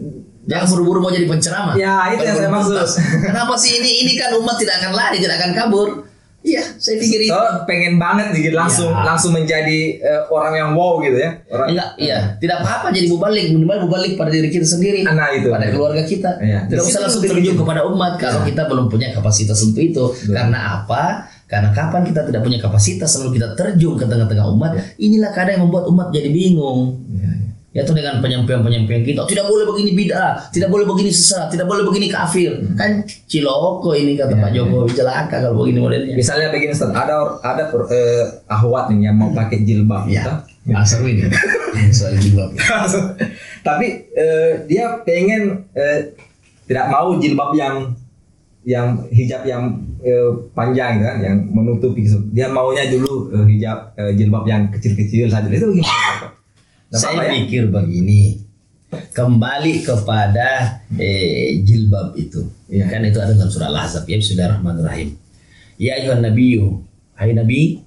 Jangan 0.48 0.63
buru-buru 0.72 1.04
mau 1.04 1.12
jadi 1.12 1.28
penceramah. 1.28 1.76
Ya, 1.76 2.08
itu 2.08 2.24
yang 2.24 2.40
saya 2.40 2.48
maksud. 2.48 2.80
Kenapa 3.20 3.60
sih 3.60 3.84
ini 3.84 4.08
ini 4.08 4.13
kan 4.16 4.32
umat 4.32 4.56
tidak 4.56 4.80
akan 4.80 4.96
lari, 4.96 5.20
tidak 5.20 5.44
akan 5.44 5.52
kabur. 5.52 6.07
Iya, 6.48 6.64
saya 6.80 6.96
pikir 6.96 7.28
itu. 7.28 7.36
So, 7.36 7.68
pengen 7.68 8.00
banget 8.00 8.32
gitu 8.32 8.56
langsung 8.56 8.88
Ya. 8.88 9.04
langsung 9.04 9.36
menjadi 9.36 9.80
eh, 10.00 10.22
orang 10.32 10.54
yang 10.56 10.70
wow 10.72 11.04
gitu 11.04 11.20
ya. 11.20 11.36
Orang 11.52 11.76
Enggak, 11.76 11.90
iya, 12.00 12.40
tidak 12.40 12.64
apa-apa 12.64 12.96
jadi 12.96 13.12
mubalik, 13.12 13.52
minimal 13.52 13.84
mubalik 13.84 14.16
pada 14.16 14.32
diri 14.32 14.48
kita 14.48 14.64
sendiri, 14.64 15.04
Nah, 15.04 15.28
itu. 15.36 15.52
pada 15.52 15.68
keluarga 15.68 16.08
kita. 16.08 16.40
Iya. 16.40 16.64
Tidak 16.66 16.80
usah 16.82 17.04
langsung 17.04 17.22
terjun 17.22 17.60
kepada 17.60 17.84
umat 17.84 18.16
kalau 18.16 18.48
kita 18.48 18.64
belum 18.64 18.88
punya 18.88 19.12
kapasitas 19.12 19.60
untuk 19.62 19.84
itu. 19.84 20.04
Karena 20.32 20.80
apa? 20.80 21.28
Karena 21.48 21.72
kapan 21.72 22.04
kita 22.04 22.24
tidak 22.24 22.44
punya 22.44 22.60
kapasitas 22.60 23.08
lalu 23.20 23.40
kita 23.40 23.56
terjun 23.56 23.96
ke 23.96 24.04
tengah-tengah 24.04 24.48
umat, 24.52 24.72
inilah 24.96 25.32
kadang 25.32 25.56
yang 25.56 25.64
membuat 25.68 25.88
umat 25.88 26.08
jadi 26.12 26.28
bingung. 26.28 27.00
Ya, 27.12 27.28
ya. 27.28 27.47
Yaitu 27.78 27.94
dengan 27.94 28.18
penyampaian-penyampaian 28.26 29.06
kita, 29.06 29.22
tidak 29.30 29.46
boleh 29.46 29.70
begini 29.70 29.94
bid'ah, 29.94 30.50
tidak 30.50 30.74
boleh 30.74 30.90
begini 30.90 31.13
sesat, 31.13 31.54
tidak 31.54 31.70
boleh 31.70 31.86
begini 31.86 32.10
kafir. 32.10 32.58
Kan 32.74 33.06
ciloko 33.30 33.94
ini 33.94 34.18
kata 34.18 34.34
Pak 34.34 34.50
Jokowi 34.50 34.98
celaka 34.98 35.46
kalau 35.46 35.62
begini 35.62 35.86
modelnya. 35.86 36.18
Misalnya 36.18 36.50
begini 36.50 36.74
Ustaz, 36.74 36.90
ada 36.90 37.38
ada 37.46 37.70
eh, 37.70 38.26
ahwat 38.50 38.90
nih 38.90 39.06
yang 39.06 39.22
mau 39.22 39.30
pakai 39.30 39.62
jilbab 39.62 40.10
Ya, 40.10 40.26
gitu. 40.26 40.34
ya 40.74 40.82
seru 40.82 41.06
ini. 41.06 41.30
Soal 41.94 42.18
jilbab. 42.18 42.58
Tapi 43.68 44.10
eh, 44.10 44.66
dia 44.66 44.98
pengen 45.06 45.70
eh, 45.78 46.18
tidak 46.66 46.90
mau 46.90 47.13
jilbab 47.22 47.54
yang 47.54 47.94
yang 48.66 49.06
hijab 49.13 49.46
yang 49.46 49.70
eh, 50.02 50.34
panjang 50.58 50.98
kan, 50.98 51.22
yang 51.22 51.46
menutupi. 51.54 52.10
Dia 52.34 52.50
maunya 52.50 52.90
dulu 52.90 53.30
eh, 53.38 53.46
hijab 53.54 53.94
eh, 54.02 54.18
jilbab 54.18 54.50
yang 54.50 54.66
kecil-kecil 54.74 55.30
saja. 55.30 55.46
Itu 55.46 55.70
gimana? 55.78 56.37
Saya 56.98 57.30
ya? 57.30 57.46
pikir 57.46 57.70
begini, 57.70 58.42
kembali 58.90 59.86
kepada 59.86 60.82
eh, 60.98 61.62
jilbab 61.62 62.18
itu. 62.18 62.42
Iya. 62.68 62.90
Kan 62.90 63.06
itu 63.06 63.20
ada 63.22 63.38
dalam 63.38 63.52
surah 63.52 63.70
Al-Ahzab. 63.70 64.10
Ya 64.10 64.18
Bismillahirrahmanirrahim. 64.20 65.10
Ya 65.78 66.02
ayuhan 66.02 66.26
nabiyyu, 66.26 66.82
hai 67.16 67.38
nabi, 67.38 67.86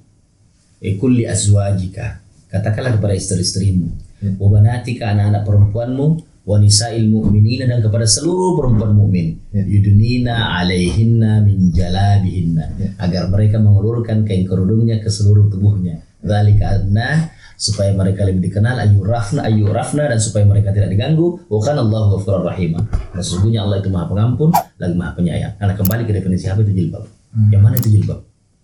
kulli 1.02 1.26
azwajika. 1.26 2.22
Katakanlah 2.50 2.98
kepada 2.98 3.14
istri-istrimu, 3.14 4.10
Ya. 4.20 4.36
wa 4.36 4.52
banatika 4.52 5.16
anak-anak 5.16 5.48
perempuanmu, 5.48 6.06
wa 6.44 6.56
nisa'il 6.60 7.08
mu'minina 7.08 7.64
dan 7.64 7.80
kepada 7.80 8.04
seluruh 8.04 8.52
perempuan 8.52 8.92
mukmin. 8.92 9.40
Ya. 9.48 9.64
Yudunina 9.64 10.60
alaihinna 10.60 11.40
min 11.40 11.72
jalabihinna. 11.72 12.64
Ya. 12.76 12.88
Agar 13.00 13.32
mereka 13.32 13.56
mengulurkan 13.56 14.28
kain 14.28 14.44
kerudungnya 14.44 15.00
ke 15.00 15.08
seluruh 15.08 15.48
tubuhnya. 15.48 16.04
Dzalika 16.20 16.84
adna 16.84 17.32
supaya 17.60 17.92
mereka 17.92 18.24
lebih 18.24 18.48
dikenal 18.48 18.80
ayurafna 18.80 19.44
ayurafna 19.44 20.08
dan 20.08 20.16
supaya 20.16 20.48
mereka 20.48 20.72
tidak 20.72 20.88
diganggu. 20.88 21.44
Wa 21.44 21.60
kana 21.60 21.84
Allahu 21.84 22.16
ghafurur 22.16 22.48
rahim. 22.48 22.80
Dan 23.12 23.20
sesungguhnya 23.20 23.68
Allah 23.68 23.84
itu 23.84 23.92
maha 23.92 24.08
pengampun 24.08 24.48
lagi 24.80 24.96
maha 24.96 25.12
penyayang. 25.12 25.52
Karena 25.60 25.76
kembali 25.76 26.02
ke 26.08 26.12
definisi 26.16 26.48
apa 26.48 26.64
itu 26.64 26.72
jilbab? 26.72 27.04
Yang 27.52 27.62
mana 27.62 27.74
itu 27.76 27.88
jilbab? 28.00 28.20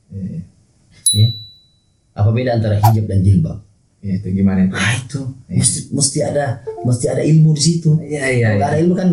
Iya, 0.09 0.41
ya. 1.13 1.29
Apa 2.17 2.33
beda 2.33 2.57
antara 2.57 2.81
hijab 2.81 3.05
dan 3.05 3.21
jilbab? 3.21 3.61
Iya, 4.01 4.13
itu 4.17 4.29
gimana 4.33 4.65
itu? 4.65 4.73
ah 4.73 4.93
itu 4.97 5.21
mesti 5.51 5.81
mesti 5.93 6.19
ada 6.25 6.65
mesti 6.81 7.05
ada 7.13 7.21
ilmu 7.21 7.53
di 7.53 7.61
situ. 7.61 8.01
Iya, 8.01 8.25
iya, 8.33 8.47
kalau 8.49 8.57
nggak 8.57 8.71
ada 8.73 8.79
ilmu 8.81 8.95
kan 8.97 9.09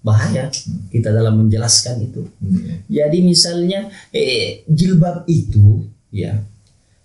bahaya. 0.00 0.44
Kita 0.88 1.12
dalam 1.12 1.44
menjelaskan 1.44 2.00
itu. 2.00 2.24
Iya. 2.40 3.04
jadi 3.04 3.18
misalnya 3.20 3.92
eh, 4.08 4.64
jilbab 4.64 5.28
itu 5.28 5.84
ya 6.08 6.40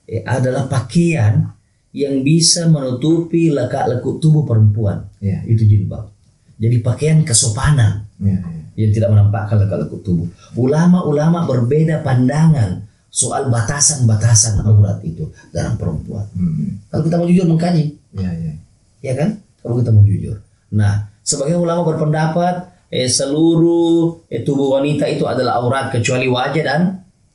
eh, 0.08 0.24
adalah 0.24 0.72
pakaian 0.72 1.52
yang 1.94 2.26
bisa 2.26 2.66
menutupi 2.68 3.54
lekak-lekuk 3.54 4.18
tubuh 4.18 4.44
perempuan. 4.44 5.06
Iya. 5.22 5.46
Itu 5.46 5.64
jilbab. 5.64 6.10
Jadi 6.58 6.82
pakaian 6.82 7.22
kesopanan 7.22 8.10
Iya, 8.18 8.42
iya. 8.42 8.64
yang 8.86 8.92
tidak 8.94 9.10
menampakkan 9.14 9.62
lekak-lekuk 9.62 10.02
tubuh. 10.02 10.28
Ulama-ulama 10.58 11.46
berbeda 11.46 12.02
pandangan 12.02 12.82
soal 13.14 13.54
batasan-batasan 13.54 14.66
aurat 14.66 14.98
itu 15.06 15.30
dalam 15.54 15.78
perempuan. 15.78 16.26
Hmm. 16.34 16.82
Kalau 16.90 17.06
kita 17.06 17.16
mau 17.22 17.30
jujur 17.30 17.46
mengkaji, 17.46 17.84
Iya, 18.18 18.32
iya. 18.42 18.54
ya 19.06 19.14
kan? 19.14 19.38
Kalau 19.62 19.78
kita 19.78 19.94
mau 19.94 20.02
jujur. 20.02 20.42
Nah, 20.74 21.14
sebagai 21.22 21.62
ulama 21.62 21.86
berpendapat 21.86 22.74
eh, 22.90 23.06
seluruh 23.10 24.26
eh, 24.34 24.42
tubuh 24.42 24.82
wanita 24.82 25.06
itu 25.06 25.30
adalah 25.30 25.62
aurat 25.62 25.94
kecuali 25.94 26.26
wajah 26.26 26.64
dan 26.66 26.82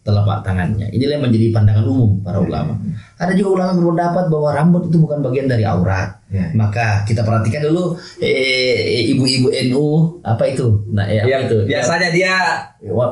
telapak 0.02 0.42
tangannya. 0.42 0.90
Inilah 0.90 1.14
yang 1.18 1.24
menjadi 1.30 1.46
pandangan 1.54 1.86
umum 1.86 2.10
para 2.26 2.42
ulama. 2.42 2.74
Ada 3.18 3.34
juga 3.34 3.58
ulama 3.58 3.74
berpendapat 3.74 4.24
bahwa 4.30 4.48
rambut 4.50 4.82
itu 4.86 4.96
bukan 4.96 5.18
bagian 5.20 5.50
dari 5.50 5.66
aurat. 5.66 6.22
Ya. 6.28 6.54
Maka 6.54 7.02
kita 7.02 7.26
perhatikan 7.26 7.66
dulu 7.66 7.98
eh, 8.18 9.10
ibu-ibu 9.10 9.48
NU 9.66 9.86
apa 10.22 10.44
itu? 10.46 10.86
Nah, 10.88 11.02
apa 11.02 11.24
Yang 11.24 11.42
itu? 11.44 11.56
biasanya 11.66 12.08
dia 12.10 12.34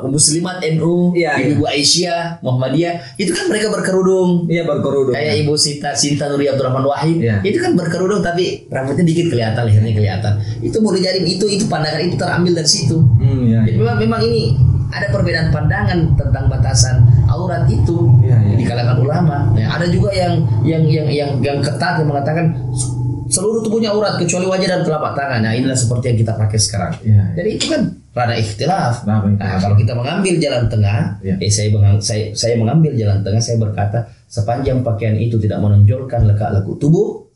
muslimat 0.04 0.62
NU, 0.70 1.10
Iya, 1.10 1.40
ibu-ibu 1.40 1.64
Aisyah, 1.64 2.38
Muhammadiyah, 2.38 2.94
itu 3.16 3.32
kan 3.32 3.48
mereka 3.48 3.66
berkerudung. 3.68 4.46
iya 4.46 4.62
berkerudung. 4.62 5.10
Kayak 5.10 5.42
Ibu 5.42 5.54
Sita 5.54 5.90
Sinta 5.92 6.28
Nuri 6.28 6.46
Abdurrahman 6.46 6.84
Wahid, 6.84 7.18
Iya. 7.18 7.42
itu 7.42 7.58
kan 7.58 7.74
berkerudung 7.74 8.20
tapi 8.20 8.68
rambutnya 8.68 9.02
dikit 9.02 9.26
kelihatan, 9.28 9.62
lehernya 9.64 9.92
kelihatan. 9.92 10.32
Itu 10.60 10.78
boleh 10.80 11.00
jadi 11.00 11.18
itu 11.18 11.46
itu 11.46 11.66
pandangan 11.66 12.00
itu 12.00 12.14
terambil 12.14 12.52
dari 12.54 12.68
situ. 12.68 12.96
Hmm, 13.18 13.42
iya. 13.44 13.60
Jadi 13.64 13.76
memang 13.76 13.96
memang 13.98 14.20
ini 14.22 14.54
ada 14.86 15.10
perbedaan 15.10 15.50
pandangan 15.50 16.14
tentang 16.14 16.46
batasan 16.46 17.02
aurat 17.26 17.66
itu 17.66 17.96
Iya, 18.06 18.14
iya. 18.14 18.15
Kalangan 18.66 18.96
ulama. 18.98 19.36
Nah, 19.54 19.68
ada 19.78 19.86
juga 19.86 20.10
yang 20.12 20.42
yang 20.66 20.82
yang 20.84 21.06
yang 21.08 21.30
yang 21.40 21.58
ketat 21.62 22.02
yang 22.02 22.08
mengatakan 22.10 22.52
seluruh 23.26 23.58
tubuhnya 23.62 23.90
aurat 23.90 24.18
kecuali 24.18 24.46
wajah 24.46 24.68
dan 24.68 24.80
telapak 24.82 25.12
tangan. 25.14 25.40
Nah, 25.42 25.52
inilah 25.54 25.74
seperti 25.74 26.14
yang 26.14 26.18
kita 26.22 26.32
pakai 26.34 26.58
sekarang. 26.58 26.92
Iya, 27.02 27.14
iya. 27.14 27.24
Jadi 27.34 27.48
itu 27.54 27.66
kan 27.70 27.82
rada 28.14 28.34
ikhtilaf. 28.34 28.94
Ikhtilaf. 29.02 29.38
Nah, 29.38 29.58
kalau 29.58 29.76
kita 29.76 29.92
mengambil 29.94 30.34
jalan 30.38 30.64
tengah, 30.70 31.00
Iya. 31.22 31.34
eh 31.42 31.50
saya, 31.50 31.68
mengang- 31.74 32.02
saya 32.02 32.24
saya 32.32 32.54
mengambil 32.54 32.92
jalan 32.94 33.22
tengah, 33.26 33.42
saya 33.42 33.56
berkata 33.58 33.98
sepanjang 34.26 34.82
pakaian 34.82 35.18
itu 35.18 35.36
tidak 35.38 35.58
menonjolkan 35.58 36.22
lekak-lekuk 36.26 36.76
tubuh, 36.78 37.26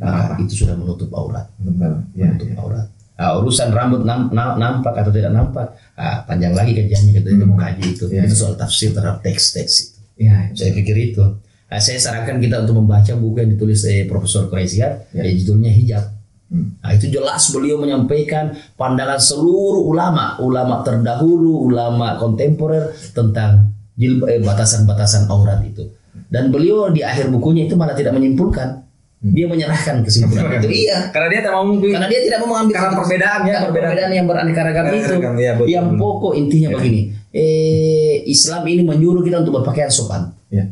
maka 0.00 0.40
itu 0.40 0.64
sudah 0.64 0.74
menutup 0.76 1.12
aurat. 1.12 1.44
Benar. 1.60 2.00
Iya, 2.16 2.32
Menutup 2.32 2.48
iya. 2.48 2.56
aurat. 2.56 2.86
Nah, 3.20 3.36
urusan 3.36 3.68
rambut 3.68 4.00
nam- 4.08 4.32
na- 4.32 4.56
nampak 4.56 4.96
atau 4.96 5.12
tidak 5.12 5.36
nampak, 5.36 5.68
ah, 5.92 6.24
panjang 6.24 6.56
lagi 6.56 6.72
kajiannya 6.72 7.20
kita 7.20 7.28
mau 7.44 7.60
kaji 7.60 7.84
itu. 7.92 8.04
Iya, 8.08 8.24
itu 8.24 8.32
iya. 8.32 8.40
soal 8.40 8.56
tafsir 8.56 8.96
terhadap 8.96 9.20
teks-teks 9.20 9.74
itu. 9.84 9.99
Iya. 10.20 10.52
Saya 10.52 10.70
pikir 10.70 10.96
itu. 11.08 11.24
Nah, 11.66 11.78
saya 11.78 11.96
sarankan 11.96 12.36
kita 12.36 12.60
untuk 12.60 12.76
membaca 12.76 13.14
buku 13.14 13.40
yang 13.40 13.50
ditulis 13.50 13.80
oleh 13.82 14.04
Profesor 14.04 14.46
Quraisy 14.46 14.76
Ya. 14.76 14.88
ya. 15.14 15.22
judulnya 15.32 15.70
Hijab. 15.70 16.04
Hmm. 16.50 16.76
Nah, 16.76 16.90
itu 16.92 17.06
jelas 17.08 17.46
beliau 17.48 17.78
menyampaikan 17.78 18.50
pandangan 18.74 19.16
seluruh 19.16 19.86
ulama, 19.86 20.34
ulama 20.38 20.82
terdahulu, 20.82 21.64
ulama 21.64 22.18
kontemporer 22.18 22.90
tentang 23.10 23.70
eh, 23.96 24.40
batasan-batasan 24.40 25.30
aurat 25.30 25.62
itu. 25.62 25.86
Dan 26.26 26.50
beliau 26.50 26.90
di 26.90 27.00
akhir 27.00 27.30
bukunya 27.30 27.64
itu 27.64 27.78
malah 27.78 27.94
tidak 27.94 28.12
menyimpulkan. 28.12 28.82
Hmm. 29.20 29.30
Dia 29.30 29.46
menyerahkan 29.46 30.02
kesimpulan 30.02 30.50
itu. 30.58 30.90
Iya. 30.90 31.14
Karena 31.14 31.28
dia 31.30 31.40
tak 31.40 31.52
mau 31.54 31.64
mungkin 31.64 31.92
Karena 31.92 32.08
dia 32.08 32.20
tidak 32.24 32.38
mau 32.42 32.48
mengambil 32.50 32.74
Karena 32.74 32.96
perbedaan 32.98 33.40
ya, 33.40 33.46
Karena 33.46 33.60
perbedaan. 33.62 33.86
perbedaan 33.86 34.10
yang 34.10 34.26
beraneka 34.26 34.60
ragam 34.66 34.84
itu. 34.90 35.14
Betul. 35.22 35.66
yang 35.70 35.86
pokok 35.94 36.32
intinya 36.34 36.68
Ya. 36.68 36.74
begini. 36.74 37.00
Eh, 37.30 38.26
Islam 38.26 38.66
ini 38.66 38.82
menyuruh 38.82 39.22
kita 39.22 39.38
untuk 39.42 39.62
berpakaian 39.62 39.86
sopan. 39.86 40.34
Iya. 40.50 40.66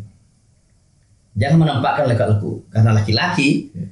Jangan 1.38 1.58
menampakkan 1.62 2.10
lekuk-lekuk. 2.10 2.66
Karena 2.74 2.90
laki-laki 2.90 3.70
Ya. 3.70 3.86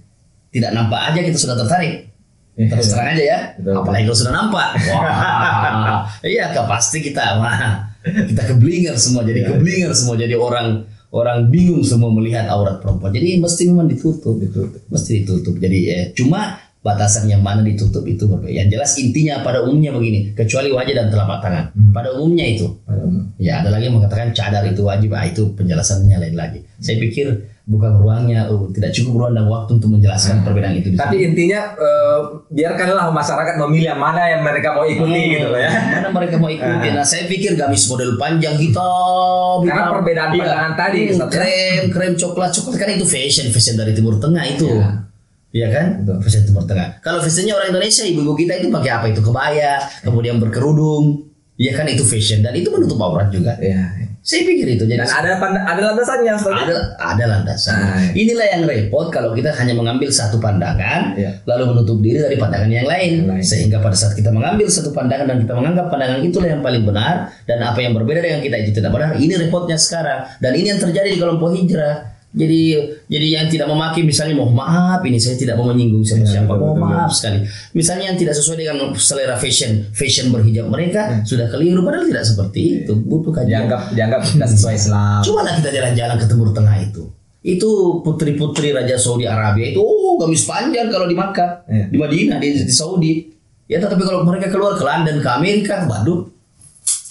tidak 0.50 0.70
nampak 0.74 1.14
aja 1.14 1.20
kita 1.22 1.38
sudah 1.38 1.54
tertarik. 1.54 2.10
Iya. 2.58 2.66
Terus 2.74 2.86
terang 2.90 3.14
aja 3.14 3.22
ya. 3.22 3.38
Betul, 3.60 3.74
Apalagi 3.78 4.02
kalau 4.10 4.18
sudah 4.18 4.34
nampak. 4.34 4.68
Wah. 4.90 5.98
iya, 6.26 6.50
kan 6.50 6.66
pasti 6.66 6.98
kita 7.04 7.38
wah, 7.38 7.86
kita 8.02 8.42
keblinger 8.50 8.98
semua 8.98 9.22
jadi 9.22 9.46
Iya. 9.46 9.48
keblinger 9.54 9.92
semua 9.94 10.14
jadi 10.18 10.34
orang 10.34 10.82
orang 11.14 11.46
bingung 11.52 11.86
semua 11.86 12.10
melihat 12.10 12.50
aurat 12.50 12.82
perempuan. 12.82 13.14
Jadi 13.14 13.38
mesti 13.38 13.62
memang 13.70 13.86
ditutup. 13.86 14.42
Ditutup. 14.42 14.82
Mesti 14.90 15.22
ditutup. 15.22 15.54
Jadi 15.62 15.78
eh, 15.86 16.04
cuma 16.18 16.58
batasan 16.86 17.26
yang 17.26 17.42
mana 17.42 17.66
ditutup 17.66 18.06
itu 18.06 18.30
berbeda. 18.30 18.54
Yang 18.54 18.68
jelas 18.78 18.90
intinya 18.96 19.42
pada 19.42 19.66
umumnya 19.66 19.90
begini, 19.90 20.30
kecuali 20.32 20.70
wajah 20.70 20.94
dan 20.94 21.06
telapak 21.10 21.38
tangan. 21.42 21.64
Hmm. 21.74 21.90
Pada 21.90 22.14
umumnya 22.14 22.46
itu. 22.46 22.70
Pada 22.86 23.02
umum. 23.02 23.26
Ya, 23.36 23.58
ada 23.58 23.74
lagi 23.74 23.90
yang 23.90 23.98
mengatakan 23.98 24.30
cadar 24.30 24.62
itu 24.62 24.80
wajib. 24.80 25.10
Ah, 25.10 25.26
itu 25.26 25.50
penjelasannya 25.52 26.16
lain 26.16 26.36
lagi. 26.38 26.62
Saya 26.78 26.96
pikir 26.96 27.26
bukan 27.66 27.98
ruangnya, 27.98 28.46
oh, 28.46 28.70
tidak 28.70 28.94
cukup 28.94 29.26
ruang 29.26 29.34
dan 29.34 29.50
waktu 29.50 29.74
untuk 29.74 29.90
menjelaskan 29.90 30.46
perbedaan 30.46 30.78
itu. 30.78 30.94
Tapi 30.94 31.26
intinya 31.26 31.74
eh, 31.74 32.18
biarkanlah 32.46 33.10
masyarakat 33.10 33.58
memilih 33.58 33.90
yang 33.90 33.98
mana 33.98 34.22
yang 34.30 34.46
mereka 34.46 34.70
mau 34.70 34.86
ikuti 34.86 35.10
Hmm, 35.18 35.32
gitu 35.34 35.46
loh 35.50 35.58
ya. 35.58 35.70
Mana 35.98 36.08
mereka 36.14 36.38
mau 36.38 36.46
ikuti? 36.46 36.86
Nah, 36.94 37.02
saya 37.02 37.26
pikir 37.26 37.58
gamis 37.58 37.90
model 37.90 38.14
panjang 38.14 38.54
hitam. 38.54 39.66
Karena 39.66 39.90
perbedaan 39.90 40.30
Iya. 40.30 40.38
pandangan 40.38 40.72
tadi, 40.78 41.00
Hmm, 41.02 41.18
ya. 41.18 41.26
krem, 41.26 41.82
krem 41.90 42.12
coklat, 42.14 42.50
coklat 42.54 42.76
kan 42.78 42.88
itu 42.94 43.02
fashion, 43.02 43.50
fashion 43.50 43.74
dari 43.74 43.90
Timur 43.90 44.14
Tengah 44.16 44.44
itu. 44.46 44.70
Iya. 44.70 45.02
Iya 45.50 45.68
kan? 45.70 45.86
Betul. 46.02 46.16
Fashion 46.20 46.42
Timur 46.44 46.64
Tengah. 46.64 47.00
Kalau 47.00 47.18
fashionnya 47.18 47.54
orang 47.56 47.70
Indonesia, 47.72 48.02
ibu-ibu 48.04 48.34
kita 48.34 48.60
itu 48.60 48.68
pakai 48.68 48.90
apa? 48.92 49.06
Itu 49.08 49.22
kebaya, 49.22 49.78
kemudian 50.02 50.36
berkerudung. 50.36 51.26
Iya 51.56 51.72
kan 51.72 51.88
itu 51.88 52.04
fashion 52.04 52.44
dan 52.44 52.52
itu 52.52 52.68
menutup 52.68 53.00
aurat 53.00 53.32
juga. 53.32 53.56
Iya. 53.56 53.88
Saya 54.20 54.42
pikir 54.42 54.74
itu 54.74 54.84
jadi 54.84 55.00
Dan 55.00 55.08
ada 55.08 55.38
ada 55.38 55.80
landasannya 55.80 56.34
Ustaz. 56.34 56.52
ada 56.52 56.74
ada 56.98 57.24
landasan. 57.24 57.78
Ah, 57.78 57.96
iya. 58.02 58.26
Inilah 58.26 58.46
yang 58.52 58.62
repot 58.66 59.08
kalau 59.08 59.32
kita 59.32 59.54
hanya 59.54 59.72
mengambil 59.72 60.10
satu 60.12 60.36
pandangan 60.36 61.14
Iya. 61.16 61.40
lalu 61.48 61.72
menutup 61.72 62.02
diri 62.04 62.20
dari 62.20 62.36
pandangan 62.36 62.68
yang 62.68 62.84
lain. 62.84 63.24
Lain. 63.24 63.40
Sehingga 63.40 63.80
pada 63.80 63.96
saat 63.96 64.12
kita 64.12 64.28
mengambil 64.28 64.68
satu 64.68 64.92
pandangan 64.92 65.30
dan 65.30 65.38
kita 65.46 65.54
menganggap 65.56 65.86
pandangan 65.88 66.20
itulah 66.20 66.48
yang 66.50 66.60
paling 66.60 66.84
benar 66.84 67.32
dan 67.46 67.58
apa 67.62 67.78
yang 67.80 67.96
berbeda 67.96 68.20
dengan 68.20 68.40
kita 68.42 68.56
itu 68.60 68.70
tidak 68.76 68.92
benar. 68.92 69.16
Ini 69.16 69.34
repotnya 69.46 69.78
sekarang 69.78 70.28
dan 70.36 70.52
ini 70.52 70.66
yang 70.74 70.80
terjadi 70.82 71.08
di 71.08 71.16
kelompok 71.16 71.56
hijrah. 71.56 72.15
Jadi 72.36 72.76
jadi 73.08 73.26
yang 73.32 73.46
tidak 73.48 73.64
memaki 73.64 74.04
misalnya 74.04 74.36
mohon 74.36 74.52
maaf 74.52 75.00
ini 75.00 75.16
saya 75.16 75.40
tidak 75.40 75.56
mau 75.56 75.72
menyinggung 75.72 76.04
siapa 76.04 76.20
Iya, 76.20 76.44
siapa 76.44 76.52
mohon 76.52 76.76
maaf 76.78 77.08
sekali. 77.08 77.40
Misalnya 77.72 78.12
yang 78.12 78.18
tidak 78.20 78.36
sesuai 78.36 78.56
dengan 78.60 78.76
selera 78.92 79.40
fashion 79.40 79.88
fashion 79.90 80.28
berhijab 80.28 80.68
mereka 80.68 81.24
sudah 81.24 81.48
keliru 81.48 81.80
padahal 81.80 82.04
tidak 82.04 82.28
seperti 82.28 82.84
itu. 82.84 82.92
Butuh 82.92 83.32
kajian. 83.32 83.64
Dianggap 83.64 83.80
dianggap 83.96 84.20
tidak 84.28 84.48
sesuai 84.52 84.74
Islam. 84.76 85.20
Cobalah 85.24 85.52
kita 85.56 85.70
jalan-jalan 85.72 86.16
ke 86.20 86.26
Timur 86.28 86.48
Tengah 86.52 86.76
itu. 86.78 87.02
Itu 87.40 87.70
putri-putri 88.04 88.76
Raja 88.76 89.00
Saudi 89.00 89.24
Arabia 89.24 89.72
itu 89.72 89.80
oh 89.80 90.20
gamis 90.20 90.44
panjang 90.44 90.92
kalau 90.92 91.08
di 91.08 91.16
Makkah, 91.16 91.64
Iya. 91.64 91.88
di 91.88 91.96
Madinah, 91.96 92.36
di, 92.36 92.48
di 92.52 92.74
Saudi. 92.74 93.32
Ya 93.64 93.80
tetapi 93.80 94.02
kalau 94.04 94.22
mereka 94.22 94.52
keluar 94.52 94.76
ke 94.76 94.84
London, 94.84 95.18
ke 95.18 95.28
Amerika, 95.30 95.88
waduh, 95.88 96.28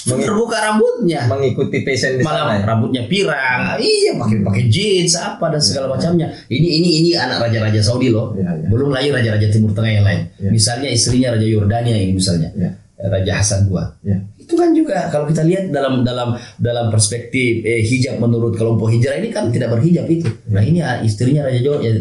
terbuka 0.06 0.58
rambutnya. 0.96 1.20
Mengikuti 1.28 1.78
fashion 1.84 2.12
di 2.20 2.24
sana. 2.24 2.48
Malah 2.48 2.56
ya. 2.56 2.64
rambutnya 2.64 3.04
pirang, 3.12 3.60
iya 3.84 4.12
pakai 4.16 4.38
pakai 4.42 4.64
jeans 4.72 5.14
apa 5.20 5.46
dan 5.52 5.62
segala 5.62 5.92
macamnya. 5.92 6.28
Ini 6.48 6.68
ini 6.80 6.90
ini 7.04 7.10
anak 7.20 7.44
raja-raja 7.44 7.82
Saudi 7.84 8.08
loh. 8.08 8.32
Iya, 8.36 8.64
iya. 8.64 8.68
Belum 8.72 8.90
lagi 8.96 9.12
raja-raja 9.12 9.48
Timur 9.52 9.76
Tengah 9.76 9.92
yang 9.92 10.06
lain. 10.08 10.22
Iya. 10.40 10.50
Misalnya 10.52 10.90
istrinya 10.90 11.36
Raja 11.36 11.48
Yordania 11.48 11.96
ini 12.00 12.14
misalnya. 12.16 12.50
Iya. 12.56 12.72
Raja 12.96 13.44
Hasan 13.44 13.68
II 13.68 13.76
Iya. 14.08 14.24
itu 14.40 14.56
kan 14.56 14.72
juga 14.72 15.12
kalau 15.12 15.28
kita 15.28 15.44
lihat 15.44 15.68
dalam 15.68 16.08
dalam 16.08 16.32
dalam 16.56 16.88
perspektif 16.88 17.60
eh, 17.68 17.84
hijab 17.84 18.24
menurut 18.24 18.56
kelompok 18.56 18.88
hijrah 18.88 19.20
ini 19.20 19.36
kan 19.36 19.52
tidak 19.52 19.76
berhijab 19.76 20.08
itu. 20.08 20.32
Nah 20.48 20.64
ini 20.64 20.80
ah, 20.80 21.04
istrinya 21.04 21.44
Raja 21.44 21.60
Jo, 21.60 21.84
ya, 21.84 21.92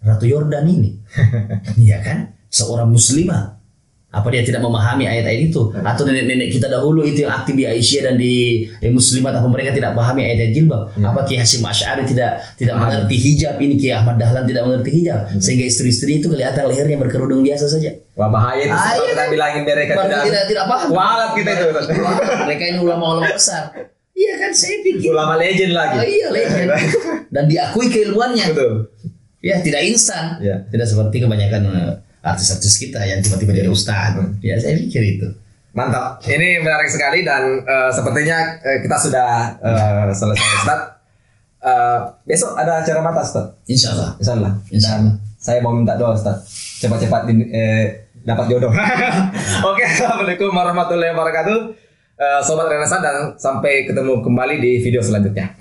Ratu 0.00 0.24
Yordan 0.24 0.64
ini, 0.64 0.96
iya 1.84 2.00
kan, 2.00 2.32
seorang 2.48 2.88
muslimah. 2.88 3.59
Apa 4.10 4.26
dia 4.34 4.42
tidak 4.42 4.58
memahami 4.58 5.06
ayat-ayat 5.06 5.54
itu? 5.54 5.70
Atau 5.70 6.02
nenek-nenek 6.02 6.50
kita 6.50 6.66
dahulu 6.66 7.06
itu 7.06 7.22
yang 7.22 7.30
aktif 7.30 7.54
di 7.54 7.62
Aisyah 7.62 8.10
dan 8.10 8.14
di 8.18 8.66
eh, 8.82 8.90
muslimat 8.90 9.30
apa 9.30 9.46
mereka 9.46 9.70
tidak 9.70 9.94
pahami 9.94 10.26
ayat-ayat 10.26 10.50
jilbab? 10.50 10.90
Apa 10.98 11.22
Ki 11.22 11.38
Hashim 11.38 11.62
Asy'ari 11.62 12.02
tidak 12.02 12.42
tidak 12.58 12.74
mengerti 12.74 13.14
hijab 13.14 13.54
ini 13.62 13.78
Ki 13.78 13.94
Ahmad 13.94 14.18
Dahlan 14.18 14.50
tidak 14.50 14.66
mengerti 14.66 14.90
hijab 14.98 15.30
sehingga 15.38 15.62
istri-istri 15.62 16.18
itu 16.18 16.26
kelihatan 16.26 16.66
lehernya 16.66 16.98
berkerudung 16.98 17.46
biasa 17.46 17.70
saja. 17.70 17.94
Wah 18.18 18.26
bahaya 18.26 18.66
itu 18.66 18.74
Ah, 18.74 18.98
iya 18.98 19.14
kita 19.14 19.22
kan? 19.22 19.28
bilangin 19.30 19.62
mereka 19.62 19.92
tidak 19.94 20.22
tidak 20.26 20.44
tidak 20.50 20.64
paham. 20.66 20.88
Walat 20.90 21.30
kita 21.38 21.50
itu. 21.54 21.66
Mereka 22.50 22.62
ini 22.66 22.78
ulama-ulama 22.82 23.30
besar. 23.30 23.62
Iya 24.10 24.32
kan 24.36 24.50
saya 24.50 24.76
pikir. 24.82 25.06
Ulama 25.14 25.38
legend 25.38 25.72
lagi. 25.72 25.96
Oh, 25.96 26.04
iya 26.04 26.28
legend. 26.34 26.68
Dan 27.34 27.44
diakui 27.46 27.86
keilmuannya. 27.86 28.46
Betul. 28.52 28.90
Ya 29.38 29.62
tidak 29.62 29.86
instan. 29.86 30.42
Iya. 30.42 30.66
Tidak 30.66 30.82
seperti 30.84 31.22
kebanyakan 31.22 31.62
eh, 31.70 31.94
artis-artis 32.20 32.76
kita 32.76 33.00
yang 33.00 33.20
tiba-tiba 33.20 33.52
jadi 33.52 33.70
ustaz. 33.72 34.16
Ya 34.40 34.56
saya 34.60 34.76
pikir 34.76 35.18
itu. 35.18 35.28
Mantap. 35.70 36.18
Ini 36.26 36.60
menarik 36.66 36.90
sekali 36.90 37.22
dan 37.22 37.62
eh, 37.62 37.90
sepertinya 37.94 38.58
eh, 38.58 38.82
kita 38.82 38.96
sudah 38.98 39.54
eh, 39.62 40.10
selesai 40.10 40.48
Ustaz. 40.58 40.80
Eh, 41.62 41.98
besok 42.26 42.58
ada 42.58 42.82
acara 42.82 42.98
mata 42.98 43.22
Allah. 43.22 43.54
Insya 43.70 43.94
Allah. 43.94 44.10
Insya 44.18 44.98
Dan 44.98 45.14
saya 45.38 45.62
mau 45.62 45.70
minta 45.70 45.94
doa 45.94 46.18
Ustaz. 46.18 46.42
Cepat-cepat 46.82 47.30
di- 47.30 47.46
eh, 47.54 48.10
dapat 48.26 48.50
jodoh. 48.50 48.74
Oke, 49.70 49.84
Assalamualaikum 49.86 50.50
warahmatullahi 50.50 51.14
wabarakatuh. 51.14 51.58
Eh, 52.18 52.40
Sobat 52.42 52.66
Renaissance 52.66 53.00
dan 53.06 53.16
sampai 53.38 53.86
ketemu 53.86 54.20
kembali 54.20 54.58
di 54.58 54.82
video 54.82 55.00
selanjutnya. 55.00 55.54